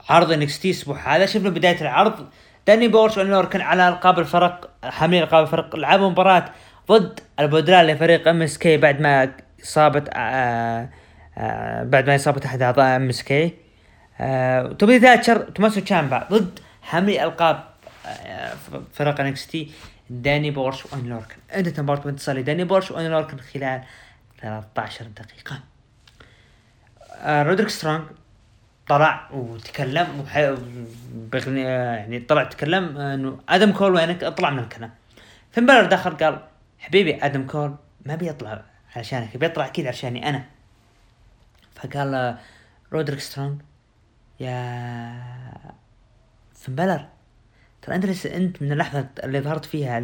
عرض 0.09 0.31
NXT 0.31 0.71
الأسبوع 0.71 1.15
هذا 1.15 1.25
شفنا 1.25 1.49
بداية 1.49 1.81
العرض. 1.81 2.29
داني 2.67 2.87
بيرش 2.87 3.17
وأوني 3.17 3.39
لوركن 3.39 3.61
على 3.61 3.87
ألقاب 3.87 4.19
الفرق 4.19 4.69
حاملين 4.83 5.23
ألقاب 5.23 5.43
الفرق 5.43 5.75
لعبوا 5.75 6.09
مباراة 6.09 6.45
ضد 6.91 7.19
البدلاء 7.39 7.87
لفريق 7.87 8.27
MSK 8.27 8.77
بعد 8.77 9.01
ما 9.01 9.33
إصابة 9.63 10.03
آه 10.13 10.89
آه 11.37 11.83
بعد 11.83 12.07
ما 12.07 12.15
إصابة 12.15 12.45
أحد 12.45 12.61
أعضاء 12.61 12.95
MSK. 12.95 13.53
آه 14.19 14.67
تيموثي 14.67 14.99
ثاتشر 14.99 15.37
توماسو 15.37 15.79
تشامبا 15.79 16.27
ضد 16.31 16.59
حاملي 16.81 17.23
ألقاب 17.23 17.63
فرق 18.93 19.19
NXT. 19.19 19.71
داني 20.09 20.51
بيرش 20.51 20.85
وأوني 20.85 21.09
لوركن. 21.09 21.35
انتهت 21.55 21.79
مباراة 21.79 21.99
بانتصار 22.01 22.37
لداني 22.37 22.63
بيرش 22.63 22.91
وأوني 22.91 23.11
لوركن 23.11 23.37
خلال 23.37 23.83
13 24.41 25.05
دقيقة. 25.05 25.59
آه 27.11 27.43
رودريك 27.43 27.69
سترونج 27.69 28.03
طلع 28.87 29.29
وتكلم 29.31 30.19
وح... 30.19 30.37
يعني 31.57 32.19
طلع 32.19 32.43
تكلم 32.43 32.97
إنه 32.97 33.39
آدم 33.49 33.71
كول 33.71 33.95
وينك؟ 33.95 34.23
اطلع 34.23 34.49
من 34.49 34.59
الكلام. 34.59 34.91
فين 35.51 35.65
دخل 35.65 36.17
قال 36.17 36.43
حبيبي 36.79 37.25
آدم 37.25 37.47
كول 37.47 37.75
ما 38.05 38.15
بيطلع 38.15 38.63
علشانك 38.95 39.37
بيطلع 39.37 39.65
أكيد 39.65 39.87
عشاني 39.87 40.29
أنا. 40.29 40.45
فقال 41.75 42.37
رودريك 42.93 43.19
سترونج 43.19 43.61
يا 44.39 45.13
فين 46.53 47.14
ترى 47.85 47.95
انت 47.95 48.05
لسه 48.05 48.35
أنت 48.35 48.61
من 48.61 48.71
اللحظة 48.71 49.07
اللي 49.23 49.41
ظهرت 49.41 49.65
فيها 49.65 49.99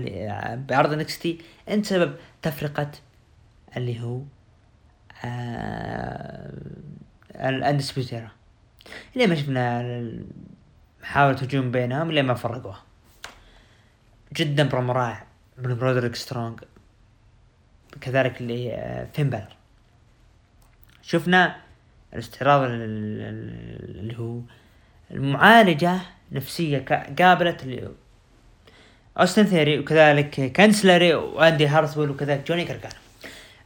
بعرض 0.55 0.93
NXT 0.93 1.41
أنت 1.69 1.85
سبب 1.85 2.15
تفرقة 2.41 2.91
اللي 3.77 4.01
هو 4.01 4.21
آه 5.25 6.53
ال 7.35 7.42
Undisputed 7.42 8.11
Era 8.11 8.31
اللي 9.15 9.27
ما 9.27 9.35
شفنا 9.35 9.83
محاولة 11.01 11.37
هجوم 11.37 11.71
بينهم؟ 11.71 12.09
اللي 12.09 12.21
ما 12.21 12.33
فرقوها؟ 12.33 12.83
جدا 14.33 14.69
برومو 14.69 14.93
رائع 14.93 15.25
من 15.57 15.75
رودريك 15.75 16.15
سترونج 16.15 16.59
كذلك 18.01 18.41
اللي 18.41 18.73
آه، 18.73 19.07
فين 19.13 19.29
بالر 19.29 19.55
شفنا 21.01 21.55
الاستعراض 22.13 22.61
اللي 22.63 24.19
هو 24.19 24.39
المعالجة 25.11 25.99
نفسية 26.31 26.85
قابلت 27.19 27.91
اوستن 29.19 29.43
ثيري 29.43 29.79
وكذلك 29.79 30.29
كانديس 30.51 30.86
ليراي 30.86 31.13
وإندي 31.13 31.67
هارتويل 31.67 32.09
وكذلك 32.09 32.47
جوني 32.47 32.65
جارجانو 32.65 32.91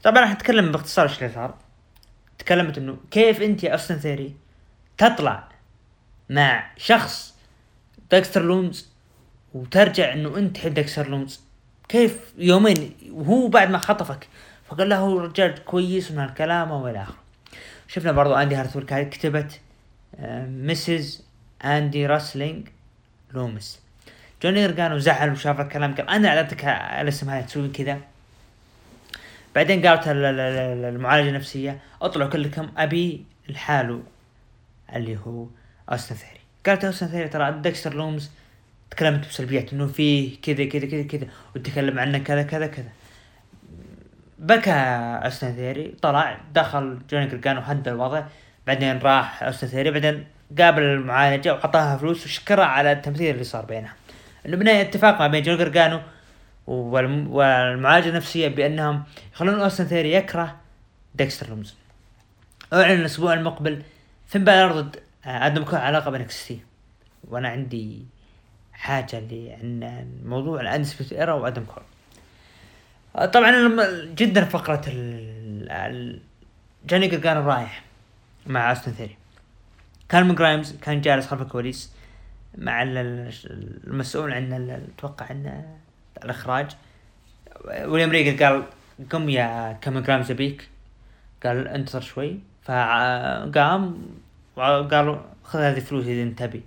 طبعا 0.04 0.22
راح 0.22 0.32
أتكلم 0.32 0.72
باختصار 0.72 1.10
إيش 1.10 1.24
اللي 1.24 1.34
صار. 1.34 1.54
تكلمت 2.40 2.78
إنه 2.78 2.98
كيف 3.12 3.42
أنت 3.42 3.64
يا 3.64 3.72
اوستن 3.72 4.00
ثيري 4.00 4.36
تطلع 4.98 5.48
مع 6.30 6.72
شخص 6.78 7.36
ديكستر 8.12 8.42
لومس 8.42 8.90
وترجع 9.54 10.14
إنه 10.14 10.38
أنت 10.38 10.56
تحب 10.56 10.74
ديكستر 10.74 11.08
لومس 11.08 11.40
كيف 11.90 12.34
يومين 12.38 12.94
وهو 13.12 13.48
بعد 13.48 13.70
ما 13.70 13.78
خطفك 13.78 14.28
فقال 14.66 14.90
له 14.90 14.98
هو 14.98 15.20
رجال 15.20 15.64
كويس 15.66 16.12
من 16.12 16.24
الكلام 16.24 16.72
وإلى 16.72 17.02
آخره. 17.02 17.18
شفنا 17.88 18.12
برضو 18.12 18.34
إندي 18.34 18.56
هارتويل 18.56 18.86
كتبت 18.86 19.60
Mrs. 20.48 21.25
إندي 21.64 22.06
wrestling 22.06 22.68
لومس 23.34 23.80
جوني 24.44 24.66
جارجانو 24.66 24.98
زعل 24.98 25.32
وشاف 25.32 25.60
الكلام 25.62 25.96
قال 25.96 26.10
أنا 26.10 26.38
اعطيتك 26.38 26.66
الاسم 26.66 27.30
هذا 27.30 27.42
تسوي 27.46 27.70
كذا. 27.70 28.00
بعدين 29.56 29.88
قالت 29.88 30.08
ال- 30.08 30.26
ال- 30.26 30.40
ال- 30.40 30.86
المعالجة 30.96 31.30
النفسية 31.30 31.80
أطلعوا 32.02 32.30
كلكم 32.30 32.72
أبي 32.78 33.26
لحاله 33.50 34.04
اللي 34.96 35.18
هو 35.18 35.48
اوستن 35.92 36.16
ثيري. 36.16 36.40
قالت 36.66 36.86
اوستن 36.86 37.08
ثيري 37.08 37.30
ترى 37.30 37.52
ديكستر 37.62 37.94
لومس 37.94 38.32
تكلمت 38.92 39.28
بسلبيات 39.28 39.74
إنه 39.74 39.88
فيه 39.88 40.42
كذا 40.42 40.66
كذا 40.66 40.86
كذا 40.86 41.04
كذا 41.04 41.28
وتكلم 41.56 42.00
عنه 42.00 42.18
كذا 42.18 42.44
كذا 42.44 42.68
كذا. 42.68 42.90
بكى 44.40 44.72
اوستن 45.26 45.54
ثيري 45.56 45.96
طلع 46.02 46.38
دخل 46.54 47.00
جوني 47.10 47.28
جارجانو 47.28 47.60
وهدى 47.60 47.90
الوضع. 47.90 48.24
بعدين 48.68 48.98
راح 48.98 49.44
اوستن 49.44 49.68
ثيري 49.68 49.92
بعدين 49.92 50.26
قابل 50.60 50.82
المعالجه 50.84 51.54
وعطاها 51.54 51.98
فلوس 51.98 52.26
وشكرها 52.26 52.66
على 52.66 52.92
التمثيل 52.92 53.34
اللي 53.34 53.44
صار 53.44 53.66
بينهم 53.66 53.92
إنه 54.46 54.58
بناء 54.58 54.82
اتفاق 54.82 55.20
ما 55.20 55.28
بين 55.28 55.44
جوني 55.44 55.58
جارجانو 55.58 56.02
والم- 56.68 57.28
والمعالجة 57.28 58.10
النفسية 58.10 58.48
بأنهم 58.48 59.04
يخلون 59.34 59.60
أوستن 59.60 59.86
ثيري 59.86 60.14
يكره 60.14 60.56
ديكستر 61.16 61.50
لومس 61.50 61.76
أعلن 62.74 63.00
الأسبوع 63.00 63.34
المقبل 63.34 63.82
فين 64.28 64.44
بالر 64.44 64.82
ضد 64.82 64.96
آه، 65.26 65.46
آدم 65.48 65.64
كول 65.64 65.80
على 65.80 66.12
لقب 66.12 66.48
NXT. 66.48 66.60
وأنا 67.24 67.50
عندي 67.50 68.06
حاجة 68.74 69.18
اللي 69.18 69.54
عن 69.54 70.08
موضوع 70.26 70.62
ال 70.62 70.67
Undisputed 70.67 71.14
Era 71.14 71.34
وادم 71.34 71.64
كول 71.64 71.84
آه، 73.16 73.26
طبعا 73.26 73.52
جدا 74.16 74.46
فقرة 74.46 74.82
ال... 74.88 76.20
جوني 76.86 77.08
جرجانو 77.08 77.50
رايح 77.50 77.84
مع 78.48 78.72
اوستن 78.72 78.94
ثيوري. 78.94 79.18
كاميرون 80.10 80.36
جرايمز 80.36 80.76
كان 80.76 81.02
جالس 81.02 81.28
خلف 81.28 81.42
الكواليس 81.42 81.92
مع 82.58 82.84
ال- 82.84 82.98
ال- 82.98 83.88
المسؤول 83.88 84.34
عن 84.34 84.54
أتوقع 84.98 85.26
عن 85.26 85.66
الإخراج. 86.24 86.72
ويليام 87.66 88.10
ريجل 88.10 88.46
قال 88.46 88.64
قم 89.12 89.30
يا 89.30 89.78
كاميرون 89.82 90.04
جرايمز 90.04 90.32
أبيك. 90.32 90.70
قال 91.44 91.68
انتظر 91.68 92.02
شوي. 92.02 92.40
فقام 92.64 94.08
وقالوا 94.56 95.18
خذ 95.44 95.60
هذه 95.60 95.80
فلوس 95.80 96.06
إذا 96.06 96.24
أنت 96.24 96.40
تبي. 96.40 96.64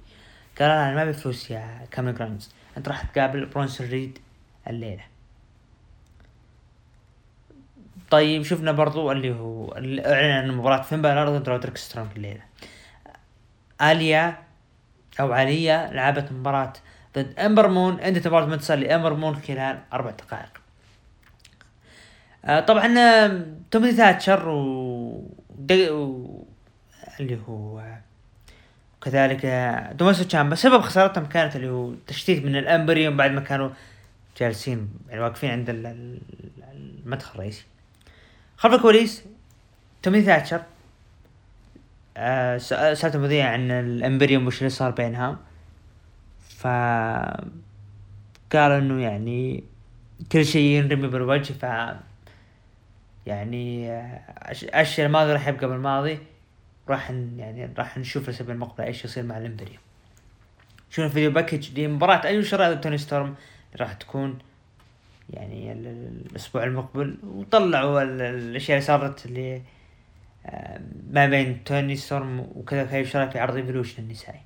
قال 0.59 0.71
أنا 0.71 0.95
ما 0.95 1.03
أبي 1.03 1.13
فلوس 1.13 1.51
يا 1.51 1.87
كاميرون 1.91 2.15
جرايمز. 2.15 2.51
أنت 2.77 2.89
راح 2.89 3.03
تقابل 3.03 3.47
برونسون 3.47 3.87
ريد 3.89 4.19
الليلة. 4.69 5.03
طيب 8.11 8.43
شفنا 8.43 8.73
برضو 8.73 9.13
اللي 9.13 9.35
هو 9.35 9.77
اللي 9.77 10.07
أعلن 10.15 10.31
عن 10.31 10.57
مباراة 10.57 10.83
فين 10.83 11.03
بالر 11.03 11.39
ضد 11.39 11.49
رودريك 11.49 11.77
سترونج 11.77 12.09
الليلة. 12.17 12.48
آليا 13.83 14.39
أو 15.21 15.33
عليا 15.33 15.91
لعبت 15.93 16.33
مباراة 16.33 16.73
ضد 17.17 17.39
إمبر 17.39 17.69
مون 17.69 18.01
انتهت 18.01 18.29
مباراة 18.29 18.47
منتصر 18.47 18.75
لإمبر 18.75 19.15
مون 19.15 19.37
خلال 19.37 19.79
أربع 19.93 20.11
دقائق. 20.11 20.61
آه 22.45 22.61
طبعا 22.61 22.89
تومي 23.71 23.93
ثاتشر 23.93 24.49
و... 24.49 24.59
و... 25.71 26.45
اللي 27.21 27.39
هو 27.49 27.83
وكذلك 29.01 29.45
آه، 29.45 29.93
توماسو 29.93 30.25
تشامبا. 30.25 30.55
سبب 30.55 30.81
خسارتهم 30.81 31.27
كانت 31.27 31.57
اللي 31.57 31.69
هو 31.69 31.93
تشتيت 32.07 32.45
من 32.45 32.57
الإمبريوم 32.57 33.17
بعد 33.17 33.31
ما 33.31 33.41
كانوا 33.41 33.71
جالسين 34.41 34.91
يعني 35.09 35.21
واقفين 35.21 35.51
عند 35.51 35.71
ال- 35.71 35.87
ال- 35.87 36.19
المدخل 36.73 37.35
الرئيسي. 37.35 37.65
خلف 38.57 38.75
الكواليس 38.75 39.25
تومي 40.03 40.23
ثاتشر 40.23 40.63
آه، 42.21 42.59
سأ- 42.59 42.93
سألت 42.95 43.15
المذيع 43.15 43.51
عن 43.53 43.71
الإمبريوم 43.71 44.47
وش 44.47 44.59
اللي 44.59 44.71
صار 44.71 44.91
بينها. 44.91 45.39
ف 46.49 46.67
قال 48.53 48.73
إنه 48.73 49.03
يعني 49.03 49.65
كل 50.33 50.45
شيء 50.47 50.63
ينرمي 50.63 51.09
بالوجه 51.09 51.53
ف 51.53 51.63
يعني 53.27 53.91
آه، 53.91 54.21
الشيء 54.81 55.07
الماضي 55.07 55.33
راح 55.33 55.49
يبقى 55.49 55.69
بالماضي. 55.69 56.19
راح 56.89 57.11
يعني 57.11 57.71
راح 57.79 57.99
نشوف 57.99 58.29
الأسبوع 58.29 58.55
المقبل 58.55 58.85
إيش 58.85 59.05
يصير 59.05 59.23
مع 59.25 59.39
الإمبريوم. 59.39 59.79
شوفنا 60.91 61.09
video 61.09 61.31
package 61.31 61.81
لمباراة 61.81 62.27
ايو 62.27 62.43
شيراي 62.43 62.75
توني 62.75 62.99
ستورم 62.99 63.35
راح 63.81 63.93
تكون 63.93 64.39
يعني 65.31 65.73
ال- 65.73 65.87
ال- 65.87 66.23
الأسبوع 66.31 66.65
المقبل. 66.65 67.17
وطلعوا 67.27 68.03
ال- 68.03 68.09
ال- 68.23 68.49
الأشياء 68.51 68.79
اللي 68.79 68.87
صارت 68.87 69.27
اللي 69.27 69.57
آه، 69.57 69.61
ما 71.11 71.27
بين 71.27 71.65
توني 71.65 71.97
ستورم 71.97 72.41
وكذا 72.41 72.85
كاي 72.85 73.05
شيراي 73.05 73.31
في 73.31 73.39
عرض 73.39 73.57
Evolution 73.57 74.03
النسائي؟ 74.03 74.41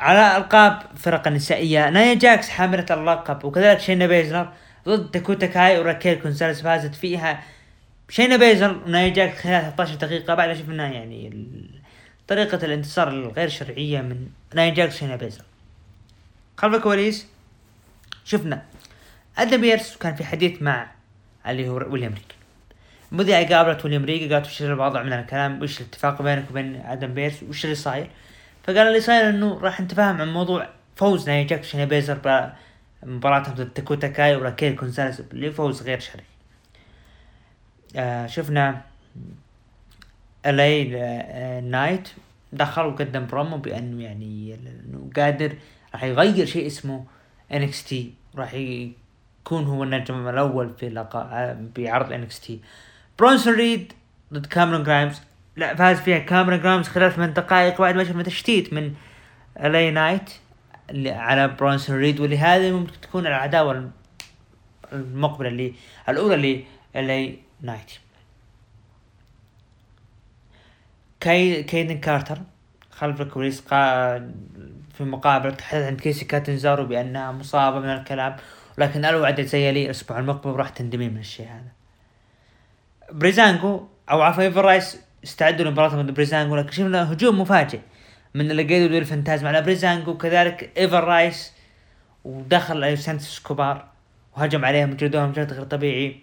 على 0.00 0.36
ألقاب 0.36 0.82
فرق 0.96 1.28
النسائية 1.28 1.90
نايا 1.90 2.14
جاكس 2.14 2.48
حاملة 2.48 2.86
اللقب 2.90 3.44
وكذلك 3.44 3.80
شينا 3.80 4.06
بيزلر 4.06 4.52
ضد 4.88 5.10
داكوتا 5.10 5.46
كاي 5.46 5.78
وراكيل 5.78 6.14
قونزاليس 6.14 6.62
فازت 6.62 6.94
فيها. 6.94 7.42
شينا 8.08 8.36
بيزلر 8.36 8.82
ونايا 8.86 9.08
جاكس 9.08 9.38
خلال 9.38 9.62
13 9.62 9.94
دقيقة 9.94 10.34
بعد 10.34 10.56
شفنا 10.56 10.88
يعني 10.88 11.30
طريقة 12.28 12.64
الانتصار 12.64 13.08
الغير 13.08 13.48
شرعية 13.48 14.00
من 14.00 14.26
نايا 14.54 14.74
جاكس 14.74 14.94
وشينا 14.94 15.16
بيزلر. 15.16 15.44
خلف 16.56 16.74
الكواليس 16.74 17.26
شفنا. 18.24 18.62
آدم 19.38 19.60
بيرس 19.60 19.96
كان 19.96 20.14
في 20.14 20.24
حديث 20.24 20.62
مع 20.62 20.90
اللي 21.46 21.68
هو 21.68 21.76
ويليام 21.76 22.12
ريجل 22.12 22.37
المذيعة 23.12 23.54
قابلت 23.54 23.84
ويليام 23.84 24.04
ريجل 24.04 24.34
قالت 24.34 24.46
وش 24.46 24.62
الوضع 24.62 25.02
من 25.02 25.12
الكلام؟ 25.12 25.62
وش 25.62 25.80
الاتفاق 25.80 26.22
بينك 26.22 26.50
وبين 26.50 26.76
آدم 26.76 27.14
بيرس؟ 27.14 27.42
وش 27.42 27.64
اللي 27.64 27.76
صاير؟ 27.76 28.10
فقال 28.64 28.78
اللي 28.78 29.00
صاير 29.00 29.28
إنه 29.28 29.58
راح 29.60 29.80
نتفاهم 29.80 30.20
عن 30.20 30.32
موضوع 30.32 30.68
فوز 30.96 31.28
نايا 31.28 31.46
جاكس 31.46 31.66
وشينا 31.68 31.84
بيزلر 31.84 32.44
بمباراتهم 33.02 33.54
ضد 33.54 33.70
داكوتا 33.70 34.08
كاي 34.08 34.36
وراكيل 34.36 34.76
قونزاليس 34.76 35.22
فوز 35.56 35.82
غير 35.82 36.00
شرعي. 36.00 36.24
آه 37.96 38.26
شفنا 38.26 38.82
LA 40.44 41.60
نايت 41.60 42.08
دخل 42.52 42.86
وقدم 42.86 43.26
برومو 43.26 43.56
بأنه 43.56 44.02
يعني 44.02 44.54
إنه 44.54 45.10
قادر 45.16 45.54
راح 45.92 46.04
يغير 46.04 46.46
شيء 46.46 46.66
اسمه 46.66 47.04
NXT 47.52 48.12
راح 48.36 48.54
يكون 48.54 49.64
هو 49.64 49.84
النجم 49.84 50.28
الأول 50.28 50.70
في 50.70 50.88
لقاء 50.88 51.66
بعرض 51.76 52.12
NXT 52.12 52.60
برونسون 53.18 53.54
ريد 53.54 53.92
ضد 54.32 54.46
كاميرون 54.46 54.82
جرايمز. 54.82 55.20
لا 55.56 55.74
فاز 55.74 56.00
فيها 56.00 56.18
كاميرون 56.18 56.60
جرايمز 56.60 56.88
خلال 56.88 57.12
ثمان 57.12 57.32
دقائق 57.32 57.80
بعد 57.80 57.94
ما 57.94 58.04
شفنا 58.04 58.22
تشتيت 58.22 58.72
من 58.72 58.94
LA 59.60 59.90
نايت 59.90 60.30
على 61.06 61.48
برونسون 61.48 61.96
ريد 61.96 62.20
واللي 62.20 62.38
هذه 62.38 62.72
ممكن 62.72 63.00
تكون 63.00 63.26
العداوة 63.26 63.90
المقبلة 64.92 65.48
اللي 65.48 65.74
الأولى 66.08 66.34
اللي 66.34 66.64
LA 66.96 67.38
نايت 67.62 67.92
كاي 71.20 71.62
كايدن 71.62 71.98
كارتر 71.98 72.38
خلف 72.90 73.20
الكواليس 73.20 73.60
في 73.60 75.04
مقابلة 75.04 75.50
تحدث 75.54 75.86
عن 75.86 75.96
كيسي 75.96 76.24
كاتنزارو 76.24 76.84
بأنها 76.84 77.32
مصابة 77.32 77.78
من 77.78 77.88
الكلام 77.88 78.36
ولكن 78.78 79.04
الوعد 79.04 79.40
زي 79.40 79.72
لي 79.72 79.84
الأسبوع 79.84 80.18
المقبل 80.18 80.50
راح 80.50 80.68
تندمي 80.68 81.08
من 81.08 81.18
الشيء 81.18 81.46
هذا. 81.46 81.77
بريزانجو 83.12 83.86
أو 84.10 84.22
عفوا 84.22 84.42
ايفر 84.42 84.64
رايس 84.64 84.98
استعدوا 85.24 85.64
لمباراة 85.64 86.02
ضد 86.02 86.14
بريزانجو 86.14 86.56
لكن 86.56 86.70
شفنا 86.70 87.12
هجوم 87.12 87.40
مفاجئ. 87.40 87.80
من 88.34 88.50
ليقادو 88.50 88.64
ديل 88.64 88.98
فانتازما 88.98 89.46
على 89.46 89.62
بريزانجو 89.62 90.10
وكذلك 90.10 90.78
ايفر 90.78 91.04
رايس 91.04 91.52
ودخل 92.24 92.98
سانتوس 92.98 93.36
اسكوبار 93.36 93.88
وهجم 94.36 94.64
عليهم 94.64 94.90
وجلدوهم 94.90 95.32
جلد 95.32 95.52
غير 95.52 95.64
طبيعي. 95.64 96.20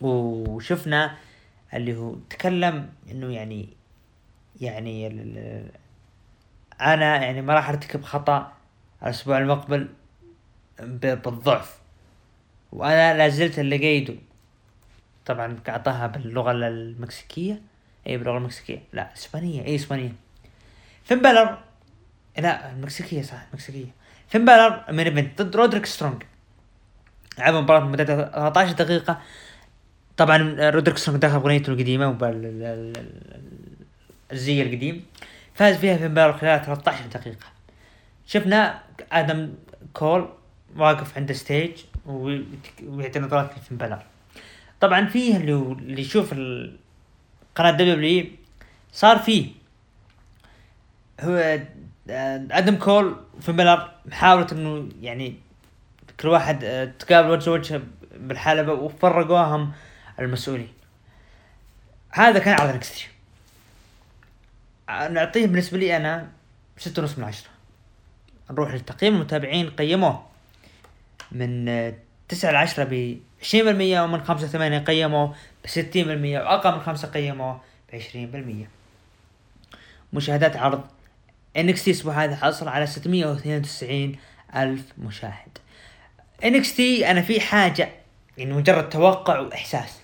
وشفنا 0.00 1.16
اللي 1.74 1.96
هو 1.96 2.14
تكلم 2.30 2.88
إنه 3.10 3.32
يعني 3.32 3.68
يعني 4.60 5.06
أنا 6.80 7.22
يعني 7.24 7.42
ما 7.42 7.54
راح 7.54 7.68
أرتكب 7.68 8.02
خطأ 8.02 8.52
الأسبوع 9.02 9.38
المقبل 9.38 9.88
بالضعف. 10.80 11.78
وأنا 12.72 13.18
لا 13.18 13.28
زلت 13.28 13.58
اللي 13.58 13.76
قيده 13.76 14.14
طبعا 15.28 15.58
اعطاها 15.68 16.06
باللغة 16.06 16.52
المكسيكية. 16.52 17.60
اي 18.06 18.16
باللغة 18.18 18.38
المكسيكية. 18.38 18.82
لا 18.92 19.12
إسبانية. 19.14 19.64
اي 19.64 19.74
إسبانية. 19.74 20.12
فين 21.04 21.22
بالر 21.22 21.58
لا 22.38 22.72
المكسيكية 22.72 23.22
صح 23.22 23.42
المكسيكية. 23.48 23.86
فين 24.28 24.44
بالر 24.44 24.84
main 24.92 24.98
event 25.00 25.42
ضد 25.42 25.56
رودريك 25.56 25.86
سترونج. 25.86 26.22
لعب 27.38 27.54
مباراة 27.54 27.80
مدتها 27.80 28.30
13 28.50 28.72
دقيقة. 28.72 29.20
طبعا 30.16 30.70
رودريك 30.70 30.98
سترونج 30.98 31.22
دخل 31.22 31.38
بأغنيته 31.40 31.70
القديمة 31.70 32.18
الزي 34.32 34.62
القديم. 34.62 35.04
فاز 35.54 35.76
فيها 35.76 35.96
فين 35.96 36.14
بالر 36.14 36.32
خلال 36.38 36.62
13 36.64 37.06
دقيقة. 37.06 37.46
شفنا 38.26 38.80
آدم 39.12 39.54
كول 39.92 40.28
واقف 40.76 41.16
عند 41.18 41.32
stage 41.32 41.70
وي- 42.06 42.44
ويعطي 42.86 43.18
نظرات 43.18 43.50
لفين 43.58 43.78
بالر 43.78 44.02
طبعا 44.80 45.06
فيه 45.06 45.36
اللي 45.36 46.02
يشوف 46.02 46.34
قناة 47.54 47.70
WWE 47.70 48.26
صار 48.92 49.18
فيه. 49.18 49.50
هو 51.20 51.60
آه، 52.10 52.46
آدم 52.50 52.76
كول 52.76 53.16
فين 53.40 53.52
بالر 53.52 53.90
محاولة 54.06 54.46
إنه 54.52 54.88
يعني 55.00 55.34
كل 56.20 56.28
واحد 56.28 56.64
آه، 56.64 56.84
تقابل 56.84 57.30
وجه 57.30 57.50
وجه 57.50 57.82
بالحلبة 58.16 58.72
وفرقوهم 58.72 59.72
المسؤولين. 60.20 60.68
هذا 62.10 62.38
كان 62.38 62.60
على 62.60 62.72
نكستي 62.72 63.06
آه، 64.88 65.08
نعطيه 65.08 65.46
بالنسبة 65.46 65.78
لي 65.78 65.96
أنا 65.96 66.28
ستة 66.78 67.02
ونص 67.02 67.18
من 67.18 67.24
عشرة. 67.24 67.50
نروح 68.50 68.72
للتقييم. 68.72 69.14
المتابعين 69.14 69.70
قيموه 69.70 70.26
من 71.32 71.92
تسعة 72.28 72.50
لعشرة 72.50 72.84
ب 72.84 73.18
20% 73.42 73.54
ومن 73.54 74.24
5 74.24 74.46
8 74.46 74.78
قيموا 74.78 75.26
ب 75.64 75.66
60% 75.66 75.96
وأقل 75.96 76.72
من 76.72 76.80
خمسة 76.80 77.08
قيموا 77.08 77.54
ب 77.92 78.00
20% 78.64 78.68
مشاهدات 80.12 80.56
عرض 80.56 80.80
NXT 81.58 81.88
الأسبوع 81.88 82.24
هذا 82.24 82.36
حصل 82.36 82.68
على 82.68 82.86
692 82.86 84.16
ألف 84.56 84.92
مشاهد. 84.98 85.58
NXT 86.42 86.80
أنا 86.80 87.22
في 87.22 87.40
حاجة 87.40 87.88
يعني 88.38 88.52
مجرد 88.52 88.88
توقع 88.88 89.38
وإحساس. 89.38 90.00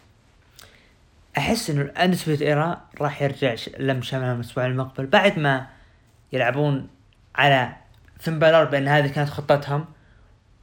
أحس 1.39 1.71
إنه 1.71 1.83
ال 1.83 1.88
Undisputed 1.88 2.43
Era 2.43 2.81
راح 3.01 3.23
يرجع 3.23 3.55
لم 3.79 4.03
شمل 4.03 4.37
الأسبوع 4.37 4.67
المقبل 4.67 5.07
بعد 5.07 5.39
ما 5.39 5.67
يلعبون 6.33 6.89
على 7.35 7.73
فين 8.19 8.39
بالر 8.39 8.89
هذه 8.89 9.09
كانت 9.09 9.31
خطتهم 9.31 9.85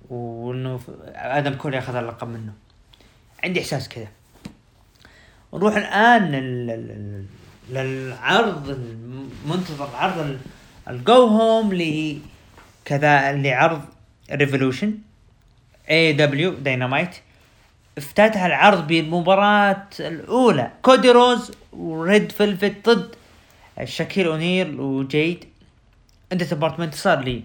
وإنه 0.10 0.80
آدم 1.16 1.54
كول 1.54 1.78
أخذ 1.78 1.96
اللقب 1.96 2.28
منه. 2.28 2.54
عندي 3.44 3.60
إحساس 3.60 3.90
كذا. 3.90 4.08
نروح 5.54 5.76
الآن 5.76 6.32
للعرض 7.70 8.70
المنتظر 8.70 9.96
عرض 9.96 10.40
ال 10.88 11.01
go 11.01 11.28
home 11.28 11.74
ل 11.74 12.18
كذا 12.86 13.32
لعرض 13.32 13.82
Revolution 14.32 14.94
AEW 15.90 16.14
Dynamite 16.14 17.16
افتتح 17.98 18.44
العرض 18.44 18.88
بالمباراة 18.88 19.88
الأولى. 20.00 20.72
كودي 20.82 21.12
رودز 21.12 21.52
وريد 21.74 22.32
فيلفت 22.32 22.90
ضد 22.90 23.16
شاكيل 23.84 24.28
أونيل 24.28 24.80
وجيد 24.80 25.46
end 26.32 26.54
مباراة 26.54 26.84
انتصار 26.84 27.20
لي. 27.20 27.44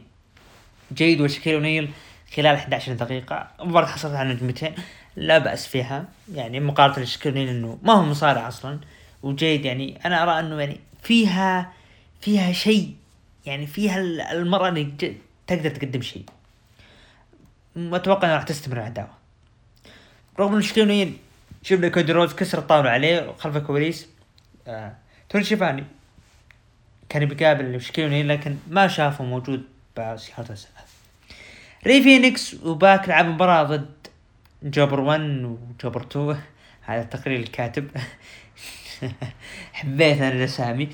جيد 0.94 1.20
وشاكيل 1.20 1.54
أونيل 1.54 1.90
خلال 2.34 2.54
11 2.54 2.92
دقيقة. 2.92 3.48
مباراة 3.60 3.86
حصلت 3.86 4.14
على 4.14 4.34
نجمتين. 4.34 4.74
لا 5.16 5.38
بأس 5.38 5.66
فيها. 5.66 6.04
يعني 6.34 6.60
مقارنة 6.60 7.06
اونيل 7.26 7.48
إنه 7.48 7.78
ما 7.82 7.92
هو 7.92 8.02
مصارع 8.02 8.48
أصلا. 8.48 8.78
وجيد 9.22 9.64
يعني 9.64 9.98
أنا 10.04 10.22
أرى 10.22 10.40
إنه 10.40 10.60
يعني 10.60 10.80
فيها 11.02 11.72
فيها 12.20 12.52
شيء. 12.52 12.94
يعني 13.46 13.66
فيها 13.66 14.00
المرأة 14.32 14.68
اللي 14.68 15.14
تقدر 15.46 15.70
تقدم 15.70 16.02
شيء. 16.02 16.24
أتوقع 17.76 18.24
إنها 18.24 18.36
راح 18.36 18.42
تستمر 18.44 18.76
العداوة 18.76 19.10
رغم 20.38 20.54
إن 20.54 20.62
شكلوني 20.62 21.12
شفنا 21.62 21.88
كودي 21.88 22.12
روز 22.12 22.34
كسر 22.34 22.58
الطاولة 22.58 22.90
عليه 22.90 23.32
خلف 23.38 23.56
الكواليس. 23.56 24.08
آه. 24.66 24.92
توني 25.28 25.44
شيفاني 25.44 25.84
كان 27.08 27.24
بيقابل 27.24 27.80
شكلوني 27.80 28.22
لكن 28.22 28.56
ما 28.70 28.88
شافه 28.88 29.24
موجود 29.24 29.62
بسيارة 29.96 30.52
السبب 30.52 30.70
ري 31.86 32.02
فينيكس 32.02 32.54
وباك 32.54 33.08
لعب 33.08 33.26
مباراة 33.26 33.62
ضد 33.62 33.90
جوبر 34.62 35.00
1 35.00 35.20
وجوبر 35.20 36.02
2 36.02 36.40
هذا 36.82 37.02
تقرير 37.02 37.40
الكاتب. 37.40 37.90
حبيت 39.72 40.16
أنا 40.16 40.28
الأسامي. 40.28 40.88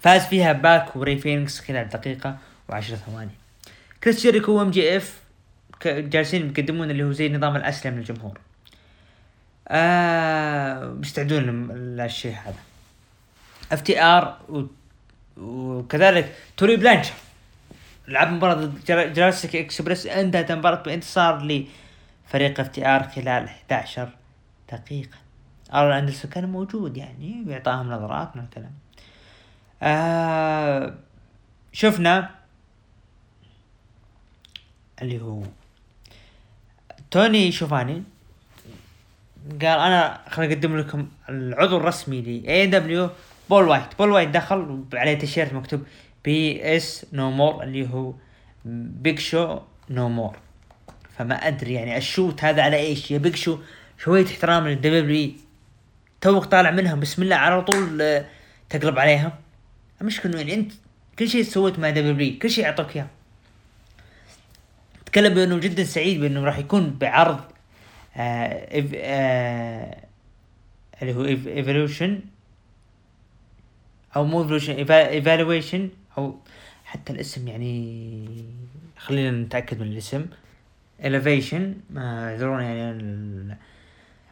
فاز 0.00 0.26
فيها 0.26 0.52
باك 0.52 0.96
وراي 0.96 1.18
فينكس 1.18 1.60
خلال 1.60 1.88
دقيقة 1.88 2.38
وعشر 2.68 2.96
ثواني. 2.96 3.30
كريس 4.04 4.22
جيريكو 4.22 4.52
و 4.52 4.70
MJF 4.70 5.20
جالسين 5.86 6.50
يقدمون 6.50 6.90
اللي 6.90 7.04
هو 7.04 7.12
زي 7.12 7.28
نظام 7.28 7.56
الأسئلة 7.56 7.98
للجمهور. 7.98 8.38
آه 9.68 10.92
بيستعدون 10.92 11.72
للشيء 11.72 12.32
هذا. 12.32 12.62
FTR 13.72 14.38
وكذلك 15.36 16.34
تولي 16.56 16.76
بلانشارد 16.76 17.12
لعب 18.08 18.32
مباراة 18.32 18.54
ضد 18.54 18.84
Jurassic 19.14 19.56
Express 19.56 20.06
انتهت 20.06 20.50
المباراة 20.50 20.82
بانتصار 20.82 21.42
لفريق 21.42 22.60
FTR 22.60 23.02
خلال 23.02 23.44
11 23.44 24.08
دقيقة. 24.72 25.18
آرن 25.74 25.92
أندرسون 25.92 26.30
كان 26.30 26.48
موجود 26.48 26.96
يعني 26.96 27.42
بيعطاهم 27.46 27.92
نظرات 27.92 28.36
من 28.36 28.42
الكلام 28.42 28.72
آه 29.82 30.94
شفنا 31.72 32.30
اللي 35.02 35.20
هو 35.22 35.42
توني 37.10 37.52
شوفاني 37.52 38.02
قال 39.50 39.64
أنا 39.64 40.20
خليني 40.30 40.54
أقدم 40.54 40.76
لكم 40.76 41.08
العضو 41.28 41.76
الرسمي 41.76 42.20
ل 42.20 42.46
AEW 42.48 43.10
بول 43.50 43.68
وايت. 43.68 43.98
بول 43.98 44.10
وايت 44.10 44.28
دخل 44.28 44.84
عليه 44.94 45.18
تيشيرت 45.18 45.52
مكتوب 45.52 45.82
BS 46.24 47.06
no 47.12 47.30
more 47.30 47.62
اللي 47.62 47.88
هو 47.88 48.14
Big 48.64 49.18
Show 49.18 49.58
no 49.90 50.08
more 50.08 50.36
فما 51.18 51.34
أدري 51.48 51.74
يعني 51.74 51.96
ال 51.96 52.04
shoot 52.04 52.44
هذا 52.44 52.62
على 52.62 52.76
إيش؟ 52.76 53.10
يا 53.10 53.18
Big 53.18 53.36
Show 53.36 53.58
شوية 53.98 54.26
احترام 54.26 54.68
لل 54.68 54.94
WWE 54.94 55.32
توك 56.20 56.44
طالع 56.44 56.70
منها 56.70 56.94
بسم 56.94 57.22
الله 57.22 57.36
على 57.36 57.62
طول 57.62 58.02
آه، 58.02 58.24
تقلب 58.70 58.98
عليها 58.98 59.38
المشكلة 60.00 60.32
إنه 60.32 60.40
يعني 60.40 60.54
أنت 60.54 60.72
كل 61.18 61.28
شيء 61.28 61.42
سويته 61.42 61.80
مع 61.80 61.90
WWE 61.90 62.38
كل 62.38 62.50
شيء 62.50 62.64
أعطوك 62.66 62.96
إياه. 62.96 63.06
تكلم 65.06 65.34
بأنه 65.34 65.58
جدا 65.58 65.84
سعيد 65.84 66.20
بأنه 66.20 66.44
راح 66.44 66.58
يكون 66.58 66.90
بعرض 67.00 67.40
آه 68.16 68.84
آه 68.94 69.96
اللي 71.02 71.14
هو 71.14 71.24
Evolution 71.24 72.20
أو 74.16 74.24
مو 74.24 74.42
Evolution 74.42 74.74
Evaluation 74.90 75.90
أو 76.18 76.38
حتى 76.84 77.12
الاسم 77.12 77.48
يعني 77.48 78.44
خلينا 78.98 79.30
نتأكد 79.30 79.80
من 79.80 79.86
الاسم. 79.86 80.26
Elevation 81.02 81.62
ما 81.90 82.34
يدرون 82.34 82.62
يعني 82.62 83.56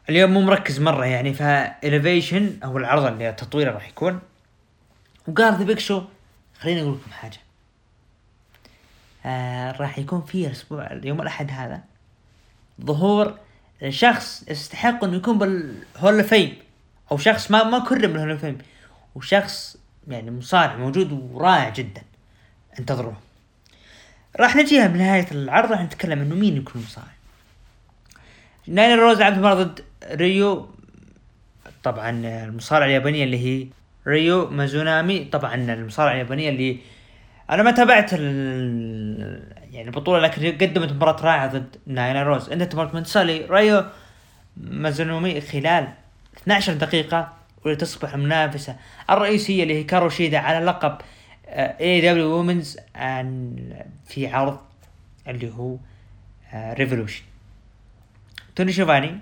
اليوم 0.08 0.30
مو 0.30 0.40
مركز 0.40 0.80
مرة 0.80 1.04
يعني 1.04 1.34
ف 1.34 1.47
Elevation 1.47 2.58
أو 2.64 2.78
العرض 2.78 3.04
اللي 3.04 3.28
التطوير 3.28 3.74
راح 3.74 3.88
يكون. 3.88 4.20
وقال 5.28 5.54
The 5.58 5.64
Big 5.64 5.78
Show 5.78 6.02
خليني 6.58 6.82
أقول 6.82 6.92
لكم 6.94 7.10
حاجة. 7.10 7.38
آه 9.26 9.72
راح 9.72 9.98
يكون 9.98 10.22
في 10.22 10.46
الأسبوع 10.46 10.92
يوم 11.04 11.22
الأحد 11.22 11.50
هذا 11.50 11.80
ظهور 12.80 13.38
شخص 13.88 14.44
يستحق 14.48 15.04
إنه 15.04 15.16
يكون 15.16 15.38
بال 15.38 15.67
Hall 15.67 16.24
of 16.24 16.35
Fame 16.35 16.56
أو 17.12 17.18
شخص 17.18 17.50
ما 17.50 17.62
ما 17.64 17.78
كرم 17.78 18.12
بال 18.12 18.21
Hall 18.21 18.38
of 18.38 18.45
Fame 18.45 18.58
وشخص 19.14 19.76
يعني 20.08 20.30
مصارع 20.30 20.76
موجود 20.76 21.12
ورائع 21.32 21.68
جدا. 21.68 22.02
انتظروه. 22.78 23.16
راح 24.40 24.56
نجيها 24.56 24.86
بنهاية 24.86 25.26
العرض 25.32 25.72
راح 25.72 25.82
نتكلم 25.82 26.20
إنه 26.20 26.34
مين 26.34 26.56
يكون 26.56 26.82
مصارع. 26.82 27.06
نايلا 28.66 28.98
روز 28.98 29.20
لعبت 29.20 29.38
مباراة 29.38 29.54
ضد 29.54 29.80
ريو. 30.12 30.68
طبعا 31.82 32.10
المصارعة 32.24 32.86
اليابانية 32.86 33.24
اللي 33.24 33.38
هي 33.38 33.66
ريو 34.06 34.50
ميزونامي. 34.50 35.24
طبعا 35.24 35.54
المصارعة 35.54 36.12
اليابانية 36.12 36.48
اللي 36.48 36.78
أنا 37.50 37.62
ما 37.62 37.70
تابعت 37.70 38.10
ال... 38.12 39.42
يعني 39.72 39.88
البطولة 39.88 40.20
لكن 40.22 40.66
قدمت 40.66 40.92
مباراة 40.92 41.22
رائعة 41.22 41.46
ضد 41.46 41.76
نايلا 41.86 42.22
روز. 42.22 42.50
انتهت 42.50 42.74
مباراة 42.74 42.94
بانتصار 42.94 43.50
ريو 43.50 43.84
ميزونامي 44.56 45.40
خلال 45.40 45.88
12 46.42 46.72
دقيقة. 46.74 47.32
ولتصبح 47.64 48.14
المنافسة 48.14 48.76
الرئيسية 49.10 49.62
اللي 49.62 49.74
هي 49.74 49.84
هيكارو 49.84 50.08
شيدا 50.08 50.38
على 50.38 50.64
لقب 50.64 50.98
AEW 51.48 52.00
Women's 52.00 52.78
في 54.06 54.26
عرض 54.26 54.58
اللي 55.28 55.52
هو 55.52 55.76
Revolution 56.54 57.22
آه، 57.22 58.54
توني 58.56 58.72
شوفاني 58.72 59.18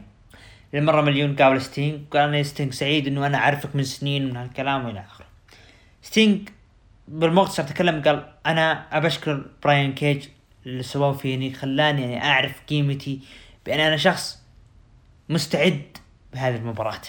للمرة 0.72 1.00
مليون 1.00 1.36
قابل 1.36 1.60
ستينج 1.60 2.00
قال 2.10 2.46
ستينج 2.46 2.72
سعيد 2.72 3.06
إنه 3.06 3.26
أنا 3.26 3.38
أعرفك 3.38 3.76
من 3.76 3.84
سنين 3.84 4.28
من 4.28 4.36
هالكلام 4.36 4.84
وإلى 4.84 5.00
آخره. 5.00 5.26
ستينج 6.02 6.48
بالمقتصر 7.08 7.62
تكلم 7.62 8.02
قال 8.02 8.32
أنا 8.46 8.96
أبشكر 8.96 9.46
براين 9.62 9.94
كيج 9.94 10.28
اللي 10.66 10.82
سواه 10.82 11.12
فيني 11.12 11.52
خلاني 11.52 12.02
يعني 12.02 12.24
أعرف 12.24 12.62
قيمتي 12.68 13.20
بأن 13.66 13.80
أنا 13.80 13.96
شخص 13.96 14.42
مستعد 15.28 15.82
بهذه 16.32 16.56
المباراة. 16.56 17.00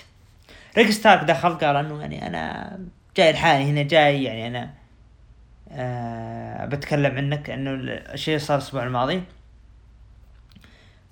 ريكي 0.77 0.89
ستاركس 0.91 1.23
دخل 1.23 1.53
قال 1.53 1.75
إنه 1.75 2.01
يعني 2.01 2.27
أنا 2.27 2.79
جاي 3.17 3.31
لحالي 3.31 3.63
هنا 3.63 3.83
جاي 3.83 4.23
يعني 4.23 4.47
أنا 4.47 4.73
آه 5.71 6.65
بتكلم 6.65 7.17
عنك 7.17 7.49
إنه 7.49 7.71
الشيء 8.13 8.37
صار 8.37 8.57
الأسبوع 8.57 8.83
الماضي. 8.83 9.23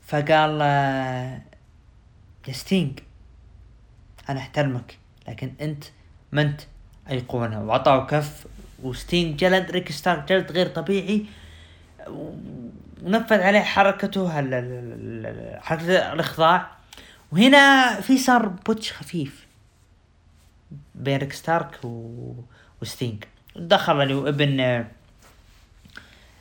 فقال 0.08 0.60
آه 0.62 1.42
ستينج 2.52 3.00
أنا 4.30 4.40
أحترمك 4.40 4.98
لكن 5.28 5.54
أنت 5.62 5.84
ما 6.32 6.42
أنت 6.42 6.62
ايقونه 7.10 7.64
وعطاه 7.64 8.06
كف 8.06 8.48
وستينج 8.84 9.36
جلد 9.36 9.72
ريكي 9.72 9.92
ستاركس 9.92 10.24
جلد 10.30 10.52
غير 10.52 10.68
طبيعي 10.68 11.26
ونفذ 12.08 13.42
عليه 13.42 13.60
حركته 13.60 14.30
حركة 15.60 16.14
الإخضاع. 16.14 16.72
وهنا 17.32 17.94
في 18.02 18.18
صار 18.18 18.46
botch 18.48 18.94
خفيف. 18.94 19.48
بين 20.96 21.18
ريكي 21.18 21.34
ستاركس 21.34 21.86
و... 21.86 22.34
وستينج 22.82 23.24
دخل 23.56 24.28
ابن 24.28 24.60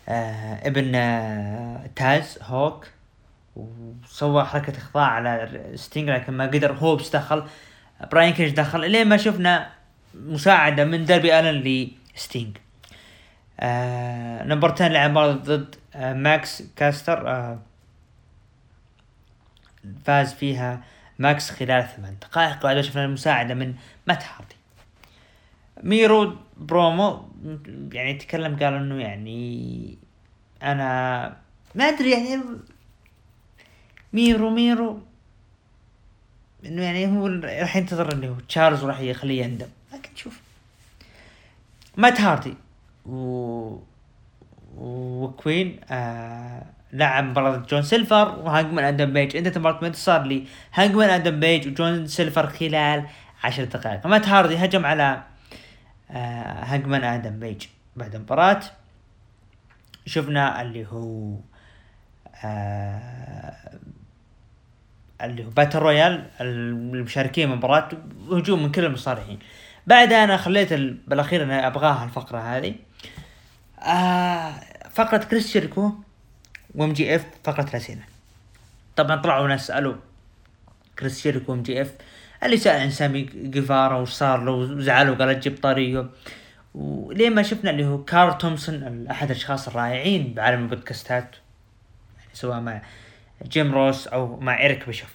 آه 0.08 0.68
ابن 0.68 0.94
آه 0.94 1.90
تاز 1.96 2.38
هوك 2.42 2.86
وسوى 3.56 4.44
حركة 4.44 4.78
إخضاع 4.78 5.04
على 5.06 5.62
ستينج 5.74 6.10
لكن 6.10 6.32
ما 6.32 6.46
قدر. 6.46 6.72
هوبس 6.72 7.16
دخل. 7.16 7.44
براين 8.12 8.32
كيج 8.32 8.52
دخل. 8.52 8.90
لين 8.90 9.08
ما 9.08 9.16
شفنا 9.16 9.70
مساعدة 10.14 10.84
من 10.84 11.04
داربي 11.04 11.38
آلن 11.38 11.90
لستينج. 12.16 12.56
آه 13.60 14.44
number 14.44 14.72
10 14.72 14.88
لعب 14.88 15.18
ضد 15.18 15.74
آه 15.94 16.12
ماكس 16.12 16.62
كاستر. 16.76 17.28
آه 17.28 17.58
فاز 20.04 20.34
فيها 20.34 20.82
ماكس 21.18 21.50
خلال 21.50 21.88
ثمان 21.96 22.16
دقائق. 22.22 22.62
بعد 22.62 22.80
شفنا 22.80 23.04
المساعدة 23.04 23.54
من 23.54 23.74
مات 24.06 24.24
هاردي. 24.24 24.54
ميرو 25.82 26.36
برومو 26.56 27.28
يعني 27.92 28.14
تكلم 28.14 28.56
قال 28.56 28.74
إنه 28.74 29.00
يعني 29.02 29.98
أنا 30.62 31.36
ما 31.74 31.84
أدري 31.84 32.10
يعني 32.10 32.42
ميرو 34.12 34.50
ميرو 34.50 35.00
إنه 36.64 36.82
يعني 36.82 37.06
هو 37.06 37.26
راح 37.26 37.76
ينتظر 37.76 38.12
إنه 38.12 38.38
تشارلز 38.48 38.84
راح 38.84 39.00
يخليه 39.00 39.42
يندم. 39.44 39.68
لكن 39.92 40.10
شوف 40.16 40.40
مات 41.96 42.20
هاردي 42.20 42.54
و 43.06 43.78
وكوين 44.76 45.80
آه 45.90 46.66
لعب 46.92 47.24
مباراة 47.24 47.56
جون 47.56 47.82
سيلفر 47.82 48.38
وهانجمان 48.38 48.84
آدم 48.84 49.12
بيج 49.12 49.36
انتهت 49.36 49.58
مباراة 49.58 49.92
انتصار 49.92 50.22
لي 50.22 50.44
هانجمان 50.74 51.10
آدم 51.10 51.40
بيج 51.40 51.68
وجون 51.68 52.06
سيلفر 52.06 52.46
خلال 52.46 53.06
عشر 53.44 53.64
دقائق. 53.64 54.06
مات 54.06 54.28
هاردي 54.28 54.56
هجم 54.56 54.86
على 54.86 55.22
آه 56.10 56.64
هانجمان 56.64 57.04
آدم 57.04 57.40
بيج 57.40 57.66
بعد 57.96 58.14
المباراة 58.14 58.60
شفنا 60.06 60.62
اللي 60.62 60.86
هو 60.86 61.36
آه 62.44 63.78
اللي 65.22 65.44
هو 65.44 65.50
Battle 65.50 65.78
Royal 65.78 66.30
المشاركين 66.40 67.48
بالمباراة 67.48 67.88
هجوم 68.30 68.62
من 68.62 68.72
كل 68.72 68.84
المصارعين. 68.84 69.38
بعدها 69.86 70.24
أنا 70.24 70.36
خليت 70.36 70.72
بالأخير 71.08 71.42
أنا 71.42 71.66
أبغاها 71.66 72.04
الفقرة 72.04 72.38
هذه. 72.38 72.74
آه 73.82 74.52
فقرة 74.90 75.18
كريس 75.18 75.52
جيريكو 75.52 75.87
و 75.87 75.92
MJF 76.74 77.26
فقرة 77.44 77.68
الاسئلة 77.70 78.02
طبعا 78.96 79.16
طلعوا 79.16 79.48
ناس 79.48 79.66
سألوا 79.66 79.94
كريس 80.98 81.20
جيريكو 81.20 81.48
و 81.48 81.52
MJF 81.52 81.92
اللي 82.42 82.56
سأل 82.56 82.80
عن 82.80 82.90
سامي 82.90 83.22
جيفارا 83.22 83.96
وش 83.96 84.10
صار 84.10 84.44
له 84.44 84.52
وزعل 84.52 85.10
وقال 85.10 85.40
تجيب 85.40 85.58
طريقه. 85.62 86.10
ولين 86.74 87.34
ما 87.34 87.42
شفنا 87.42 87.70
اللي 87.70 87.86
هو 87.86 88.04
كونراد 88.04 88.38
تومسون 88.38 89.06
أحد 89.06 89.30
الأشخاص 89.30 89.68
الرائعين 89.68 90.34
بعالم 90.34 90.62
البودكاستات 90.62 91.36
يعني 92.18 92.30
سواء 92.32 92.60
مع 92.60 92.82
جيم 93.42 93.74
روس 93.74 94.06
أو 94.06 94.40
مع 94.40 94.60
إيريك 94.60 94.86
بيشوف. 94.86 95.14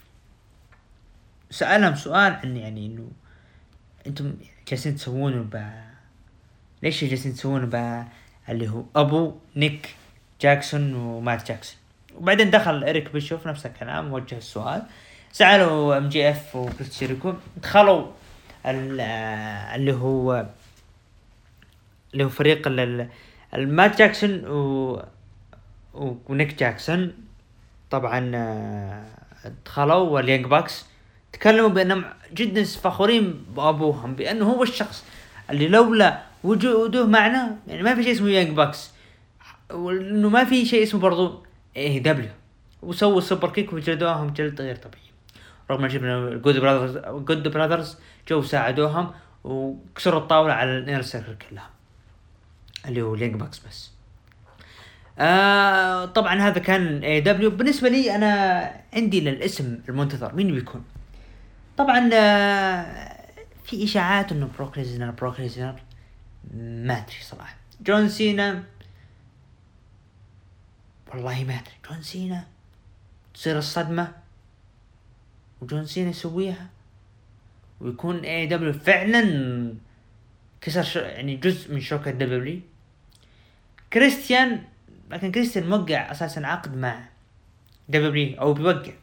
سألهم 1.50 1.96
سؤال 1.96 2.34
عن 2.34 2.58
يعني 2.58 2.86
إنه 2.86 3.12
أنتم 4.08 4.34
جالسين 4.68 4.96
تسوون 4.96 5.44
ب 5.44 5.72
ليش 6.84 7.04
جالسين 7.04 7.34
تسوون 7.34 7.66
ب 7.66 8.04
اللي 8.50 8.70
هو 8.70 8.84
أبو 8.96 9.36
نيك 9.56 9.96
جاكسون 10.44 10.96
ومات 10.96 11.48
جاكسون. 11.48 11.78
وبعدين 12.18 12.50
دخل 12.50 12.84
إريك 12.84 13.14
بيشوف 13.14 13.48
نفس 13.48 13.66
الكلام 13.66 14.14
وجه 14.14 14.38
السؤال. 14.38 14.84
سألوا 15.32 15.98
MJF 15.98 16.56
وكريس 16.56 17.00
جيريكو 17.00 17.34
دخلوا 17.58 18.06
اللي 18.66 19.94
هو 19.94 20.46
اللي 22.14 22.24
هو 22.24 22.30
فريق 22.30 22.68
المات 23.54 23.98
جاكسون 23.98 24.46
و 24.46 25.04
ونيك 26.28 26.60
جاكسون. 26.60 27.14
طبعا 27.92 28.20
دخلوا 29.66 30.10
و 30.10 30.15
ال 30.15 30.20
Young 30.20 30.46
Bucks. 30.46 30.86
تكلموا 31.34 31.70
بأنهم 31.70 32.06
جدا 32.34 32.64
فخورين 32.64 33.46
بأبوهم 33.56 34.16
بأنه 34.16 34.46
هو 34.46 34.64
الشخص 34.64 35.06
اللي 35.50 35.68
لولا 35.68 36.22
وجوده 36.44 37.06
معنا 37.06 37.56
يعني 37.68 37.84
ما 37.84 37.96
في 37.96 38.04
شيء 38.04 38.12
اسمه 38.12 38.30
Young 38.30 38.50
Bucks. 38.50 38.93
وإنه 39.72 40.30
ما 40.30 40.44
في 40.44 40.66
شيء 40.66 40.84
اسمه 40.84 41.00
برضو 41.00 41.46
AEW 41.78 42.32
وسووا 42.82 43.22
superkick 43.22 43.74
وجلدوهم 43.74 44.34
جلد 44.34 44.62
غير 44.62 44.76
طبيعي. 44.76 45.04
رغم 45.72 45.90
شفنا 45.90 46.30
Good 46.36 46.60
Brothers 46.60 46.98
Good 46.98 47.48
Brothers 47.48 47.98
جو 48.28 48.42
ساعدوهم 48.42 49.12
وكسروا 49.44 50.20
الطاولة 50.20 50.54
على 50.54 50.78
ال 50.78 50.82
Inner 50.82 51.02
Circle 51.02 51.36
كلها. 51.50 51.70
اللي 52.86 53.02
هو 53.02 53.16
ال 53.16 53.19
Young 53.19 53.36
Bucks 53.36 53.60
بس. 53.68 53.92
آه 55.20 56.06
طبعا 56.06 56.42
هذا 56.42 56.60
كان 56.60 57.04
AEW 57.04 57.50
بالنسبة 57.50 57.90
لي 57.90 58.16
أنا 58.16 58.72
عندي 58.94 59.22
للاسم 59.22 59.80
المنتظر. 59.90 60.36
مين 60.36 60.52
بيكون؟ 60.52 60.84
طبعا 61.78 62.10
آه 62.14 63.18
في 63.66 63.84
إشاعات 63.84 64.32
إنه 64.32 64.50
بروك 64.58 64.78
ليزنر 64.78 65.12
بروك 65.12 65.40
ليزنر 65.40 65.76
ما 66.58 66.94
أدري 66.94 67.16
صراحة. 67.22 67.56
جون 67.82 68.10
سينا 68.10 68.64
والله 71.14 71.44
ما 71.44 71.54
أدري. 71.54 71.74
جون 71.90 72.02
سينا 72.02 72.48
تصير 73.34 73.58
الصدمة 73.58 74.12
وجون 75.62 75.86
سينا 75.86 76.10
يسويها 76.10 76.70
ويكون 77.82 78.20
AEW 78.20 78.74
فعلا 78.74 79.74
كسر 80.62 81.02
يعني 81.02 81.36
جزء 81.36 81.74
من 81.74 81.82
شوكة 81.82 82.12
WWE 82.12 82.60
كريستيان 83.94 84.64
لكن 85.10 85.32
كريستيان 85.32 85.70
موقع 85.70 86.12
أساسا 86.12 86.40
عقد 86.40 86.78
مع 86.78 87.04
WWE 87.90 88.42
أو 88.42 88.54
بيوقع. 88.54 88.94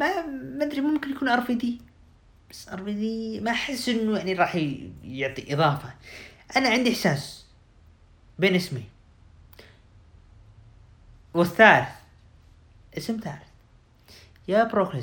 ما 0.00 0.26
ما 0.26 0.64
أدري 0.64 0.80
ممكن 0.80 1.10
يكون 1.10 1.28
ار 1.28 1.40
في 1.40 1.54
دي 1.54 1.80
بس 2.50 2.68
ار 2.68 2.84
في 2.84 2.94
دي 2.94 3.40
ما 3.40 3.50
أحس 3.50 3.88
إنه 3.88 4.18
يعني 4.18 4.32
راح 4.32 4.56
يعطي 5.04 5.54
إضافة. 5.54 5.94
أنا 6.56 6.68
عندي 6.68 6.92
إحساس 6.92 7.46
بين 8.38 8.54
اسمين 8.54 8.93
والثالث 11.34 11.88
اسم 12.98 13.20
ثالث. 13.24 13.48
يا 14.48 14.64
بروك 14.64 14.96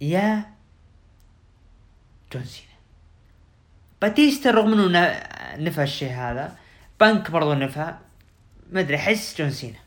يا 0.00 0.54
جون 2.32 2.44
سينا. 2.44 2.68
باتيستا 4.02 4.50
رغم 4.50 4.72
إنه 4.72 4.88
نفى 5.56 5.82
الشيء 5.82 6.12
هذا 6.12 6.56
بنك 7.00 7.30
برضو 7.30 7.54
نفى. 7.54 7.98
ما 8.72 8.80
أدري 8.80 8.96
أحس 8.96 9.38
جون 9.38 9.50
سينا. 9.50 9.78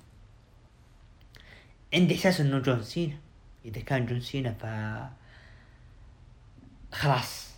عندي 1.94 2.16
إحساس 2.16 2.42
إنه 2.42 2.60
جون 2.60 2.84
سينا. 2.84 3.18
إذا 3.66 3.82
كان 3.82 4.06
جون 4.06 4.22
سينا 4.22 4.54
ف 4.54 4.66
خلاص. 6.96 7.50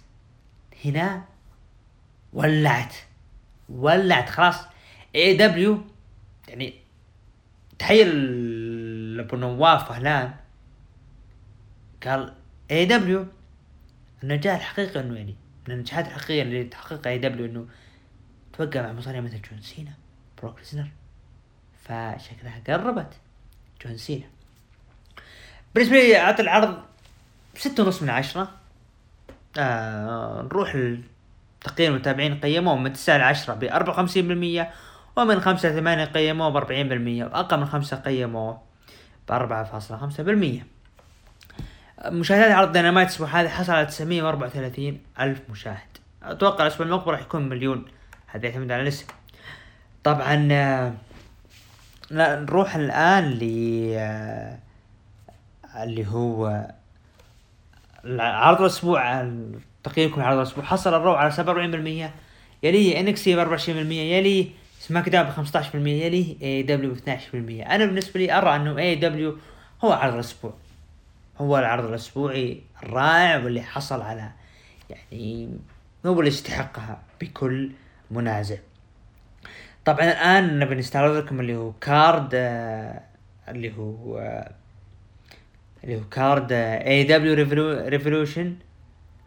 هنا 0.86 1.26
ولعت. 2.34 2.96
ولعت 3.70 4.30
خلاص. 4.30 4.56
AEW 5.16 5.93
يعني 6.54 6.74
تخيل 7.80 9.20
ابو 9.20 9.36
نواف 9.36 9.90
فعلا 9.90 10.34
قال 12.06 12.34
AEW 12.72 13.26
النجاح 14.24 14.56
الحقيقي 14.56 15.00
إنه 15.00 15.16
يعني 15.16 15.36
من 15.68 15.74
النجاحات 15.74 16.08
الحقيقية 16.08 16.42
اللي 16.42 16.64
تحققها 16.64 17.12
AEW 17.12 17.46
إنه 17.46 17.68
توقع 18.54 18.82
مع 18.82 18.94
مصارع 18.94 19.20
مثل 19.20 19.42
جون 19.42 19.62
سينا 19.62 19.92
بروك 20.42 20.60
ليزنر. 20.60 20.88
فشكلها 21.84 22.62
قربت 22.68 23.14
جون 23.86 23.98
سينا. 23.98 24.26
بالنسبة 25.76 25.96
لي 25.96 26.18
اعطي 26.18 26.42
العرض 26.42 26.84
ستة 27.56 27.84
ونص 27.84 28.02
من 28.02 28.10
عشرة. 28.10 28.52
آه 29.58 30.42
نروح 30.42 30.76
لتقييم 30.76 31.94
المتابعين 31.94 32.40
قيموه 32.40 32.78
من 32.78 32.94
تسعة 32.94 33.18
لعشرة 33.18 33.54
بأربعة 33.54 33.94
وخمسين 33.94 34.28
بالمية. 34.28 34.74
ومن 35.16 35.40
خمسة 35.40 35.70
لثمانية 35.70 36.06
قيموه 36.06 36.50
بأربعين 36.50 36.90
بالمية 36.90 37.26
وأقل 37.26 37.60
من 37.60 37.66
خمسة 37.66 37.98
قيموه 37.98 38.62
بأربعة 39.30 39.64
فاصلة 39.64 39.98
خمسة 39.98 40.24
بالمية. 40.24 40.68
مشاهدات 42.06 42.52
عرض 42.52 42.72
دينامايت 42.72 43.08
الأسبوع 43.08 43.28
هذا 43.28 43.50
حصل 43.50 43.74
على 43.74 43.86
تسعمية 43.86 44.24
وأربعة 44.24 44.48
وثلاثين 44.48 45.02
ألف 45.20 45.42
مشاهد. 45.50 45.98
أتوقع 46.24 46.64
الأسبوع 46.64 46.86
المقبل 46.86 47.12
راح 47.12 47.22
يكون 47.22 47.50
مليون 47.50 47.86
هذا 48.28 48.46
يعتمد 48.46 48.72
على 48.72 48.82
الاسم. 48.82 49.06
طبعا 50.04 50.48
آه، 50.52 50.94
لا 52.10 52.40
نروح 52.40 52.76
الآن 52.76 53.30
ل 53.30 53.42
آه، 53.98 54.58
اللي 55.84 56.08
هو 56.08 56.68
عرض 58.20 58.62
الأسبوع 58.62 59.32
تقييمكم 59.84 60.22
عرض 60.22 60.38
الأسبوع. 60.38 60.64
حصل 60.64 60.94
ال 60.94 60.99
Raw 60.99 61.14
على 61.14 61.32
سبعة 61.32 61.48
وأربعين 61.48 61.72
بالمية 61.72 62.14
يليه 62.64 63.00
NXT 63.00 63.36
بأربعة 63.36 63.52
وعشرين 63.52 63.78
بالمية 63.78 64.18
يليه 64.18 64.63
SmackDown 64.88 65.26
ب 65.28 65.32
15% 65.32 65.76
يليه 65.76 66.36
AEW 66.42 66.94
ب 66.94 66.98
12% 66.98 67.36
أنا 67.72 67.86
بالنسبة 67.86 68.20
لي 68.20 68.38
أرى 68.38 68.56
أنه 68.56 68.78
AEW 68.78 69.38
هو 69.84 69.92
عرض 69.92 70.14
الأسبوع 70.14 70.54
هو 71.38 71.60
العرض 71.60 71.86
الأسبوعي 71.86 72.62
الرائع 72.84 73.38
واللي 73.38 73.62
حصل 73.62 74.02
على 74.02 74.32
يعني 74.90 75.50
هو 76.06 76.20
اللي 76.20 76.28
يستحقها 76.28 77.02
بكل 77.22 77.72
منازع. 78.12 78.58
طبعا 79.86 80.04
الآن 80.04 80.60
نبي 80.60 80.76
نستعرض 80.76 81.16
لكم 81.16 81.40
اللي 81.40 81.56
هو 81.56 81.72
card 81.72 82.30
آه 82.34 83.02
اللي 83.48 83.78
هو 83.78 84.18
آه 84.18 84.52
اللي 85.84 85.96
هو 85.96 86.04
card 86.12 86.52
AEW 86.52 87.04
Revolution 87.04 88.56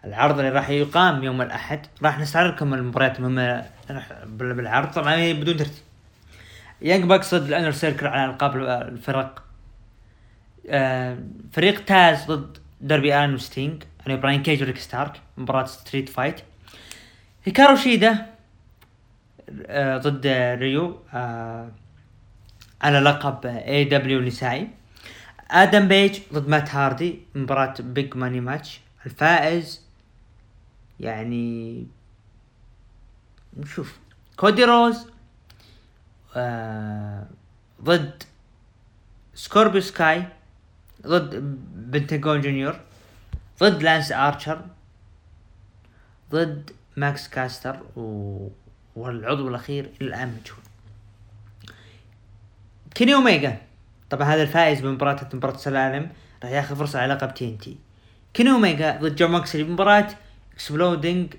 العرض 0.07 0.39
اللي 0.39 0.51
راح 0.51 0.71
يقام 0.71 1.25
يوم 1.25 1.43
الأحد 1.43 1.87
راح 2.03 2.19
نستعرض 2.19 2.55
لكم 2.55 2.75
المباريات 2.75 3.19
المهمة 3.19 3.67
بالعرض. 4.29 4.91
طبعا 4.91 5.15
هي 5.15 5.35
بدون 5.35 5.57
ترتيب. 5.57 5.83
Young 6.83 7.05
ضد 7.05 7.47
ال 7.47 7.51
Inner 7.51 7.71
Circle 7.71 8.07
على 8.07 8.31
ألقاب 8.31 8.57
الفرق 8.57 9.43
آه 10.69 11.19
فريق 11.53 11.85
تاز 11.85 12.25
ضد 12.25 12.59
دربي 12.81 13.09
الان 13.09 13.35
وستينج 13.35 13.83
يعني 14.07 14.21
براين 14.21 14.43
كيج 14.43 14.63
وريكي 14.63 14.79
ستاركس. 14.79 15.21
مباراة 15.37 15.65
street 15.65 16.09
fight 16.09 16.41
هيكارو 17.45 17.77
شيدا 17.77 18.27
آه 19.67 19.99
ضد 19.99 20.27
ريو 20.61 21.03
آه 21.15 21.71
على 22.83 23.01
لقب 23.01 23.47
AEW 23.47 24.21
نسائي. 24.21 24.69
آدم 25.51 25.89
بيج 25.89 26.19
ضد 26.33 26.49
مات 26.49 26.75
هاردي. 26.75 27.21
مباراة 27.35 27.75
Big 27.81 28.17
Money 28.17 28.41
Match 28.41 28.81
الفائز 29.07 29.86
يعني 31.01 31.87
نشوف. 33.57 33.99
كودي 34.37 34.65
روز 34.65 35.07
آه 36.37 37.27
ضد 37.83 38.23
سكوربيو 39.35 39.81
سكاي 39.81 40.27
ضد 41.07 41.35
بنتاجون 41.75 42.41
جونيور 42.41 42.81
ضد 43.61 43.83
لانس 43.83 44.13
آرشر 44.13 44.61
ضد 46.31 46.71
ماكس 46.97 47.29
كاستر 47.29 47.81
و... 47.97 48.49
والعضو 48.97 49.49
الأخير 49.49 49.91
الآن 50.01 50.29
مجهول. 50.29 50.61
كيني 52.95 53.15
اوميجا 53.15 53.59
طبعا 54.11 54.27
هذا 54.29 54.43
الفائز 54.43 54.81
بمباراة 54.81 55.29
مباراة 55.35 55.57
سلالم 55.57 56.11
راح 56.43 56.51
ياخذ 56.51 56.77
فرصة 56.77 57.01
على 57.01 57.15
لقب 57.15 57.35
TNT. 57.35 57.77
كيني 58.35 58.51
اوميجا 58.51 58.99
ضد 59.03 59.17
جون 59.17 59.31
موكسلي 59.31 59.63
بمباراة 59.63 60.09
exploding 60.57 61.35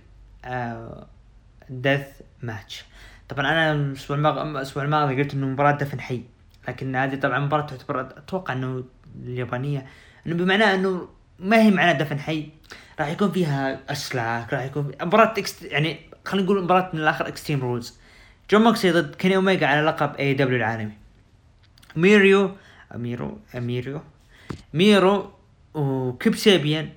death 1.69 2.01
match 2.41 2.83
طبعا 3.29 3.41
أنا 3.51 3.71
الأسبوع 3.73 4.17
الأسبوع 4.43 4.83
الماضي 4.83 5.23
قلت 5.23 5.33
إنه 5.33 5.47
مباراة 5.47 5.71
دفن 5.71 5.99
حي 5.99 6.21
لكن 6.67 6.95
هذه 6.95 7.15
طبعا 7.15 7.39
مباراة 7.39 7.65
تعتبر 7.65 8.01
أتوقع 8.01 8.53
إنه 8.53 8.83
اليابانية 9.23 9.85
إنه 10.27 10.35
بمعنى 10.35 10.63
إنه 10.63 11.07
ما 11.39 11.61
هي 11.61 11.71
معنى 11.71 11.99
دفن 11.99 12.19
حي. 12.19 12.49
راح 12.99 13.07
يكون 13.07 13.31
فيها 13.31 13.79
أسلاك 13.91 14.53
راح 14.53 14.63
يكون 14.63 14.91
مباراة 15.01 15.33
ext 15.37 15.63
يعني 15.63 15.99
خلينا 16.25 16.45
نقول 16.45 16.63
مباراة 16.63 16.89
من 16.93 16.99
الآخر 16.99 17.27
extreme 17.27 17.61
rules 17.61 17.99
جون 18.51 18.63
موكسلي 18.63 18.91
ضد 18.91 19.15
كيني 19.15 19.35
اوميجا 19.35 19.67
على 19.67 19.81
لقب 19.81 20.15
AEW 20.15 20.57
العالمي. 20.57 20.93
ميريو 21.95 22.51
ميرو 22.95 23.39
ميريو 23.55 24.01
ميرو 24.73 25.31
وكيب 25.73 26.35
سابيان 26.35 26.89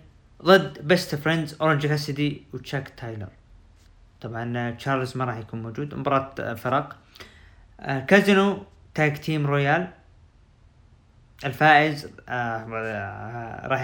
ضد 0.44 0.88
Best 0.88 1.14
Friends 1.14 1.56
اورنج 1.60 1.86
كاسيدي 1.86 2.42
وتشاك 2.52 2.88
تايلور 2.88 3.28
طبعا 4.20 4.70
تشارلز 4.70 5.16
ما 5.16 5.24
راح 5.24 5.36
يكون 5.36 5.62
موجود. 5.62 5.94
مباراة 5.94 6.54
فرق. 6.54 6.96
Casino 8.08 8.64
Tag 8.94 9.16
Team 9.16 9.46
Royale 9.46 9.88
الفائز 11.44 12.08
آه، 12.28 12.64
راح 13.64 13.80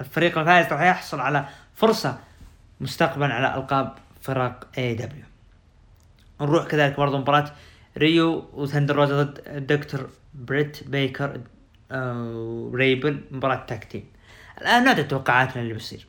الفريق 0.00 0.38
الفائز 0.38 0.72
راح 0.72 0.82
يحصل 0.82 1.20
على 1.20 1.44
فرصة 1.74 2.18
مستقبلا 2.80 3.34
على 3.34 3.54
ألقاب 3.54 3.94
فرق 4.20 4.68
AEW 4.78 5.24
نروح 6.40 6.66
كذلك 6.66 6.96
برضو 6.96 7.18
مباراة 7.18 7.50
ريو 7.98 8.50
وثندر 8.52 8.96
روزا 8.96 9.22
ضد 9.22 9.66
دكتور 9.66 10.10
بريت 10.34 10.88
بيكر 10.88 11.40
آه، 11.92 12.70
ريبل 12.74 13.24
مباراة 13.30 13.66
tag 13.66 14.04
الآن 14.60 14.84
نعطي 14.84 15.02
توقعاتنا 15.02 15.62
اللي 15.62 15.74
بيصير. 15.74 16.06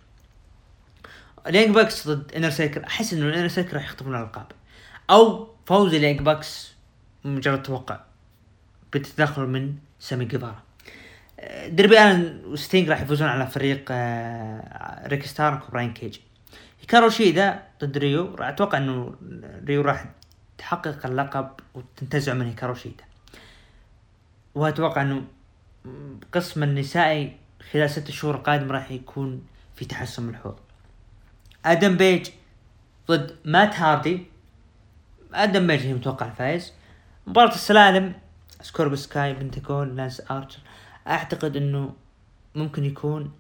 ال 1.48 1.52
Young 1.52 1.76
Bucks 1.76 2.08
ضد 2.08 2.32
Inner 2.36 2.50
Circle 2.50 2.84
أحس 2.84 3.14
إنه 3.14 3.26
ال 3.26 3.29
Inner 3.29 3.48
Circle 3.48 3.74
راح 3.74 3.84
يخطفون 3.84 4.16
الألقاب. 4.16 4.52
أو 5.10 5.50
فوز 5.66 5.94
ال 5.94 5.98
Young 5.98 6.22
Bucks 6.22 6.74
مجرد 7.26 7.64
توقع 7.64 8.00
بتدخل 8.94 9.42
من 9.42 9.76
سامي 10.00 10.26
جيفارا. 10.26 10.64
دربي 11.68 11.94
الان 11.94 12.42
وستينج 12.46 12.90
راح 12.90 13.02
يفوزون 13.02 13.28
على 13.28 13.48
فريق 13.48 13.86
آه، 13.92 15.08
ريكي 15.08 15.26
ستاركس 15.26 15.70
وبراين 15.70 15.94
كيج. 15.94 16.18
هيكارو 16.82 17.10
شيدا 17.10 17.64
ضد 17.82 17.98
ريو 17.98 18.36
راح 18.36 18.48
أتوقع 18.48 18.78
إنه 18.78 19.16
ريو 19.66 19.82
راح 19.82 20.06
تحقق 20.58 21.06
اللقب 21.06 21.50
وتنتزع 21.74 22.34
من 22.34 22.48
هيكارو 22.48 22.74
شيدا. 22.74 23.04
وأتوقع 24.56 25.02
إنه 25.02 25.24
قسم 26.34 26.64
النسائي 26.64 27.38
خلال 27.74 27.90
ست 27.90 28.12
شهور 28.12 28.36
القادمة 28.36 28.72
راح 28.74 28.92
يكون 28.92 29.44
في 29.76 29.86
تحسن 29.86 30.24
ملحوظ 30.24 30.56
آدم 31.66 31.98
بيج 31.98 32.30
ضد 33.08 33.36
مات 33.46 33.76
هاردي. 33.76 34.26
آدم 35.34 35.68
بيج 35.68 35.80
هي 35.80 35.94
متوقع 35.94 36.26
الفائز 36.26 36.74
مباراة 37.28 37.56
السلالم 37.56 38.14
سكورب 38.62 38.96
سكاي 38.96 39.34
بنتكون 39.34 39.96
لانس 39.96 40.22
ارشر 40.32 40.60
أعتقد 41.08 41.56
إنه 41.56 41.94
ممكن 42.56 42.86
يكون 42.86 43.32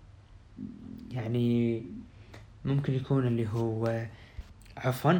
يعني 1.12 1.84
ممكن 2.66 2.94
يكون 2.94 3.28
اللي 3.28 3.48
هو 3.50 4.06
عفوا 4.78 5.20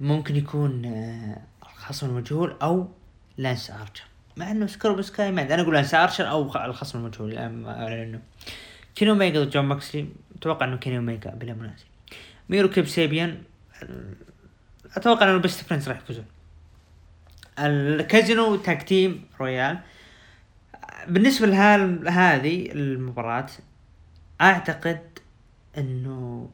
ممكن 0.00 0.36
يكون 0.36 0.84
آه، 0.84 1.42
الخصم 1.62 2.08
المجهول 2.08 2.56
أو 2.62 2.88
لانس 3.38 3.70
ارشر 3.70 4.04
مع 4.36 4.50
إنه 4.50 4.66
سكورب 4.66 5.02
سكاي 5.02 5.32
ما 5.32 5.42
أنا 5.42 5.62
أقول 5.62 5.74
لانس 5.74 5.94
ارشر 5.94 6.30
أو 6.30 6.42
الخصم 6.56 6.98
المجهول 6.98 7.30
لأنه 7.30 8.20
كيني 8.94 9.10
اوميجا 9.10 9.44
ضد 9.44 9.50
جون 9.50 9.64
موكسلي 9.64 10.08
أتوقع 10.36 10.66
إنه 10.66 10.76
كيني 10.76 10.96
اوميجا 10.96 11.30
بلا 11.30 11.54
منازع. 11.54 11.84
ميرو 12.48 12.68
كيب 12.68 12.86
سيبيان 12.86 13.42
أتوقع 14.96 15.26
إنه 15.26 15.34
ال 15.34 15.40
Best 15.40 15.64
Friends 15.64 15.88
راح 15.88 15.96
يفوزون. 15.98 16.24
ال 17.58 17.72
Casino 17.72 18.56
Tag 18.56 18.82
Team 18.82 19.24
Royale 19.40 19.78
بالنسبة 21.08 21.46
لهذه 21.46 22.72
المباراة 22.72 23.46
أعتقد 24.40 25.18
إنه 25.78 26.50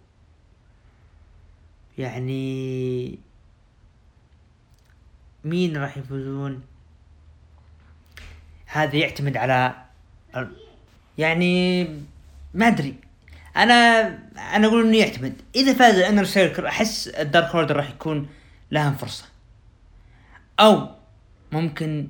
يعني 1.98 3.18
مين 5.44 5.76
راح 5.76 5.96
يفوزون؟ 5.96 6.62
هذا 8.70 8.96
يعتمد 8.96 9.36
على 9.36 9.74
يعني 11.18 11.84
ما 12.54 12.68
أدري. 12.68 12.94
أنا 13.56 13.74
أنا 14.56 14.66
أقول 14.66 14.86
إنه 14.86 14.96
يعتمد. 14.96 15.34
إذا 15.56 15.74
فاز 15.74 15.94
ال 15.94 15.99
Inner 15.99 16.24
Circle 16.24 16.66
أحس 16.66 17.08
ال 17.08 17.16
Dark 17.16 17.46
Order 17.46 17.76
راح 17.76 17.90
يكون 17.90 18.28
لهم 18.70 18.94
فرصة. 18.94 19.24
أو 20.60 20.88
ممكن 21.52 22.08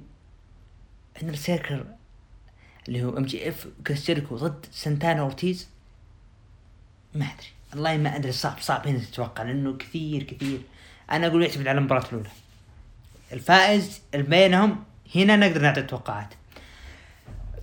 Inner 1.22 1.34
Circle 1.34 1.84
اللي 2.88 3.04
هو 3.04 3.18
MJF 3.18 3.68
كريس 3.86 4.06
جيريكو 4.06 4.36
ضد 4.36 4.66
سانتانا 4.72 5.20
أورتيز. 5.20 5.68
ما 7.14 7.24
أدري. 7.24 7.48
والله 7.72 7.96
ما 7.96 8.16
أدري. 8.16 8.32
صعب 8.32 8.60
صعب 8.60 8.88
هنا 8.88 8.98
تتوقع 8.98 9.42
لأنه 9.42 9.76
كثير 9.76 10.22
كثير. 10.22 10.60
أنا 11.10 11.26
أقول 11.26 11.42
يعتمد 11.42 11.68
على 11.68 11.78
المباراة 11.78 12.08
الأولى. 12.08 12.30
الفائز 13.32 14.00
بينهم 14.14 14.84
هنا 15.14 15.36
نقدر 15.36 15.60
نعطي 15.62 15.82
توقعات. 15.82 16.34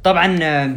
طبعا 0.05 0.39
آه 0.41 0.75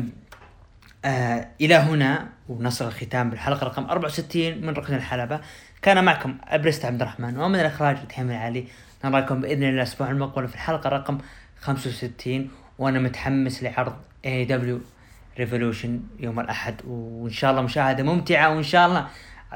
آه 1.04 1.48
إلى 1.60 1.74
هنا 1.74 2.28
ونصل 2.48 2.86
الختام 2.86 3.30
بالحلقة 3.30 3.66
رقم 3.66 3.84
64 3.84 4.58
من 4.58 4.68
ركن 4.68 4.94
الحلبة. 4.94 5.40
كان 5.82 6.04
معكم 6.04 6.38
ابرست 6.44 6.84
عبد 6.84 7.02
الرحمن 7.02 7.38
ومن 7.38 7.60
الإخراج 7.60 8.08
تحمل 8.08 8.34
علي. 8.34 8.64
نراكم 9.04 9.40
بإذن 9.40 9.62
الله 9.62 9.74
الأسبوع 9.74 10.10
المقبل 10.10 10.48
في 10.48 10.54
الحلقة 10.54 10.90
رقم 10.90 11.18
65 11.60 12.50
وأنا 12.78 12.98
متحمس 12.98 13.62
لعرض 13.62 13.96
AEW 14.24 14.44
Revolution 14.44 16.00
يوم 16.20 16.40
الأحد. 16.40 16.74
وإن 16.86 17.32
شاء 17.32 17.50
الله 17.50 17.62
مشاهدة 17.62 18.02
ممتعة 18.02 18.54
وإن 18.54 18.62
شاء 18.62 18.86
الله 18.86 19.06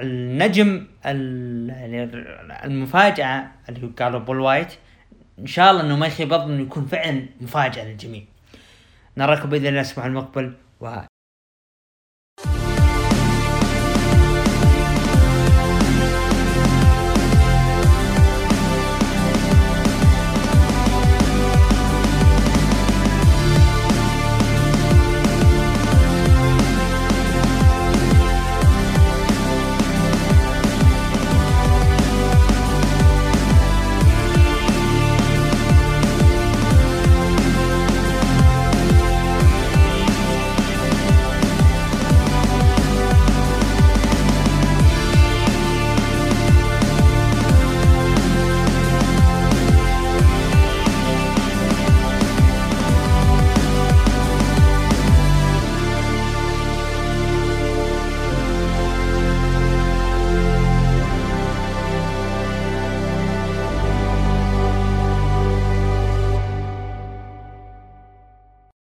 النجم 0.00 0.86
المفاجأة 2.64 3.46
اللي 3.68 3.86
قالوا 3.98 4.20
بول 4.20 4.40
وايت 4.40 4.72
إن 5.38 5.46
شاء 5.46 5.70
الله 5.70 5.82
إنه 5.82 5.96
ما 5.96 6.06
يخيب 6.06 6.32
إنه 6.32 6.62
يكون 6.62 6.86
فعلا 6.86 7.26
مفاجأة 7.40 7.84
للجميع. 7.84 8.22
نراكم 9.16 9.48
بإذن 9.50 9.66
الله 9.66 9.80
الأسبوع 9.80 10.06
المقبل 10.06 10.52
و 10.80 11.00